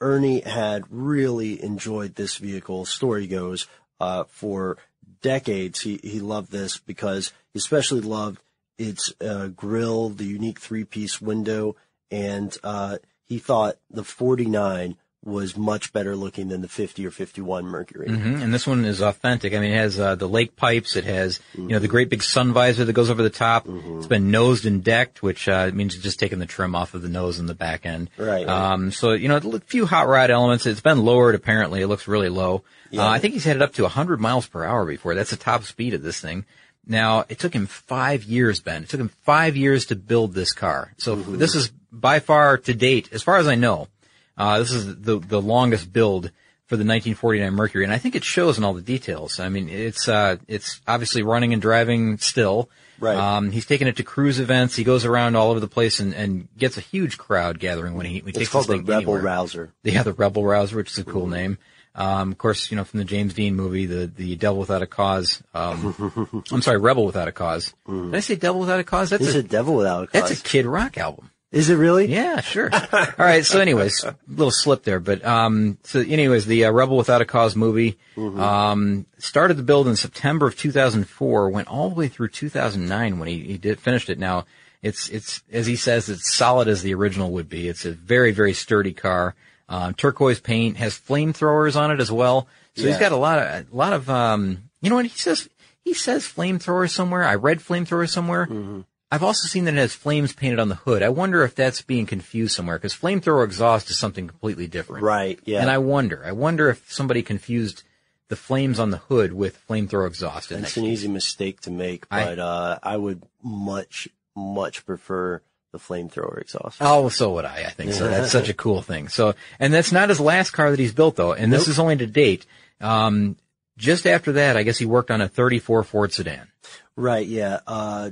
Ernie 0.00 0.40
had 0.40 0.84
really 0.90 1.62
enjoyed 1.62 2.14
this 2.14 2.36
vehicle, 2.36 2.84
story 2.84 3.26
goes, 3.26 3.66
uh, 4.00 4.24
for 4.24 4.76
decades. 5.22 5.80
He, 5.80 6.00
he 6.02 6.20
loved 6.20 6.50
this 6.50 6.78
because 6.78 7.32
he 7.52 7.58
especially 7.58 8.00
loved 8.00 8.40
its, 8.76 9.12
uh, 9.20 9.48
grill, 9.48 10.08
the 10.08 10.24
unique 10.24 10.60
three 10.60 10.84
piece 10.84 11.20
window, 11.20 11.76
and, 12.10 12.56
uh, 12.64 12.98
he 13.24 13.38
thought 13.38 13.76
the 13.90 14.04
49 14.04 14.96
was 15.24 15.56
much 15.56 15.92
better 15.92 16.14
looking 16.14 16.48
than 16.48 16.60
the 16.62 16.68
50 16.68 17.04
or 17.06 17.10
51 17.10 17.64
Mercury. 17.66 18.08
hmm 18.08 18.36
And 18.40 18.54
this 18.54 18.66
one 18.66 18.84
is 18.84 19.02
authentic. 19.02 19.52
I 19.52 19.58
mean, 19.58 19.72
it 19.72 19.76
has 19.76 19.98
uh, 19.98 20.14
the 20.14 20.28
lake 20.28 20.54
pipes. 20.54 20.94
It 20.96 21.04
has, 21.04 21.40
you 21.54 21.68
know, 21.68 21.80
the 21.80 21.88
great 21.88 22.08
big 22.08 22.22
sun 22.22 22.52
visor 22.52 22.84
that 22.84 22.92
goes 22.92 23.10
over 23.10 23.22
the 23.22 23.28
top. 23.28 23.66
It's 23.68 24.06
been 24.06 24.30
nosed 24.30 24.64
and 24.64 24.82
decked, 24.82 25.22
which 25.22 25.48
uh, 25.48 25.70
means 25.74 25.96
just 25.98 26.20
taking 26.20 26.38
the 26.38 26.46
trim 26.46 26.74
off 26.76 26.94
of 26.94 27.02
the 27.02 27.08
nose 27.08 27.40
and 27.40 27.48
the 27.48 27.54
back 27.54 27.84
end. 27.84 28.10
Right, 28.16 28.46
right. 28.46 28.48
Um, 28.48 28.92
so, 28.92 29.12
you 29.12 29.28
know, 29.28 29.36
a 29.36 29.60
few 29.60 29.86
hot 29.86 30.06
rod 30.06 30.30
elements. 30.30 30.66
It's 30.66 30.80
been 30.80 31.04
lowered, 31.04 31.34
apparently. 31.34 31.82
It 31.82 31.88
looks 31.88 32.06
really 32.06 32.28
low. 32.28 32.62
Yeah. 32.90 33.02
Uh, 33.02 33.08
I 33.08 33.18
think 33.18 33.34
he's 33.34 33.44
headed 33.44 33.60
up 33.60 33.74
to 33.74 33.82
100 33.82 34.20
miles 34.20 34.46
per 34.46 34.64
hour 34.64 34.86
before. 34.86 35.14
That's 35.14 35.30
the 35.30 35.36
top 35.36 35.64
speed 35.64 35.94
of 35.94 36.02
this 36.02 36.20
thing. 36.20 36.44
Now, 36.86 37.26
it 37.28 37.38
took 37.38 37.52
him 37.52 37.66
five 37.66 38.22
years, 38.24 38.60
Ben. 38.60 38.84
It 38.84 38.88
took 38.88 39.00
him 39.00 39.10
five 39.24 39.56
years 39.56 39.86
to 39.86 39.96
build 39.96 40.32
this 40.32 40.52
car. 40.52 40.94
So 40.96 41.16
this 41.16 41.54
is 41.54 41.70
by 41.92 42.20
far 42.20 42.56
to 42.56 42.72
date, 42.72 43.10
as 43.12 43.22
far 43.22 43.36
as 43.36 43.46
I 43.46 43.56
know, 43.56 43.88
uh, 44.38 44.58
this 44.60 44.72
is 44.72 44.86
the 45.00 45.18
the 45.18 45.42
longest 45.42 45.92
build 45.92 46.30
for 46.66 46.76
the 46.76 46.84
1949 46.84 47.52
Mercury, 47.54 47.84
and 47.84 47.92
I 47.92 47.98
think 47.98 48.14
it 48.14 48.24
shows 48.24 48.58
in 48.58 48.64
all 48.64 48.74
the 48.74 48.82
details. 48.82 49.40
I 49.40 49.48
mean, 49.48 49.68
it's 49.68 50.08
uh, 50.08 50.36
it's 50.46 50.80
obviously 50.86 51.22
running 51.22 51.52
and 51.52 51.60
driving 51.60 52.18
still. 52.18 52.70
Right. 53.00 53.16
Um, 53.16 53.50
he's 53.50 53.64
taking 53.64 53.86
it 53.86 53.96
to 53.96 54.02
cruise 54.02 54.40
events. 54.40 54.74
He 54.76 54.84
goes 54.84 55.04
around 55.04 55.36
all 55.36 55.50
over 55.50 55.60
the 55.60 55.68
place 55.68 56.00
and, 56.00 56.12
and 56.14 56.48
gets 56.58 56.76
a 56.76 56.80
huge 56.80 57.16
crowd 57.16 57.60
gathering 57.60 57.94
when 57.94 58.06
he, 58.06 58.20
when 58.22 58.34
he 58.34 58.40
It's 58.40 58.50
called 58.50 58.66
the 58.66 58.78
Rebel 58.78 58.94
anywhere. 58.94 59.22
Rouser. 59.22 59.72
Yeah, 59.84 60.02
the 60.02 60.12
Rebel 60.12 60.44
Rouser, 60.44 60.76
which 60.76 60.90
is 60.90 60.98
a 60.98 61.04
cool 61.04 61.28
name. 61.28 61.58
Um, 61.94 62.32
of 62.32 62.38
course, 62.38 62.70
you 62.70 62.76
know, 62.76 62.84
from 62.84 62.98
the 62.98 63.04
James 63.04 63.34
Dean 63.34 63.54
movie, 63.56 63.86
the, 63.86 64.06
the 64.08 64.36
Devil 64.36 64.58
Without 64.58 64.82
a 64.82 64.86
Cause. 64.86 65.42
Um, 65.54 66.42
I'm 66.52 66.60
sorry, 66.62 66.78
Rebel 66.78 67.06
Without 67.06 67.28
a 67.28 67.32
Cause. 67.32 67.72
Did 67.88 68.14
I 68.14 68.20
say 68.20 68.36
Devil 68.36 68.60
Without 68.60 68.80
a 68.80 68.84
Cause? 68.84 69.10
That's 69.10 69.34
a, 69.34 69.38
a 69.38 69.42
Devil 69.42 69.74
Without 69.74 70.04
a 70.04 70.06
Cause. 70.08 70.28
that's 70.28 70.40
a 70.40 70.42
Kid 70.44 70.66
Rock 70.66 70.98
album. 70.98 71.30
Is 71.50 71.70
it 71.70 71.76
really? 71.76 72.06
Yeah, 72.06 72.40
sure. 72.40 72.70
All 72.72 73.06
right. 73.16 73.44
So, 73.44 73.58
anyways, 73.58 74.04
little 74.26 74.50
slip 74.50 74.82
there, 74.84 75.00
but 75.00 75.24
um, 75.24 75.78
so 75.82 76.00
anyways, 76.00 76.44
the 76.44 76.66
uh, 76.66 76.72
Rebel 76.72 76.96
Without 76.98 77.22
a 77.22 77.24
Cause 77.24 77.56
movie 77.56 77.98
um 78.16 79.06
started 79.16 79.56
the 79.56 79.62
build 79.62 79.88
in 79.88 79.96
September 79.96 80.46
of 80.46 80.56
2004, 80.58 81.48
went 81.50 81.68
all 81.68 81.88
the 81.88 81.94
way 81.94 82.08
through 82.08 82.28
2009 82.28 83.18
when 83.18 83.28
he, 83.28 83.40
he 83.40 83.56
did 83.58 83.80
finished 83.80 84.10
it. 84.10 84.18
Now, 84.18 84.44
it's 84.82 85.08
it's 85.08 85.42
as 85.50 85.66
he 85.66 85.76
says, 85.76 86.10
it's 86.10 86.34
solid 86.34 86.68
as 86.68 86.82
the 86.82 86.92
original 86.94 87.30
would 87.32 87.48
be. 87.48 87.66
It's 87.68 87.84
a 87.86 87.92
very 87.92 88.32
very 88.32 88.52
sturdy 88.52 88.92
car. 88.92 89.34
Um, 89.70 89.94
turquoise 89.94 90.40
paint 90.40 90.76
has 90.78 90.98
flamethrowers 90.98 91.76
on 91.76 91.90
it 91.90 92.00
as 92.00 92.10
well. 92.12 92.46
So 92.76 92.82
he's 92.84 92.98
got 93.00 93.12
a 93.12 93.16
lot 93.16 93.38
of, 93.38 93.44
a 93.72 93.76
lot 93.76 93.92
of, 93.92 94.08
um, 94.08 94.70
you 94.80 94.88
know 94.88 94.96
what 94.96 95.04
he 95.04 95.18
says? 95.18 95.48
He 95.84 95.94
says 95.94 96.24
flamethrower 96.24 96.88
somewhere. 96.90 97.24
I 97.24 97.34
read 97.34 97.58
flamethrower 97.58 98.08
somewhere. 98.08 98.46
Mm-hmm. 98.46 98.80
I've 99.10 99.22
also 99.22 99.48
seen 99.48 99.64
that 99.64 99.74
it 99.74 99.78
has 99.78 99.94
flames 99.94 100.34
painted 100.34 100.58
on 100.58 100.68
the 100.68 100.74
hood. 100.74 101.02
I 101.02 101.08
wonder 101.08 101.42
if 101.42 101.54
that's 101.54 101.80
being 101.80 102.04
confused 102.04 102.54
somewhere 102.54 102.76
because 102.76 102.94
flamethrower 102.94 103.44
exhaust 103.44 103.88
is 103.90 103.98
something 103.98 104.28
completely 104.28 104.66
different. 104.66 105.02
Right, 105.04 105.38
yeah. 105.44 105.60
And 105.62 105.70
I 105.70 105.78
wonder, 105.78 106.22
I 106.26 106.32
wonder 106.32 106.68
if 106.68 106.92
somebody 106.92 107.22
confused 107.22 107.84
the 108.28 108.36
flames 108.36 108.78
on 108.78 108.90
the 108.90 108.98
hood 108.98 109.32
with 109.32 109.58
flamethrower 109.66 110.06
exhaust. 110.06 110.52
It's 110.52 110.76
an 110.76 110.82
case. 110.84 110.92
easy 110.92 111.08
mistake 111.08 111.62
to 111.62 111.70
make, 111.70 112.04
I- 112.10 112.24
but 112.24 112.38
uh, 112.38 112.78
I 112.82 112.96
would 112.98 113.22
much, 113.42 114.08
much 114.36 114.84
prefer 114.84 115.40
the 115.72 115.78
flamethrower 115.78 116.38
exhaust. 116.40 116.78
Oh, 116.80 117.08
so 117.08 117.32
would 117.34 117.44
I. 117.46 117.64
I 117.66 117.70
think 117.70 117.92
so. 117.92 118.08
That's 118.10 118.30
such 118.32 118.50
a 118.50 118.54
cool 118.54 118.82
thing. 118.82 119.08
So, 119.08 119.34
and 119.58 119.72
that's 119.72 119.92
not 119.92 120.08
his 120.08 120.18
last 120.20 120.50
car 120.52 120.70
that 120.70 120.78
he's 120.78 120.94
built 120.94 121.16
though. 121.16 121.32
And 121.34 121.52
this 121.52 121.68
is 121.68 121.78
only 121.78 121.96
to 121.96 122.06
date. 122.06 122.46
Um, 122.80 123.36
just 123.76 124.06
after 124.06 124.32
that, 124.32 124.56
I 124.56 124.62
guess 124.62 124.78
he 124.78 124.86
worked 124.86 125.10
on 125.10 125.20
a 125.20 125.28
34 125.28 125.84
Ford 125.84 126.12
sedan. 126.12 126.48
Right, 126.96 127.26
yeah. 127.26 127.60
Uh, 127.66 128.10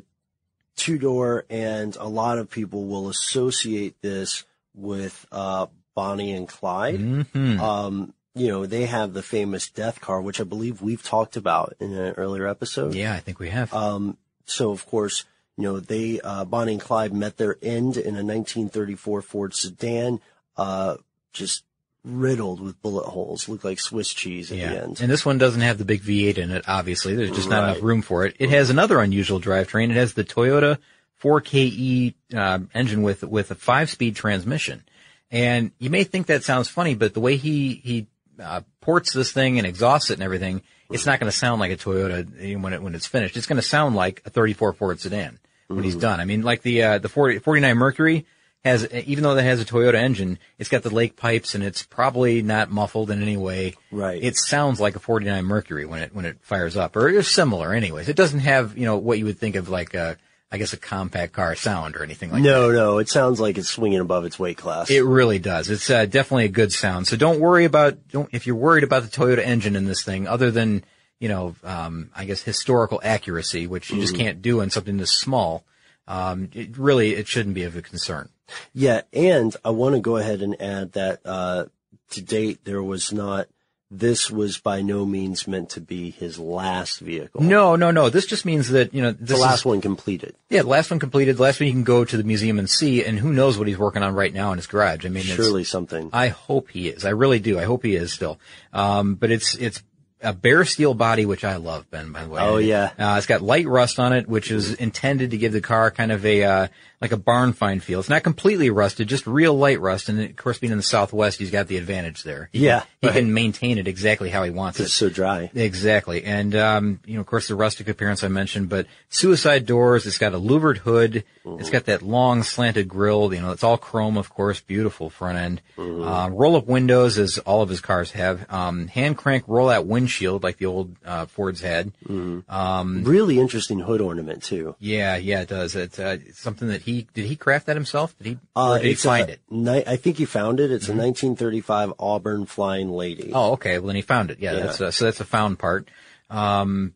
two 0.77 0.99
door, 0.99 1.45
and 1.51 1.97
a 1.97 2.09
lot 2.09 2.39
of 2.39 2.51
people 2.51 2.87
will 2.87 3.09
associate 3.09 4.01
this 4.03 4.45
with 4.75 5.27
uh, 5.33 5.67
Bonnie 5.95 6.33
and 6.33 6.47
Clyde. 6.49 7.01
Mhm. 7.01 7.59
Um, 7.59 8.15
you 8.35 8.49
know, 8.49 8.67
they 8.67 8.85
have 8.85 9.15
the 9.15 9.23
famous 9.23 9.71
death 9.71 10.01
car, 10.01 10.21
which 10.21 10.41
I 10.41 10.45
believe 10.45 10.83
we've 10.83 11.03
talked 11.03 11.37
about 11.37 11.75
in 11.81 11.95
an 11.95 12.13
earlier 12.15 12.47
episode. 12.47 12.95
Yeah, 12.95 13.15
I 13.15 13.21
think 13.21 13.39
we 13.39 13.49
have. 13.49 13.73
Um, 13.73 14.19
so 14.45 14.71
of 14.71 14.87
course, 14.87 15.25
you 15.57 15.65
know, 15.65 15.81
they, 15.81 16.21
uh, 16.21 16.45
Bonnie 16.45 16.73
and 16.73 16.81
Clyde 16.81 17.15
met 17.15 17.39
their 17.39 17.57
end 17.63 17.97
in 17.97 18.15
a 18.15 18.23
1934 18.23 19.23
Ford 19.23 19.55
sedan, 19.55 20.21
uh, 20.59 20.97
just 21.33 21.65
riddled 22.07 22.61
with 22.61 22.81
bullet 22.81 23.07
holes, 23.07 23.49
looked 23.49 23.65
like 23.65 23.81
Swiss 23.81 24.15
cheese 24.15 24.53
at 24.53 24.59
yeah. 24.59 24.71
the 24.71 24.83
end. 24.83 25.01
And 25.01 25.11
this 25.11 25.27
one 25.27 25.39
doesn't 25.39 25.61
have 25.61 25.77
the 25.77 25.85
big 25.85 26.03
V8 26.03 26.39
in 26.39 26.51
it, 26.53 26.65
obviously. 26.69 27.15
There's 27.15 27.33
just 27.33 27.51
not 27.51 27.65
enough 27.65 27.83
room 27.83 28.01
for 28.01 28.25
it. 28.25 28.37
It 28.39 28.51
has 28.51 28.71
another 28.71 29.01
unusual 29.01 29.41
drivetrain. 29.41 29.91
It 29.91 29.97
has 29.97 30.15
the 30.15 30.25
Toyota 30.25 30.79
4KE 31.23 32.15
uh, 32.35 32.59
engine 32.75 33.03
with 33.03 33.25
with 33.25 33.51
a 33.51 33.55
five-speed 33.55 34.17
transmission. 34.17 34.85
And 35.31 35.73
you 35.79 35.91
may 35.91 36.05
think 36.05 36.27
that 36.27 36.45
sounds 36.45 36.69
funny, 36.69 36.95
but 36.95 37.13
the 37.13 37.21
way 37.21 37.37
he 37.37 37.75
he 37.75 38.07
uh, 38.41 38.61
ports 38.81 39.13
this 39.13 39.33
thing 39.33 39.59
and 39.59 39.67
exhausts 39.67 40.11
it 40.11 40.15
and 40.15 40.23
everything, 40.23 40.63
it's 40.91 41.07
not 41.07 41.19
going 41.19 41.31
to 41.31 41.37
sound 41.37 41.61
like 41.61 41.73
a 41.73 41.77
Toyota 41.77 42.27
eh, 42.41 42.55
when 42.55 42.73
it 42.73 42.83
when 42.83 42.95
it's 42.95 43.07
finished. 43.07 43.37
It's 43.37 43.47
going 43.47 43.57
to 43.57 43.67
sound 43.67 43.97
like 43.97 44.23
a 44.25 44.31
34 44.31 44.75
Ford 44.75 45.01
sedan 45.01 45.39
when 45.67 45.83
he's 45.83 45.97
done. 45.97 46.21
I 46.21 46.25
mean, 46.25 46.43
like 46.43 46.63
the 46.63 46.83
uh, 46.83 46.99
the 46.99 47.09
40, 47.09 47.41
49 47.41 47.77
Mercury 47.77 48.27
has, 48.67 48.87
even 48.93 49.25
though 49.25 49.35
that 49.35 49.43
has 49.45 49.61
a 49.61 49.65
Toyota 49.65 49.95
engine, 49.95 50.39
it's 50.59 50.69
got 50.69 50.83
the 50.83 50.93
lake 50.95 51.17
pipes 51.17 51.55
and 51.55 51.65
it's 51.65 51.83
probably 51.83 52.43
not 52.43 52.71
muffled 52.71 53.11
in 53.11 53.23
any 53.23 53.37
way. 53.37 53.75
Right. 53.91 54.23
It 54.23 54.37
sounds 54.37 54.81
like 54.81 54.97
a 54.97 54.99
49 54.99 55.45
Mercury 55.45 55.87
when 55.87 56.03
it 56.03 56.15
when 56.15 56.25
it 56.27 56.39
fires 56.43 56.77
up, 56.77 56.97
or 56.97 57.09
it's 57.09 57.29
similar. 57.31 57.73
Anyways, 57.73 58.09
it 58.09 58.17
doesn't 58.17 58.41
have 58.41 58.77
you 58.77 58.85
know 58.85 58.97
what 58.99 59.19
you 59.19 59.25
would 59.25 59.39
think 59.39 59.57
of 59.57 59.69
like 59.69 59.95
a 59.95 60.17
I 60.53 60.59
guess 60.59 60.73
a 60.73 60.77
compact 60.77 61.33
car 61.33 61.55
sound 61.57 61.97
or 61.97 62.05
anything 62.05 62.31
like 62.31 62.43
that. 62.43 62.49
no, 62.49 62.71
no, 62.71 62.99
it 62.99 63.09
sounds 63.09 63.41
like 63.41 63.59
it's 63.59 63.69
swinging 63.69 63.99
above 63.99 64.25
its 64.25 64.39
weight 64.39 64.57
class. 64.57 64.89
It 64.91 65.05
really 65.05 65.41
does. 65.41 65.69
It's 65.71 65.91
uh, 65.91 66.07
definitely 66.07 66.45
a 66.45 66.49
good 66.51 66.73
sound. 66.73 67.07
So 67.09 67.17
don't 67.17 67.41
worry 67.41 67.65
about 67.65 68.09
don't 68.09 68.29
if 68.33 68.47
you're 68.47 68.55
worried 68.57 68.85
about 68.85 69.03
the 69.03 69.09
Toyota 69.09 69.45
engine 69.45 69.75
in 69.75 69.87
this 69.87 70.03
thing, 70.05 70.29
other 70.29 70.51
than 70.51 70.85
you 71.19 71.29
know, 71.29 71.57
um, 71.65 72.11
I 72.15 72.27
guess 72.27 72.43
historical 72.43 73.01
accuracy, 73.03 73.67
which 73.67 73.91
you 73.91 74.01
just 74.01 74.13
Mm-hmm. 74.15 74.23
can't 74.23 74.43
do 74.43 74.61
in 74.61 74.71
something 74.71 74.99
this 74.99 75.13
small. 75.13 75.65
Um, 76.09 76.51
it 76.55 76.77
really 76.79 77.15
it 77.15 77.27
shouldn't 77.27 77.55
be 77.55 77.65
of 77.65 77.77
a 77.77 77.83
concern. 77.83 78.29
Yeah, 78.73 79.03
and 79.13 79.55
I 79.65 79.71
want 79.71 79.95
to 79.97 80.01
go 80.01 80.17
ahead 80.17 80.41
and 80.43 80.61
add 80.63 80.93
that 80.93 81.21
uh, 81.25 81.65
to 82.11 82.23
date 82.23 82.65
there 82.65 82.83
was 82.83 83.13
not. 83.13 83.49
This 83.89 84.33
was 84.33 84.59
by 84.59 84.83
no 84.83 85.07
means 85.07 85.47
meant 85.47 85.71
to 85.71 85.81
be 85.81 86.11
his 86.11 86.41
last 86.41 86.99
vehicle. 86.99 87.41
No, 87.41 87.77
no, 87.77 87.93
no. 87.93 88.11
This 88.11 88.27
just 88.27 88.45
means 88.45 88.71
that 88.71 88.93
you 88.93 89.01
know 89.01 89.13
the 89.13 89.37
last 89.37 89.61
is, 89.61 89.65
one 89.65 89.81
completed. 89.81 90.35
Yeah, 90.51 90.63
the 90.63 90.69
last 90.69 90.91
one 90.91 90.99
completed. 90.99 91.37
The 91.37 91.43
last 91.45 91.61
one 91.61 91.69
you 91.69 91.73
can 91.73 91.85
go 91.85 92.05
to 92.05 92.17
the 92.17 92.25
museum 92.25 92.59
and 92.59 92.69
see, 92.69 93.05
and 93.05 93.17
who 93.17 93.33
knows 93.33 93.57
what 93.59 93.69
he's 93.69 93.79
working 93.79 94.03
on 94.03 94.13
right 94.15 94.35
now 94.35 94.51
in 94.51 94.59
his 94.59 94.67
garage. 94.67 95.07
I 95.07 95.09
mean, 95.09 95.23
it's- 95.23 95.37
Surely 95.37 95.63
something. 95.63 96.11
I 96.13 96.29
hope 96.29 96.71
he 96.71 96.89
is. 96.89 97.05
I 97.05 97.11
really 97.11 97.39
do. 97.39 97.61
I 97.61 97.65
hope 97.65 97.85
he 97.85 97.95
is 97.95 98.13
still. 98.13 98.41
Um, 98.73 99.15
but 99.15 99.31
it's 99.31 99.55
it's 99.55 99.81
a 100.27 100.33
bare 100.33 100.65
steel 100.65 100.93
body, 100.93 101.25
which 101.25 101.45
I 101.45 101.57
love, 101.57 101.89
Ben. 101.91 102.13
By 102.13 102.25
the 102.25 102.29
way. 102.29 102.43
Oh, 102.43 102.57
yeah. 102.57 102.91
Uh, 102.99 103.15
it's 103.17 103.27
got 103.27 103.43
light 103.43 103.67
rust 103.67 103.99
on 103.99 104.13
it, 104.13 104.29
which 104.29 104.51
is 104.51 104.75
intended 104.75 105.31
to 105.31 105.39
give 105.39 105.53
the 105.53 105.61
car 105.61 105.91
kind 105.91 106.11
of 106.11 106.27
a 106.27 106.43
uh, 106.43 106.69
like 107.01 107.13
a 107.13 107.17
barn 107.17 107.53
find 107.53 107.83
feel. 107.83 108.01
It's 108.01 108.09
not 108.09 108.23
completely 108.23 108.71
rusted, 108.71 109.09
just 109.09 109.27
real 109.27 109.55
light 109.57 109.81
rust. 109.81 110.09
And 110.09 110.21
of 110.21 110.37
course, 110.37 110.59
being 110.59 110.71
in 110.73 110.79
the 110.79 110.83
Southwest, 110.83 111.39
he's 111.39 111.51
got 111.51 111.67
the 111.69 111.77
advantage 111.77 112.23
there. 112.23 112.49
He 112.53 112.61
Yeah, 112.67 112.81
can, 112.81 112.89
he 113.03 113.07
right. 113.09 113.17
can 113.17 113.35
maintain 113.35 113.79
it 113.79 113.87
exactly 113.87 114.31
how 114.31 114.43
he 114.45 114.51
wants 114.51 114.81
it. 114.81 114.85
It's 114.85 114.95
so 114.95 115.09
dry. 115.11 115.51
Exactly. 115.55 116.25
And, 116.25 116.55
um, 116.57 117.01
you 117.05 117.15
know, 117.15 117.21
of 117.21 117.27
course, 117.27 117.49
the 117.49 117.55
rustic 117.55 117.89
appearance 117.89 118.25
I 118.25 118.29
mentioned, 118.29 118.69
but 118.69 118.87
suicide 119.11 119.67
doors, 119.67 120.07
it's 120.07 120.19
got 120.19 120.33
a 120.33 120.39
louvered 120.39 120.79
hood. 120.79 121.25
It's 121.45 121.71
got 121.71 121.85
that 121.85 122.03
long 122.03 122.43
slanted 122.43 122.89
grille. 122.89 123.33
You 123.33 123.41
know, 123.41 123.53
it's 123.53 123.63
all 123.63 123.77
chrome, 123.79 124.17
of 124.17 124.31
course, 124.31 124.61
beautiful 124.61 125.11
front 125.11 125.39
end. 125.39 125.61
Uh, 125.79 126.29
roll 126.33 126.57
up 126.57 126.67
windows 126.67 127.19
as 127.19 127.39
all 127.39 127.63
of 127.63 127.69
his 127.69 127.81
cars 127.81 128.11
have. 128.13 128.51
Um, 128.53 128.89
hand 128.89 129.17
crank 129.17 129.45
roll 129.47 129.69
out 129.69 129.87
windshield 129.87 130.43
like 130.43 130.57
the 130.57 130.67
old, 130.67 130.97
uh, 131.05 131.27
Fords 131.27 131.61
had. 131.61 131.93
Really 132.09 133.39
interesting 133.39 133.81
hood 133.81 134.01
ornament 134.01 134.43
too. 134.43 134.75
Yeah, 134.81 135.17
yeah, 135.17 135.43
it 135.43 135.49
does. 135.49 135.77
It's, 135.77 135.99
uh, 135.99 136.19
it's 136.27 136.41
something 136.41 136.69
that 136.69 136.83
he, 136.87 137.07
did 137.15 137.27
he 137.27 137.37
craft 137.37 137.67
that 137.67 137.77
himself? 137.77 138.17
Did 138.19 138.27
he, 138.27 138.39
Uh, 138.57 138.79
did 138.79 138.85
he 138.87 138.91
it's 138.93 139.05
a 139.05 139.09
find 139.09 139.29
it? 139.31 139.41
ni- 139.51 139.85
I 139.87 139.97
think 139.97 140.17
he 140.17 140.25
found 140.25 140.59
it. 140.61 140.71
It's 140.73 140.89
a 140.89 140.95
1935 140.95 141.93
Auburn 141.99 142.47
Flying 142.47 142.91
Lady. 142.91 143.31
Oh, 143.35 143.53
okay. 143.53 143.79
Well, 143.79 143.89
then 143.89 143.97
he 143.97 144.03
found 144.03 144.31
it. 144.31 144.39
Yeah, 144.41 144.53
Yeah. 144.55 144.61
that's 144.67 144.81
uh 144.81 144.91
so 144.91 145.05
that's 145.05 145.21
a 145.21 145.25
found 145.25 145.59
part. 145.59 145.89
Um, 146.31 146.95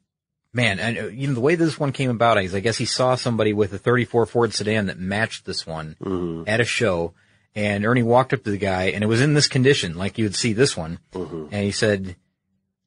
man, 0.53 0.79
and 0.81 0.99
uh, 0.99 1.07
you 1.09 1.29
know 1.29 1.35
the 1.35 1.41
way 1.41 1.55
this 1.55 1.79
one 1.79 1.93
came 1.93 2.11
about 2.11 2.43
is 2.43 2.55
I 2.55 2.61
guess 2.61 2.77
he 2.79 2.85
saw 2.87 3.15
somebody 3.15 3.53
with 3.53 3.73
a 3.73 3.79
34 3.79 4.27
Ford 4.27 4.55
sedan 4.55 4.87
that 4.87 4.99
matched 4.99 5.45
this 5.45 5.67
one 5.67 5.97
Mm-hmm. 6.03 6.45
at 6.49 6.61
a 6.61 6.65
show, 6.65 7.13
and 7.55 7.85
Ernie 7.85 8.03
walked 8.03 8.33
up 8.33 8.43
to 8.45 8.51
the 8.51 8.59
guy, 8.59 8.85
and 8.87 9.05
it 9.05 9.07
was 9.09 9.21
in 9.21 9.35
this 9.35 9.49
condition, 9.49 9.97
like 9.97 10.19
you 10.19 10.25
would 10.25 10.35
see 10.37 10.53
this 10.53 10.77
one, 10.77 10.99
Mm-hmm. 11.13 11.47
and 11.53 11.65
he 11.65 11.71
said. 11.73 12.17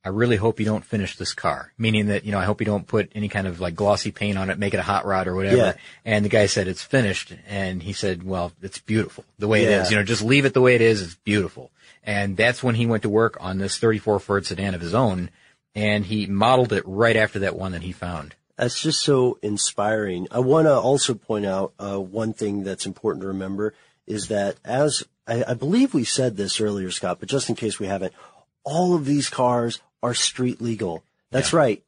I 0.05 0.09
really 0.09 0.35
hope 0.35 0.59
you 0.59 0.65
don't 0.65 0.83
finish 0.83 1.15
this 1.15 1.33
car. 1.33 1.71
Meaning 1.77 2.07
that, 2.07 2.25
you 2.25 2.31
know, 2.31 2.39
I 2.39 2.43
hope 2.43 2.59
you 2.59 2.65
don't 2.65 2.85
put 2.85 3.11
any 3.15 3.29
kind 3.29 3.47
of 3.47 3.59
like 3.61 3.75
glossy 3.75 4.11
paint 4.11 4.37
on 4.37 4.49
it, 4.49 4.59
make 4.59 4.73
it 4.73 4.79
a 4.79 4.83
hot 4.83 5.05
rod 5.05 5.27
or 5.27 5.35
whatever. 5.35 5.55
Yeah. 5.57 5.73
And 6.03 6.25
the 6.25 6.29
guy 6.29 6.47
said 6.47 6.67
it's 6.67 6.83
finished. 6.83 7.33
And 7.47 7.81
he 7.81 7.93
said, 7.93 8.23
well, 8.23 8.51
it's 8.61 8.79
beautiful 8.79 9.23
the 9.39 9.47
way 9.47 9.63
it 9.63 9.69
Yeah. 9.69 9.81
is. 9.83 9.91
You 9.91 9.97
know, 9.97 10.03
just 10.03 10.21
leave 10.23 10.45
it 10.45 10.53
the 10.53 10.61
way 10.61 10.75
it 10.75 10.81
is. 10.81 11.01
It's 11.01 11.15
beautiful. 11.15 11.71
And 12.03 12.35
that's 12.35 12.61
when 12.61 12.75
he 12.75 12.85
went 12.85 13.03
to 13.03 13.09
work 13.09 13.37
on 13.39 13.59
this 13.59 13.77
34 13.77 14.19
Ford 14.19 14.45
sedan 14.45 14.73
of 14.75 14.81
his 14.81 14.93
own. 14.93 15.29
And 15.73 16.05
he 16.05 16.25
modeled 16.27 16.73
it 16.73 16.83
right 16.85 17.15
after 17.15 17.39
that 17.39 17.55
one 17.55 17.71
that 17.71 17.81
he 17.83 17.93
found. 17.93 18.35
That's 18.57 18.79
just 18.79 19.01
so 19.01 19.39
inspiring. 19.41 20.27
I 20.29 20.39
want 20.39 20.67
to 20.67 20.73
also 20.77 21.13
point 21.15 21.45
out 21.45 21.73
uh, 21.79 21.97
one 21.99 22.33
thing 22.33 22.63
that's 22.63 22.85
important 22.85 23.21
to 23.23 23.29
remember 23.29 23.73
is 24.05 24.27
that 24.27 24.57
as 24.65 25.03
I, 25.25 25.43
I 25.47 25.53
believe 25.53 25.93
we 25.93 26.03
said 26.03 26.35
this 26.35 26.59
earlier, 26.59 26.91
Scott, 26.91 27.17
but 27.19 27.29
just 27.29 27.49
in 27.49 27.55
case 27.55 27.79
we 27.79 27.87
haven't, 27.87 28.13
all 28.63 28.93
of 28.95 29.05
these 29.05 29.29
cars 29.29 29.81
are 30.03 30.13
street 30.13 30.61
legal. 30.61 31.03
That's 31.31 31.53
right. 31.53 31.83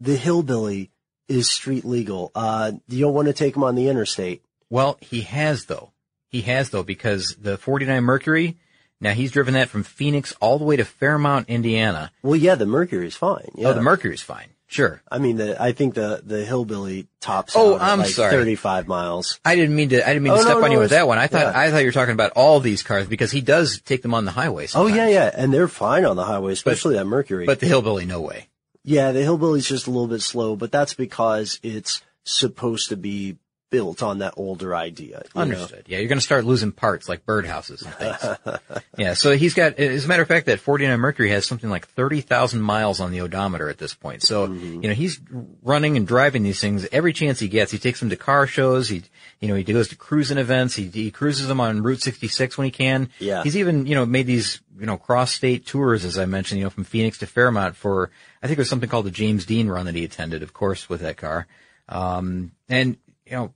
The 0.00 0.16
hillbilly 0.16 0.90
is 1.28 1.48
street 1.48 1.84
legal. 1.84 2.32
Uh, 2.34 2.72
you 2.88 3.00
don't 3.00 3.14
want 3.14 3.28
to 3.28 3.34
take 3.34 3.54
him 3.54 3.62
on 3.62 3.76
the 3.76 3.88
interstate. 3.88 4.42
Well, 4.70 4.98
he 5.00 5.20
has 5.22 5.66
though. 5.66 5.92
He 6.28 6.42
has 6.42 6.70
though 6.70 6.82
because 6.82 7.36
the 7.40 7.56
49 7.56 8.02
Mercury, 8.02 8.58
now 9.00 9.12
he's 9.12 9.30
driven 9.30 9.54
that 9.54 9.68
from 9.68 9.82
Phoenix 9.84 10.34
all 10.40 10.58
the 10.58 10.64
way 10.64 10.76
to 10.76 10.84
Fairmount, 10.84 11.48
Indiana. 11.48 12.10
Well, 12.22 12.36
yeah, 12.36 12.56
the 12.56 12.66
Mercury's 12.66 13.16
fine. 13.16 13.50
Yeah. 13.54 13.68
Oh, 13.68 13.74
the 13.74 13.82
Mercury's 13.82 14.22
fine. 14.22 14.48
Sure. 14.70 15.00
I 15.10 15.18
mean, 15.18 15.38
the, 15.38 15.60
I 15.60 15.72
think 15.72 15.94
the, 15.94 16.20
the 16.24 16.44
hillbilly 16.44 17.08
tops 17.20 17.54
Oh, 17.56 17.74
out 17.76 17.80
I'm 17.80 17.98
like 18.00 18.08
sorry. 18.10 18.30
35 18.32 18.86
miles. 18.86 19.40
I 19.42 19.56
didn't 19.56 19.74
mean 19.74 19.88
to. 19.88 20.04
I 20.04 20.12
didn't 20.12 20.24
mean 20.24 20.34
to 20.34 20.38
Oh, 20.38 20.42
step 20.42 20.58
no, 20.58 20.64
on 20.64 20.72
you 20.72 20.78
with 20.78 20.90
that 20.90 21.08
one. 21.08 21.16
I 21.18 21.26
thought. 21.26 21.40
yeah. 21.54 21.58
I 21.58 21.70
thought 21.70 21.78
you 21.78 21.86
were 21.86 21.92
talking 21.92 22.12
about 22.12 22.32
all 22.36 22.60
these 22.60 22.82
cars 22.82 23.06
because 23.06 23.30
he 23.30 23.40
does 23.40 23.80
take 23.80 24.02
them 24.02 24.12
on 24.12 24.26
the 24.26 24.30
highway. 24.30 24.68
Oh, 24.74 24.86
yeah, 24.86 25.08
yeah. 25.08 25.30
And 25.34 25.52
they're 25.54 25.68
fine 25.68 26.04
on 26.04 26.16
the 26.16 26.24
highway, 26.24 26.52
especially 26.52 26.96
that 26.96 27.06
Mercury. 27.06 27.46
But 27.46 27.60
the 27.60 27.66
hillbilly, 27.66 28.04
no 28.04 28.20
way. 28.20 28.48
Yeah, 28.84 29.12
the 29.12 29.22
hillbilly's 29.22 29.66
just 29.66 29.86
a 29.86 29.90
little 29.90 30.06
bit 30.06 30.20
slow, 30.22 30.54
but 30.54 30.70
that's 30.70 30.92
because 30.94 31.58
it's 31.62 32.02
supposed 32.24 32.90
to 32.90 32.96
be 32.96 33.38
built 33.70 34.02
on 34.02 34.18
that 34.18 34.34
older 34.36 34.74
idea. 34.74 35.22
you 35.24 35.30
know? 35.34 35.40
Understood. 35.42 35.84
Yeah, 35.86 35.98
you're 35.98 36.08
going 36.08 36.18
to 36.18 36.24
start 36.24 36.44
losing 36.44 36.72
parts 36.72 37.08
like 37.08 37.26
birdhouses 37.26 37.84
and 37.84 37.94
things. 37.94 38.80
yeah. 38.96 39.14
So 39.14 39.36
he's 39.36 39.54
got. 39.54 39.78
As 39.78 40.04
a 40.04 40.08
matter 40.08 40.22
of 40.22 40.28
fact, 40.28 40.46
that 40.46 40.60
49 40.60 40.98
Mercury 40.98 41.30
has 41.30 41.46
something 41.46 41.68
like 41.70 41.86
30,000 41.88 42.60
miles 42.60 43.00
on 43.00 43.10
the 43.12 43.20
odometer 43.20 43.68
at 43.68 43.78
this 43.78 43.94
point. 43.94 44.22
So 44.22 44.48
Mm-hmm. 44.48 44.82
you 44.82 44.88
know 44.88 44.94
he's 44.94 45.20
running 45.62 45.96
and 45.96 46.06
driving 46.06 46.42
these 46.42 46.60
things 46.60 46.86
every 46.92 47.12
chance 47.12 47.38
he 47.38 47.48
gets. 47.48 47.70
He 47.72 47.78
takes 47.78 48.00
them 48.00 48.10
to 48.10 48.16
car 48.16 48.46
shows. 48.46 48.88
He 48.88 49.02
you 49.40 49.48
know 49.48 49.54
he 49.54 49.64
goes 49.64 49.88
to 49.88 49.96
cruising 49.96 50.38
events. 50.38 50.74
He, 50.74 50.86
he 50.86 51.10
cruises 51.10 51.48
them 51.48 51.60
on 51.60 51.82
Route 51.82 52.00
66 52.00 52.56
when 52.56 52.64
he 52.64 52.70
can. 52.70 53.10
Yeah. 53.18 53.42
He's 53.42 53.56
even 53.56 53.86
you 53.86 53.94
know 53.94 54.06
made 54.06 54.26
these 54.26 54.60
you 54.78 54.86
know 54.86 54.96
cross 54.96 55.32
state 55.32 55.66
tours 55.66 56.04
as 56.04 56.18
I 56.18 56.24
mentioned. 56.26 56.58
You 56.58 56.64
know 56.64 56.70
from 56.70 56.84
Phoenix 56.84 57.18
to 57.18 57.26
Fairmount 57.26 57.76
for 57.76 58.10
I 58.42 58.46
think 58.46 58.58
it 58.58 58.60
was 58.62 58.68
something 58.70 58.88
called 58.88 59.06
the 59.06 59.10
James 59.10 59.44
Dean 59.46 59.68
run 59.68 59.86
that 59.86 59.94
he 59.96 60.04
attended, 60.04 60.42
of 60.42 60.52
course, 60.52 60.88
with 60.88 61.00
that 61.00 61.16
car. 61.16 61.46
Um, 61.88 62.52
and 62.68 62.96
you 63.26 63.32
know, 63.32 63.52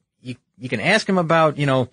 you, 0.62 0.68
can 0.68 0.80
ask 0.80 1.08
him 1.08 1.18
about, 1.18 1.58
you 1.58 1.66
know, 1.66 1.88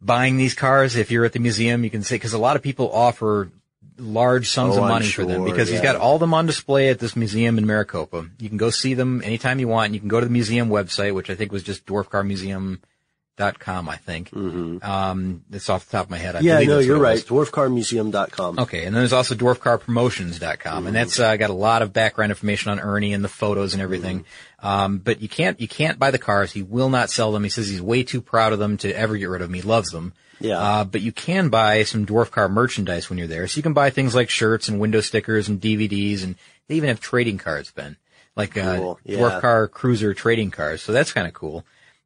buying 0.00 0.36
these 0.36 0.54
cars, 0.54 0.96
if 0.96 1.10
you're 1.10 1.24
at 1.24 1.32
the 1.32 1.38
museum, 1.38 1.84
you 1.84 1.90
can 1.90 2.02
say, 2.02 2.18
cause 2.18 2.32
a 2.32 2.38
lot 2.38 2.56
of 2.56 2.62
people 2.62 2.92
offer 2.92 3.50
large 3.98 4.50
sums 4.50 4.76
Oh, 4.76 4.82
of 4.82 4.88
money 4.88 5.06
for 5.06 5.24
them 5.24 5.42
sure, 5.42 5.50
because 5.50 5.68
he's 5.68 5.80
got 5.80 5.96
all 5.96 6.14
of 6.14 6.20
them 6.20 6.34
on 6.34 6.46
display 6.46 6.88
at 6.88 6.98
this 6.98 7.16
museum 7.16 7.58
in 7.58 7.66
Maricopa. 7.66 8.26
You 8.38 8.48
can 8.48 8.58
go 8.58 8.70
see 8.70 8.94
them 8.94 9.22
anytime 9.22 9.60
you 9.60 9.68
want. 9.68 9.86
And 9.86 9.94
you 9.94 10.00
can 10.00 10.08
go 10.08 10.20
to 10.20 10.26
the 10.26 10.32
museum 10.32 10.68
website, 10.68 11.14
which 11.14 11.30
I 11.30 11.34
think 11.34 11.52
was 11.52 11.62
just 11.62 11.86
dwarfcarmuseum.com, 11.86 13.88
I 13.88 13.96
think. 13.96 14.30
Mm-hmm. 14.30 14.84
Um, 14.84 15.44
it's 15.52 15.68
off 15.68 15.86
the 15.86 15.92
top 15.92 16.06
of 16.06 16.10
my 16.10 16.18
head. 16.18 16.36
I 16.36 16.40
yeah, 16.40 16.60
no, 16.60 16.80
you're 16.80 16.98
right. 16.98 17.18
Dwarfcarmuseum.com. 17.18 18.58
Okay, 18.60 18.84
and 18.84 18.94
then 18.94 19.02
there's 19.02 19.12
also 19.12 19.34
dwarfcarpromotions.com, 19.34 20.86
and 20.86 20.96
that's 20.96 21.20
uh, 21.20 21.36
got 21.36 21.50
a 21.50 21.54
lot 21.54 21.82
of 21.82 21.92
background 21.92 22.32
information 22.32 22.72
on 22.72 22.80
Ernie 22.80 23.12
and 23.12 23.22
the 23.22 23.28
photos 23.28 23.74
and 23.74 23.82
everything. 23.82 24.24
Um, 24.64 24.96
but 24.96 25.20
you 25.20 25.28
can't 25.28 25.60
you 25.60 25.68
can't 25.68 25.98
buy 25.98 26.10
the 26.10 26.18
cars. 26.18 26.50
He 26.50 26.62
will 26.62 26.88
not 26.88 27.10
sell 27.10 27.32
them. 27.32 27.44
He 27.44 27.50
says 27.50 27.68
he's 27.68 27.82
way 27.82 28.02
too 28.02 28.22
proud 28.22 28.54
of 28.54 28.58
them 28.58 28.78
to 28.78 28.90
ever 28.96 29.14
get 29.18 29.28
rid 29.28 29.42
of 29.42 29.48
them. 29.48 29.54
He 29.54 29.60
loves 29.60 29.90
them. 29.90 30.14
Yeah. 30.40 30.58
Uh, 30.58 30.84
but 30.84 31.02
you 31.02 31.12
can 31.12 31.50
buy 31.50 31.82
some 31.84 32.06
dwarf 32.06 32.30
car 32.30 32.48
merchandise 32.48 33.10
when 33.10 33.18
you're 33.18 33.28
there. 33.28 33.46
So 33.46 33.58
you 33.58 33.62
can 33.62 33.74
buy 33.74 33.90
things 33.90 34.14
like 34.14 34.30
shirts 34.30 34.68
and 34.68 34.80
window 34.80 35.02
stickers 35.02 35.50
and 35.50 35.60
DVDs, 35.60 36.24
and 36.24 36.36
they 36.66 36.76
even 36.76 36.88
have 36.88 36.98
trading 36.98 37.36
cards, 37.36 37.70
Ben, 37.72 37.98
like 38.36 38.56
uh, 38.56 38.76
Cool, 38.78 39.00
yeah. 39.04 39.18
dwarf 39.18 39.40
car 39.42 39.68
cruiser 39.68 40.14
trading 40.14 40.50
cars. 40.50 40.82
So 40.82 40.92
that's 40.92 41.12
kind 41.12 41.26
of 41.26 41.34
cool. 41.34 41.64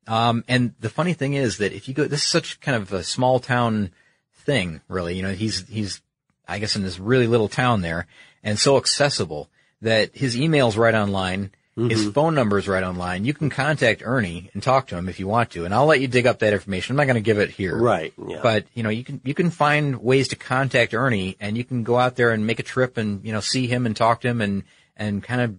Um, 0.09 0.43
and 0.49 0.75
the 0.81 0.91
funny 0.91 1.13
thing 1.15 1.35
is 1.35 1.59
that 1.59 1.73
if 1.73 1.87
you 1.87 1.95
go, 1.95 2.07
this 2.07 2.23
is 2.23 2.29
such 2.29 2.61
kind 2.61 2.77
of 2.83 2.93
a 2.93 3.05
small 3.05 3.39
town 3.39 3.93
thing, 4.35 4.81
really. 4.89 5.15
You 5.15 5.23
know, 5.23 5.33
he's, 5.33 5.69
he's, 5.69 6.01
I 6.49 6.59
guess 6.59 6.75
in 6.75 6.83
this 6.83 6.99
really 6.99 7.29
little 7.29 7.49
town 7.49 7.83
there 7.83 8.09
and 8.43 8.59
so 8.59 8.79
accessible 8.79 9.49
that 9.83 10.17
his 10.17 10.37
email's 10.37 10.77
right 10.77 10.95
online. 10.95 11.53
His 11.87 12.03
mm-hmm. 12.03 12.11
phone 12.11 12.35
number 12.35 12.59
is 12.59 12.67
right 12.67 12.83
online. 12.83 13.25
You 13.25 13.33
can 13.33 13.51
contact 13.51 14.03
Ernie 14.05 14.51
and 14.53 14.61
talk 14.61 14.89
to 14.89 14.97
him 14.97 15.09
if 15.09 15.21
you 15.21 15.29
want 15.29 15.51
to, 15.51 15.65
and 15.65 15.73
I'll 15.73 15.87
let 15.87 16.01
you 16.01 16.09
dig 16.09 16.27
up 16.27 16.41
that 16.41 16.53
information. 16.53 16.93
I'm 16.93 16.97
not 16.97 17.05
going 17.05 17.15
to 17.15 17.21
give 17.21 17.39
it 17.39 17.51
here. 17.51 17.77
Right, 17.77 18.13
yeah. 18.27 18.41
But, 18.43 18.67
you 18.75 18.83
know, 18.83 18.89
you 18.89 19.05
can, 19.05 19.21
you 19.23 19.33
can 19.33 19.51
find 19.51 20.03
ways 20.03 20.29
to 20.29 20.37
contact 20.37 20.93
Ernie 20.93 21.37
and 21.39 21.57
you 21.57 21.65
can 21.65 21.85
go 21.85 21.97
out 21.97 22.17
there 22.17 22.33
and 22.33 22.47
make 22.47 22.59
a 22.59 22.65
trip 22.65 22.97
and, 22.97 23.25
you 23.25 23.33
know, 23.33 23.41
see 23.41 23.69
him 23.69 23.87
and 23.87 23.97
talk 23.97 24.23
to 24.23 24.29
him 24.29 24.41
and, 24.41 24.65
and 24.97 25.23
kind 25.23 25.41
of 25.41 25.55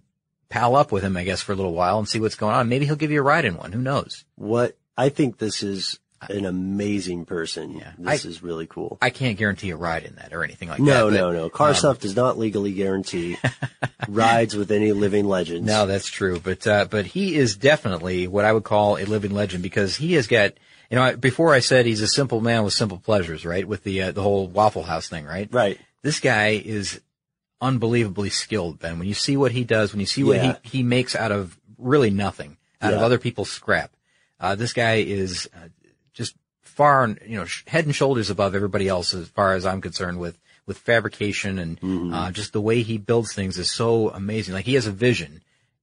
pal 0.50 0.76
up 0.76 0.92
with 0.92 1.04
him, 1.04 1.16
I 1.16 1.24
guess, 1.24 1.42
for 1.42 1.54
a 1.54 1.56
little 1.56 1.74
while 1.74 2.00
and 2.00 2.08
see 2.08 2.20
what's 2.20 2.36
going 2.36 2.54
on. 2.54 2.68
Maybe 2.68 2.86
he'll 2.86 2.96
give 2.96 3.12
you 3.12 3.22
a 3.22 3.24
ride 3.24 3.46
in 3.46 3.56
one. 3.56 3.72
Who 3.72 3.82
knows? 3.82 4.26
What 4.36 4.78
I 4.98 5.10
think 5.10 5.38
this 5.38 5.64
is 5.64 6.00
an 6.28 6.46
amazing 6.46 7.26
person. 7.26 7.78
Yeah. 7.78 7.92
This 7.98 8.26
I- 8.26 8.28
is 8.28 8.44
really 8.44 8.68
cool. 8.68 8.98
I 9.02 9.10
can't 9.10 9.38
guarantee 9.38 9.70
a 9.70 9.78
ride 9.78 10.04
in 10.04 10.16
that 10.16 10.34
or 10.34 10.44
anything 10.44 10.68
like 10.70 10.80
that. 10.80 10.84
no, 10.84 11.10
but- 11.10 11.14
no, 11.14 11.32
no. 11.32 11.50
Car 11.50 11.70
um, 11.70 11.76
stuff 11.76 12.00
does 12.00 12.16
not 12.16 12.38
legally 12.38 12.74
guarantee 12.74 13.38
rides 14.08 14.56
with 14.56 14.72
any 14.72 14.92
living 14.92 15.26
legends. 15.26 15.66
No, 15.66 15.86
that's 15.86 16.08
true. 16.08 16.40
But, 16.40 16.66
uh, 16.68 16.86
but 16.90 17.06
he 17.06 17.36
is 17.36 17.56
definitely 17.56 18.28
what 18.28 18.46
I 18.46 18.52
would 18.52 18.64
call 18.64 18.98
a 18.98 19.06
living 19.06 19.32
legend 19.32 19.64
because 19.64 19.96
he 19.96 20.14
has 20.14 20.28
got, 20.28 20.54
you 20.90 20.96
know, 20.98 21.04
I- 21.04 21.16
before 21.16 21.54
I 21.54 21.60
said 21.60 21.86
he's 21.86 22.02
a 22.02 22.08
simple 22.08 22.42
man 22.42 22.64
with 22.64 22.74
simple 22.74 22.98
pleasures, 22.98 23.46
right? 23.46 23.68
With 23.68 23.84
the, 23.84 24.02
uh, 24.04 24.12
the 24.12 24.22
whole 24.24 24.48
Waffle 24.48 24.84
House 24.84 25.08
thing, 25.08 25.26
right? 25.26 25.48
Right. 25.52 25.80
This 26.02 26.20
guy 26.20 26.62
is 26.64 27.00
unbelievably 27.62 28.30
skilled, 28.30 28.80
Ben. 28.80 29.00
When 29.00 29.08
you 29.08 29.14
see 29.14 29.36
what 29.38 29.52
he 29.52 29.64
does, 29.64 29.92
when 29.92 30.00
you 30.00 30.06
see 30.06 30.24
what 30.24 30.38
Yeah. 30.38 30.56
he, 30.64 30.78
he 30.80 30.84
makes 30.84 31.16
out 31.16 31.32
of 31.32 31.58
really 31.78 32.10
nothing, 32.10 32.58
out 32.82 32.94
of 32.94 33.02
other 33.02 33.18
people's 33.18 33.52
scrap, 33.52 33.92
uh, 34.40 34.56
this 34.56 34.72
guy 34.72 34.96
is 34.96 35.50
far, 36.80 37.10
you 37.28 37.36
know, 37.38 37.46
head 37.68 37.86
and 37.86 37.94
shoulders 37.94 38.30
above 38.30 38.56
everybody 38.56 38.88
else 38.88 39.14
as 39.14 39.28
far 39.28 39.54
as 39.54 39.66
I'm 39.66 39.82
concerned 39.82 40.18
with, 40.18 40.38
with 40.66 40.78
fabrication 40.78 41.60
and, 41.60 41.78
Mm-hmm. 41.82 42.14
uh, 42.14 42.32
just 42.32 42.54
the 42.54 42.62
way 42.62 42.84
he 42.84 42.98
builds 42.98 43.34
things 43.34 43.58
is 43.58 43.70
so 43.70 44.10
amazing. 44.12 44.54
Like 44.54 44.64
he 44.66 44.76
has 44.76 44.88
a 44.88 44.92
vision 44.94 45.42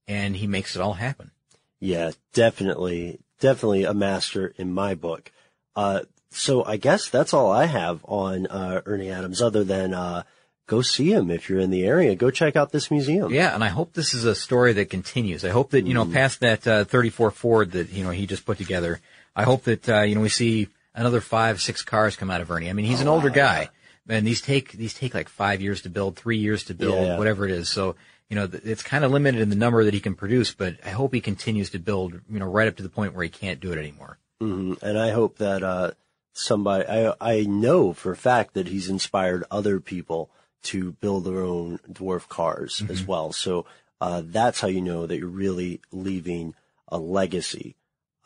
and 0.09 0.35
he 0.35 0.47
makes 0.47 0.75
it 0.75 0.81
all 0.81 0.95
happen. 0.95 1.33
Yeah, 1.81 2.13
definitely, 2.33 3.21
definitely 3.41 3.85
a 3.85 3.93
master 3.93 4.55
in 4.57 4.73
my 4.73 4.95
book. 4.95 5.31
Uh, 5.75 6.01
so 6.31 6.65
I 6.65 6.79
guess 6.79 7.11
that's 7.11 7.35
all 7.35 7.53
I 7.53 7.67
have 7.67 8.01
on, 8.05 8.47
uh, 8.47 8.81
Ernie 8.87 9.11
Adams 9.11 9.43
other 9.43 9.65
than, 9.65 9.93
uh, 9.93 10.23
go 10.67 10.81
see 10.81 11.13
him 11.13 11.31
if 11.31 11.51
you're 11.51 11.61
in 11.61 11.71
the 11.71 11.85
area. 11.85 12.15
Go 12.15 12.31
check 12.31 12.57
out 12.57 12.73
this 12.73 12.91
museum. 12.91 13.33
Yeah, 13.35 13.55
and 13.55 13.63
I 13.63 13.69
hope 13.69 13.93
this 13.93 14.15
is 14.15 14.25
a 14.25 14.35
story 14.35 14.73
that 14.73 14.89
continues. 14.89 15.45
I 15.45 15.51
hope 15.51 15.71
that 15.73 15.87
you 15.87 15.93
know, 15.93 16.07
past 16.07 16.41
that 16.41 16.67
uh, 16.67 16.85
34 16.85 17.31
Ford 17.33 17.73
that 17.73 17.91
you 17.91 18.03
know 18.03 18.11
he 18.11 18.27
just 18.27 18.47
put 18.47 18.57
together. 18.57 18.99
I 19.37 19.43
hope 19.45 19.65
that 19.65 19.87
uh, 19.89 20.01
you 20.09 20.15
know 20.15 20.23
we 20.23 20.31
see 20.31 20.69
another 20.97 21.21
five, 21.21 21.61
six 21.61 21.83
cars 21.83 22.17
come 22.17 22.31
out 22.31 22.41
of 22.41 22.51
Ernie. 22.51 22.69
I 22.69 22.73
mean, 22.73 22.87
he's 22.87 23.01
an 23.01 23.07
older 23.09 23.31
guy, 23.31 23.69
and 24.09 24.27
these 24.27 24.41
take 24.41 24.73
these 24.73 24.95
take 24.95 25.15
like 25.15 25.29
five 25.29 25.61
years 25.61 25.83
to 25.83 25.91
build, 25.91 26.17
three 26.17 26.39
years 26.39 26.65
to 26.65 26.75
build, 26.75 26.95
Yeah, 26.95 27.05
yeah. 27.13 27.19
whatever 27.19 27.45
it 27.45 27.53
is. 27.53 27.69
So 27.69 27.95
you 28.29 28.35
know, 28.35 28.49
th- 28.49 28.65
it's 28.65 28.83
kind 28.83 29.05
of 29.05 29.13
limited 29.13 29.41
in 29.41 29.51
the 29.51 29.55
number 29.57 29.85
that 29.85 29.95
he 29.95 30.01
can 30.01 30.17
produce. 30.17 30.53
But 30.53 30.79
I 30.85 30.91
hope 30.91 31.15
he 31.15 31.21
continues 31.21 31.71
to 31.71 31.79
build, 31.79 32.15
you 32.29 32.41
know, 32.41 32.47
right 32.47 32.67
up 32.67 32.75
to 32.79 32.83
the 32.83 32.89
point 32.89 33.15
where 33.15 33.23
he 33.23 33.29
can't 33.31 33.61
do 33.61 33.71
it 33.73 33.79
anymore. 33.79 34.19
Mhm. 34.43 34.83
And 34.83 34.99
I 34.99 35.11
hope 35.13 35.39
that, 35.39 35.63
uh, 35.63 35.93
somebody, 36.33 36.85
I, 36.89 37.15
I 37.21 37.41
know 37.43 37.93
for 37.93 38.11
a 38.13 38.17
fact 38.17 38.55
that 38.55 38.67
he's 38.69 38.89
inspired 38.91 39.45
other 39.51 39.79
people 39.81 40.29
to 40.65 40.93
build 40.93 41.25
their 41.25 41.41
own 41.41 41.79
dwarf 41.91 42.29
cars 42.29 42.83
as 42.89 42.99
Mm-hmm. 43.03 43.07
well. 43.11 43.33
So, 43.33 43.65
uh, 44.01 44.23
that's 44.27 44.61
how 44.61 44.69
you 44.69 44.83
know 44.83 45.07
that 45.07 45.17
you're 45.19 45.29
really 45.29 45.81
leaving 45.93 46.55
a 46.89 46.99
legacy. 46.99 47.77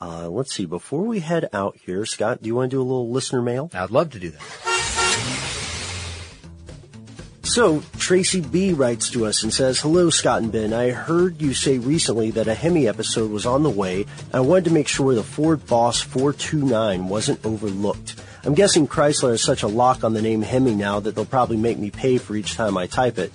Uh, 0.03 0.31
let's 0.31 0.55
see, 0.55 0.65
before 0.65 1.03
we 1.03 1.21
head 1.21 1.49
out 1.53 1.77
here, 1.85 2.07
Scott, 2.07 2.41
do 2.41 2.47
you 2.47 2.55
want 2.55 2.71
to 2.71 2.77
do 2.77 2.81
a 2.81 2.83
little 2.83 3.11
listener 3.11 3.43
mail? 3.43 3.71
I'd 3.75 3.91
love 3.91 4.11
to 4.11 4.19
do 4.19 4.31
that. 4.31 4.41
So, 7.43 7.83
Tracy 7.99 8.41
B 8.41 8.73
writes 8.73 9.11
to 9.11 9.27
us 9.27 9.43
and 9.43 9.53
says, 9.53 9.81
Hello, 9.81 10.09
Scott 10.09 10.41
and 10.41 10.53
Ben. 10.53 10.73
I 10.73 10.91
heard 10.91 11.43
you 11.43 11.53
say 11.53 11.79
recently 11.79 12.31
that 12.31 12.49
a 12.49 12.55
Hemi 12.55 12.87
episode 12.89 13.31
was 13.31 13.45
on 13.45 13.63
the 13.63 13.69
way, 13.69 14.07
and 14.27 14.35
I 14.35 14.41
wanted 14.41 14.67
to 14.67 14.71
make 14.71 14.89
sure 14.89 15.15
the 15.15 15.23
Ford 15.23 15.67
Boss 15.67 16.01
429 16.01 17.09
wasn't 17.09 17.45
overlooked. 17.45 18.23
I'm 18.45 18.55
guessing 18.55 18.89
Chrysler 18.89 19.33
has 19.33 19.43
such 19.43 19.65
a 19.65 19.69
lock 19.69 20.03
on 20.03 20.15
the 20.15 20.23
name 20.23 20.41
Hemi 20.41 20.77
now 20.77 21.01
that 21.01 21.15
they'll 21.15 21.27
probably 21.27 21.59
make 21.59 21.77
me 21.77 21.91
pay 21.91 22.17
for 22.17 22.37
each 22.37 22.55
time 22.55 22.79
I 22.79 22.87
type 22.87 23.19
it. 23.19 23.33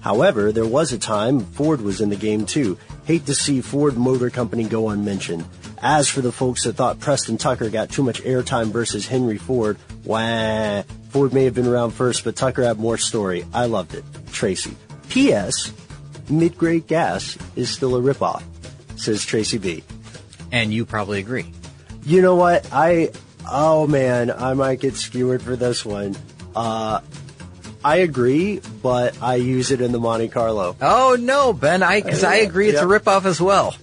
However, 0.00 0.52
there 0.52 0.66
was 0.66 0.92
a 0.92 0.98
time 0.98 1.40
Ford 1.40 1.80
was 1.80 2.00
in 2.00 2.10
the 2.10 2.16
game 2.16 2.44
too. 2.44 2.76
Hate 3.04 3.26
to 3.26 3.34
see 3.34 3.60
Ford 3.60 3.96
Motor 3.96 4.28
Company 4.28 4.64
go 4.64 4.90
unmentioned. 4.90 5.44
As 5.82 6.08
for 6.08 6.20
the 6.20 6.32
folks 6.32 6.64
that 6.64 6.74
thought 6.74 7.00
Preston 7.00 7.36
Tucker 7.36 7.68
got 7.70 7.90
too 7.90 8.02
much 8.02 8.22
airtime 8.22 8.68
versus 8.68 9.06
Henry 9.06 9.38
Ford, 9.38 9.78
wah. 10.04 10.82
Ford 11.10 11.32
may 11.32 11.44
have 11.44 11.54
been 11.54 11.66
around 11.66 11.92
first, 11.92 12.24
but 12.24 12.36
Tucker 12.36 12.62
had 12.62 12.78
more 12.78 12.98
story. 12.98 13.44
I 13.52 13.66
loved 13.66 13.94
it. 13.94 14.04
Tracy. 14.32 14.76
P.S. 15.08 15.72
Mid-grade 16.28 16.86
gas 16.86 17.38
is 17.54 17.70
still 17.70 17.94
a 17.96 18.00
ripoff, 18.00 18.42
says 18.96 19.24
Tracy 19.24 19.58
B. 19.58 19.84
And 20.50 20.72
you 20.72 20.84
probably 20.84 21.20
agree. 21.20 21.52
You 22.04 22.22
know 22.22 22.36
what? 22.36 22.68
I, 22.72 23.10
oh 23.50 23.86
man, 23.86 24.30
I 24.30 24.54
might 24.54 24.80
get 24.80 24.94
skewered 24.94 25.42
for 25.42 25.56
this 25.56 25.84
one. 25.84 26.16
Uh, 26.54 27.00
I 27.84 27.96
agree, 27.98 28.60
but 28.82 29.22
I 29.22 29.36
use 29.36 29.70
it 29.70 29.80
in 29.80 29.92
the 29.92 30.00
Monte 30.00 30.28
Carlo. 30.28 30.76
Oh 30.80 31.16
no, 31.18 31.52
Ben! 31.52 31.84
I 31.84 32.00
because 32.00 32.24
I 32.24 32.36
agree 32.36 32.68
it's 32.68 32.80
a 32.80 32.84
ripoff 32.84 33.24
as 33.26 33.40
well. 33.40 33.76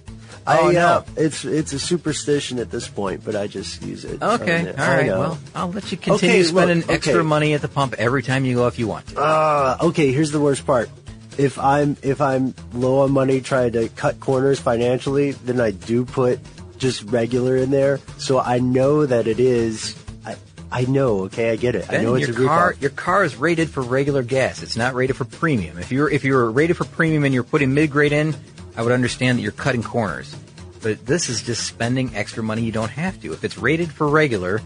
I, 0.46 0.58
Oh, 0.60 0.70
no. 0.70 0.86
uh, 0.86 1.02
it's 1.16 1.44
it's 1.44 1.72
a 1.72 1.78
superstition 1.78 2.58
at 2.58 2.70
this 2.70 2.86
point, 2.86 3.24
but 3.24 3.34
I 3.34 3.46
just 3.46 3.82
use 3.82 4.04
it. 4.04 4.22
Okay, 4.22 4.68
all 4.72 4.80
I 4.80 4.96
right. 4.96 5.06
Well, 5.08 5.38
I'll 5.54 5.70
let 5.72 5.90
you 5.90 5.96
continue 5.96 6.34
Okay, 6.34 6.42
look, 6.42 6.64
spending 6.64 6.84
okay. 6.84 6.94
extra 6.94 7.24
money 7.24 7.54
at 7.54 7.62
the 7.62 7.68
pump 7.68 7.94
every 7.98 8.22
time 8.22 8.44
you 8.44 8.56
go 8.56 8.66
if 8.66 8.78
you 8.78 8.86
want 8.86 9.06
to. 9.08 9.18
Uh, 9.20 9.76
okay, 9.80 10.12
here's 10.12 10.32
the 10.32 10.40
worst 10.40 10.66
part. 10.66 10.90
If 11.38 11.58
I'm 11.58 11.96
if 12.02 12.20
I'm 12.20 12.54
low 12.74 13.00
on 13.00 13.10
money 13.12 13.40
trying 13.40 13.72
to 13.72 13.88
cut 13.88 14.20
corners 14.20 14.60
financially, 14.60 15.32
then 15.32 15.60
I 15.60 15.70
do 15.72 16.04
put 16.04 16.38
just 16.78 17.04
regular 17.04 17.56
in 17.56 17.70
there. 17.70 17.98
So 18.18 18.38
I 18.38 18.58
know 18.58 19.06
that 19.06 19.26
it 19.26 19.40
is. 19.40 19.96
I 20.26 20.36
I 20.70 20.84
know. 20.84 21.20
Okay, 21.22 21.50
I 21.50 21.56
get 21.56 21.74
it. 21.74 21.90
I 21.90 22.02
know 22.02 22.14
it's 22.16 22.28
your 22.28 22.42
a 22.44 22.46
car 22.46 22.72
ripoff. 22.74 22.80
your 22.82 22.90
car 22.90 23.24
is 23.24 23.34
rated 23.36 23.70
for 23.70 23.80
regular 23.82 24.22
gas. 24.22 24.62
It's 24.62 24.76
not 24.76 24.94
rated 24.94 25.16
for 25.16 25.24
premium. 25.24 25.78
If 25.78 25.90
you're 25.90 26.10
if 26.10 26.22
you're 26.22 26.50
rated 26.50 26.76
for 26.76 26.84
premium 26.84 27.24
and 27.24 27.32
you're 27.32 27.42
putting 27.44 27.72
mid 27.74 27.90
grade 27.90 28.12
in, 28.12 28.36
I 28.76 28.82
would 28.82 28.92
understand 28.92 29.38
that 29.38 29.42
you're 29.42 29.52
cutting 29.52 29.82
corners. 29.82 30.34
But 30.82 31.06
this 31.06 31.28
is 31.28 31.42
just 31.42 31.66
spending 31.66 32.14
extra 32.14 32.42
money 32.42 32.62
you 32.62 32.72
don't 32.72 32.90
have 32.90 33.20
to. 33.22 33.32
If 33.32 33.42
it's 33.44 33.56
rated 33.56 33.90
for 33.90 34.06
regular, 34.08 34.60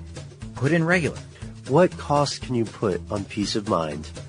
put 0.56 0.72
in 0.72 0.82
regular. 0.84 1.18
What 1.68 1.96
cost 1.98 2.42
can 2.42 2.54
you 2.54 2.64
put 2.64 3.00
on 3.11 3.24
peace 3.24 3.54
of 3.56 3.68
mind? 3.68 4.09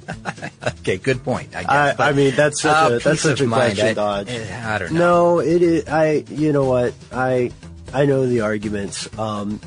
Okay, 0.81 0.97
good 0.97 1.23
point. 1.23 1.55
I 1.55 1.61
guess. 1.63 1.99
I, 1.99 2.09
I 2.09 2.13
mean, 2.13 2.35
that's 2.35 2.61
such 2.61 2.91
uh, 2.91 2.95
a 2.95 2.99
that's 2.99 3.21
such 3.21 3.41
a 3.41 3.45
mind, 3.45 3.73
question 3.73 3.87
I- 3.89 3.93
dodge. 3.93 4.29
eh, 4.29 4.61
I 4.65 4.77
don't 4.79 4.93
know. 4.93 5.35
No, 5.35 5.39
it 5.39 5.61
is. 5.61 5.87
I. 5.87 6.23
You 6.29 6.51
know 6.51 6.65
what? 6.65 6.93
I. 7.11 7.51
I 7.93 8.05
know 8.05 8.25
the 8.25 8.41
arguments. 8.41 9.07
Um, 9.19 9.59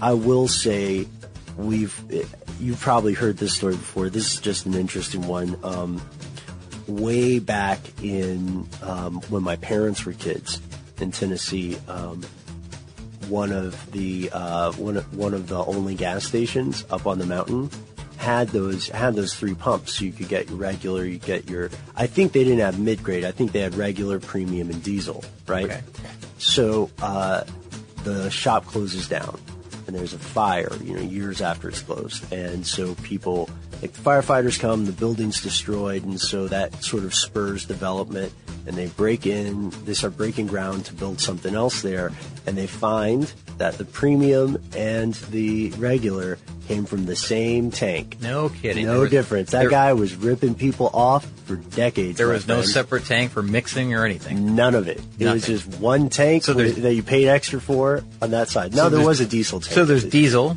I 0.00 0.14
will 0.14 0.48
say, 0.48 1.06
we've. 1.56 1.94
You've 2.60 2.80
probably 2.80 3.12
heard 3.14 3.36
this 3.36 3.54
story 3.54 3.74
before. 3.76 4.08
This 4.10 4.34
is 4.34 4.40
just 4.40 4.66
an 4.66 4.74
interesting 4.74 5.26
one. 5.28 5.56
Um, 5.62 6.00
way 6.86 7.38
back 7.38 7.80
in 8.02 8.68
um, 8.82 9.20
when 9.28 9.42
my 9.42 9.56
parents 9.56 10.04
were 10.04 10.12
kids 10.12 10.60
in 11.00 11.10
Tennessee, 11.10 11.76
um, 11.88 12.22
one 13.28 13.52
of 13.52 13.90
the 13.92 14.30
uh, 14.32 14.72
one 14.72 14.96
of, 14.96 15.16
one 15.16 15.34
of 15.34 15.48
the 15.48 15.64
only 15.64 15.94
gas 15.94 16.24
stations 16.24 16.84
up 16.90 17.06
on 17.06 17.18
the 17.18 17.26
mountain 17.26 17.70
had 18.16 18.48
those 18.48 18.88
had 18.88 19.14
those 19.14 19.34
three 19.34 19.54
pumps. 19.54 19.94
So 19.94 20.04
you 20.04 20.12
could 20.12 20.28
get 20.28 20.48
your 20.48 20.58
regular, 20.58 21.04
you 21.04 21.18
get 21.18 21.48
your. 21.48 21.70
I 21.96 22.06
think 22.06 22.32
they 22.32 22.44
didn't 22.44 22.60
have 22.60 22.78
mid 22.78 23.02
grade. 23.02 23.24
I 23.24 23.32
think 23.32 23.52
they 23.52 23.60
had 23.60 23.74
regular, 23.74 24.20
premium, 24.20 24.70
and 24.70 24.82
diesel. 24.82 25.24
Right. 25.46 25.66
Okay. 25.66 25.82
So 26.38 26.90
uh, 27.00 27.44
the 28.04 28.30
shop 28.30 28.66
closes 28.66 29.08
down, 29.08 29.40
and 29.86 29.96
there's 29.96 30.12
a 30.14 30.18
fire, 30.18 30.72
you 30.82 30.94
know, 30.94 31.00
years 31.00 31.40
after 31.40 31.68
it's 31.68 31.82
closed. 31.82 32.32
And 32.32 32.66
so 32.66 32.94
people, 32.96 33.48
like 33.82 33.92
the 33.92 34.02
firefighters 34.02 34.58
come, 34.58 34.84
the 34.86 34.92
building's 34.92 35.42
destroyed, 35.42 36.04
and 36.04 36.20
so 36.20 36.48
that 36.48 36.82
sort 36.82 37.04
of 37.04 37.14
spurs 37.14 37.64
development. 37.64 38.32
And 38.66 38.76
they 38.76 38.86
break 38.86 39.26
in, 39.26 39.70
they 39.84 39.92
start 39.92 40.16
breaking 40.16 40.46
ground 40.46 40.86
to 40.86 40.94
build 40.94 41.20
something 41.20 41.54
else 41.54 41.82
there, 41.82 42.12
and 42.46 42.56
they 42.56 42.66
find 42.66 43.30
that 43.58 43.78
the 43.78 43.84
premium 43.84 44.62
and 44.74 45.14
the 45.30 45.70
regular 45.72 46.38
came 46.66 46.86
from 46.86 47.04
the 47.04 47.14
same 47.14 47.70
tank. 47.70 48.16
No 48.22 48.48
kidding. 48.48 48.86
No 48.86 49.00
was- 49.00 49.10
difference. 49.10 49.50
That 49.50 49.60
there- 49.60 49.70
guy 49.70 49.92
was 49.92 50.16
ripping 50.16 50.54
people 50.54 50.90
off 50.94 51.26
for 51.44 51.56
decades. 51.56 52.16
There 52.16 52.28
was 52.28 52.48
no 52.48 52.56
friend. 52.56 52.70
separate 52.70 53.04
tank 53.04 53.32
for 53.32 53.42
mixing 53.42 53.94
or 53.94 54.04
anything. 54.06 54.54
None 54.56 54.74
of 54.74 54.88
it. 54.88 55.00
It 55.18 55.30
was 55.30 55.44
just 55.46 55.66
one 55.78 56.08
tank 56.08 56.44
So 56.44 56.54
that 56.54 56.94
you 56.94 57.02
paid 57.02 57.28
extra 57.28 57.60
for 57.60 58.02
on 58.22 58.30
that 58.30 58.48
side. 58.48 58.74
No, 58.74 58.84
So 58.84 58.88
there 58.96 59.06
was 59.06 59.20
a 59.20 59.26
diesel 59.26 59.60
tank. 59.60 59.74
So 59.74 59.84
there's 59.84 60.04
diesel, 60.04 60.52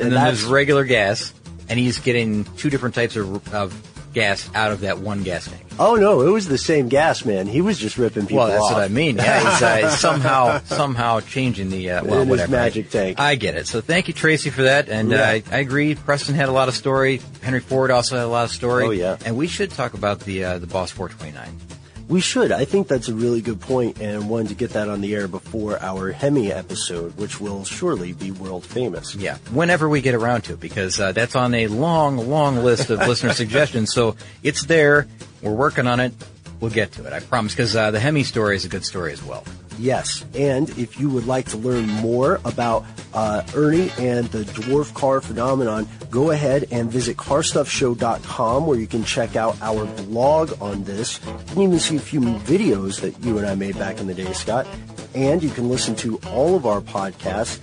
and, 0.00 0.10
then 0.10 0.10
there's 0.10 0.42
regular 0.44 0.84
gas, 0.84 1.32
and 1.68 1.78
he's 1.78 1.98
getting 1.98 2.44
two 2.56 2.70
different 2.70 2.96
types 2.96 3.14
of, 3.14 3.54
of 3.54 3.72
gas 4.12 4.48
out 4.54 4.72
of 4.72 4.80
that 4.80 4.98
one 4.98 5.22
gas 5.22 5.48
tank. 5.48 5.62
Oh 5.78 5.96
no, 5.96 6.20
it 6.20 6.30
was 6.30 6.46
the 6.46 6.58
same 6.58 6.88
gas, 6.88 7.24
man. 7.24 7.46
He 7.46 7.60
was 7.60 7.78
just 7.78 7.96
ripping 7.96 8.22
people 8.22 8.38
well, 8.38 8.48
that's 8.48 8.64
off. 8.64 8.72
what 8.72 8.82
I 8.82 8.88
mean. 8.88 9.16
Yeah, 9.16 9.52
he's 9.52 9.62
uh, 9.62 9.90
somehow 9.96 10.60
somehow 10.64 11.20
changing 11.20 11.70
the 11.70 11.90
uh, 11.90 12.04
well, 12.04 12.26
whatever. 12.26 12.52
magic 12.52 12.90
tank. 12.90 13.18
I 13.18 13.36
get 13.36 13.56
it. 13.56 13.66
So 13.66 13.80
thank 13.80 14.08
you, 14.08 14.14
Tracy, 14.14 14.50
for 14.50 14.62
that. 14.62 14.88
And 14.88 15.12
uh, 15.12 15.16
I, 15.16 15.42
I 15.50 15.58
agree. 15.58 15.94
Preston 15.94 16.34
had 16.34 16.48
a 16.48 16.52
lot 16.52 16.68
of 16.68 16.74
story. 16.74 17.20
Henry 17.42 17.60
Ford 17.60 17.90
also 17.90 18.16
had 18.16 18.24
a 18.24 18.28
lot 18.28 18.44
of 18.44 18.50
story. 18.50 18.86
Oh, 18.86 18.90
yeah. 18.90 19.16
And 19.24 19.36
we 19.36 19.46
should 19.46 19.70
talk 19.70 19.94
about 19.94 20.20
the 20.20 20.44
uh, 20.44 20.58
the 20.58 20.66
Boss 20.66 20.90
429. 20.90 21.71
We 22.12 22.20
should. 22.20 22.52
I 22.52 22.66
think 22.66 22.88
that's 22.88 23.08
a 23.08 23.14
really 23.14 23.40
good 23.40 23.58
point 23.58 23.98
and 23.98 24.28
wanted 24.28 24.48
to 24.48 24.54
get 24.54 24.72
that 24.72 24.90
on 24.90 25.00
the 25.00 25.14
air 25.14 25.28
before 25.28 25.80
our 25.80 26.12
Hemi 26.12 26.52
episode, 26.52 27.16
which 27.16 27.40
will 27.40 27.64
surely 27.64 28.12
be 28.12 28.30
world 28.30 28.66
famous. 28.66 29.14
Yeah, 29.14 29.38
whenever 29.50 29.88
we 29.88 30.02
get 30.02 30.14
around 30.14 30.42
to 30.42 30.52
it, 30.52 30.60
because 30.60 31.00
uh, 31.00 31.12
that's 31.12 31.34
on 31.34 31.54
a 31.54 31.68
long, 31.68 32.18
long 32.18 32.58
list 32.58 32.90
of 32.90 32.98
listener 33.08 33.32
suggestions. 33.32 33.94
So 33.94 34.16
it's 34.42 34.66
there. 34.66 35.08
We're 35.40 35.54
working 35.54 35.86
on 35.86 36.00
it. 36.00 36.12
We'll 36.60 36.70
get 36.70 36.92
to 36.92 37.06
it. 37.06 37.14
I 37.14 37.20
promise. 37.20 37.54
Because 37.54 37.74
uh, 37.74 37.90
the 37.90 37.98
Hemi 37.98 38.24
story 38.24 38.56
is 38.56 38.66
a 38.66 38.68
good 38.68 38.84
story 38.84 39.14
as 39.14 39.24
well. 39.24 39.42
Yes, 39.78 40.24
and 40.34 40.68
if 40.78 41.00
you 41.00 41.08
would 41.10 41.26
like 41.26 41.48
to 41.50 41.56
learn 41.56 41.86
more 41.86 42.40
about 42.44 42.84
uh, 43.14 43.42
Ernie 43.54 43.90
and 43.98 44.26
the 44.26 44.44
dwarf 44.44 44.94
car 44.94 45.20
phenomenon, 45.20 45.88
go 46.10 46.30
ahead 46.30 46.66
and 46.70 46.90
visit 46.90 47.16
carstuffshow.com 47.16 48.66
where 48.66 48.78
you 48.78 48.86
can 48.86 49.04
check 49.04 49.36
out 49.36 49.60
our 49.60 49.86
blog 50.04 50.52
on 50.60 50.84
this. 50.84 51.20
You 51.24 51.54
can 51.54 51.62
even 51.62 51.78
see 51.78 51.96
a 51.96 52.00
few 52.00 52.20
videos 52.20 53.00
that 53.00 53.18
you 53.24 53.38
and 53.38 53.46
I 53.46 53.54
made 53.54 53.78
back 53.78 53.98
in 53.98 54.06
the 54.06 54.14
day, 54.14 54.32
Scott. 54.32 54.66
And 55.14 55.42
you 55.42 55.50
can 55.50 55.68
listen 55.68 55.94
to 55.96 56.18
all 56.28 56.54
of 56.54 56.64
our 56.64 56.80
podcasts. 56.80 57.60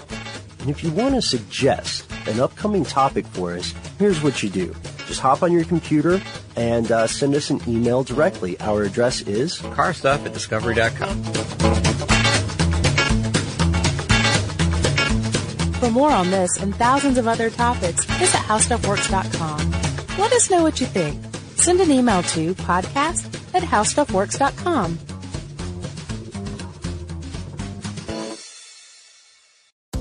And 0.59 0.69
if 0.69 0.83
you 0.83 0.91
want 0.91 1.15
to 1.15 1.21
suggest 1.21 2.09
an 2.27 2.39
upcoming 2.39 2.83
topic 2.83 3.25
for 3.27 3.55
us, 3.55 3.73
here's 3.97 4.21
what 4.21 4.43
you 4.43 4.49
do. 4.49 4.75
Just 5.07 5.21
hop 5.21 5.41
on 5.41 5.51
your 5.51 5.63
computer 5.63 6.21
and 6.55 6.91
uh, 6.91 7.07
send 7.07 7.33
us 7.35 7.49
an 7.49 7.61
email 7.67 8.03
directly. 8.03 8.59
Our 8.59 8.83
address 8.83 9.21
is 9.21 9.59
Carstuff 9.59 10.25
at 10.25 10.33
discovery.com. 10.33 11.23
For 15.79 15.89
more 15.89 16.11
on 16.11 16.29
this 16.29 16.57
and 16.57 16.75
thousands 16.75 17.17
of 17.17 17.27
other 17.27 17.49
topics, 17.49 18.03
visit 18.03 18.41
howstuffworks.com. 18.41 19.71
Let 20.19 20.33
us 20.33 20.51
know 20.51 20.61
what 20.61 20.81
you 20.81 20.85
think. 20.87 21.23
Send 21.55 21.79
an 21.79 21.89
email 21.89 22.21
to 22.23 22.53
podcast 22.55 23.25
at 23.55 23.63
howstuffworks.com. 23.63 24.99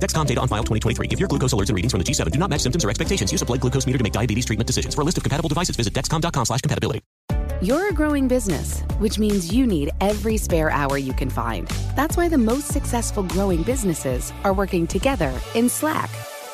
Dexcom 0.00 0.26
data 0.26 0.40
on 0.40 0.48
file 0.48 0.64
2023. 0.64 1.08
If 1.08 1.20
your 1.20 1.28
glucose 1.28 1.52
alerts 1.52 1.68
and 1.68 1.76
readings 1.76 1.92
from 1.92 2.00
the 2.00 2.04
G7 2.04 2.30
do 2.32 2.38
not 2.38 2.50
match 2.50 2.62
symptoms 2.62 2.84
or 2.84 2.90
expectations, 2.90 3.30
use 3.30 3.42
a 3.42 3.46
blood 3.46 3.60
glucose 3.60 3.86
meter 3.86 3.98
to 3.98 4.02
make 4.02 4.12
diabetes 4.12 4.46
treatment 4.46 4.66
decisions. 4.66 4.94
For 4.94 5.02
a 5.02 5.04
list 5.04 5.18
of 5.18 5.22
compatible 5.22 5.48
devices, 5.48 5.76
visit 5.76 5.92
dexcom.com 5.94 6.46
slash 6.46 6.62
compatibility. 6.62 7.02
You're 7.62 7.90
a 7.90 7.92
growing 7.92 8.26
business, 8.26 8.80
which 9.00 9.18
means 9.18 9.52
you 9.52 9.66
need 9.66 9.90
every 10.00 10.38
spare 10.38 10.70
hour 10.70 10.96
you 10.96 11.12
can 11.12 11.28
find. 11.28 11.68
That's 11.94 12.16
why 12.16 12.26
the 12.28 12.38
most 12.38 12.68
successful 12.68 13.22
growing 13.22 13.62
businesses 13.62 14.32
are 14.44 14.54
working 14.54 14.86
together 14.86 15.38
in 15.54 15.68
Slack. 15.68 16.08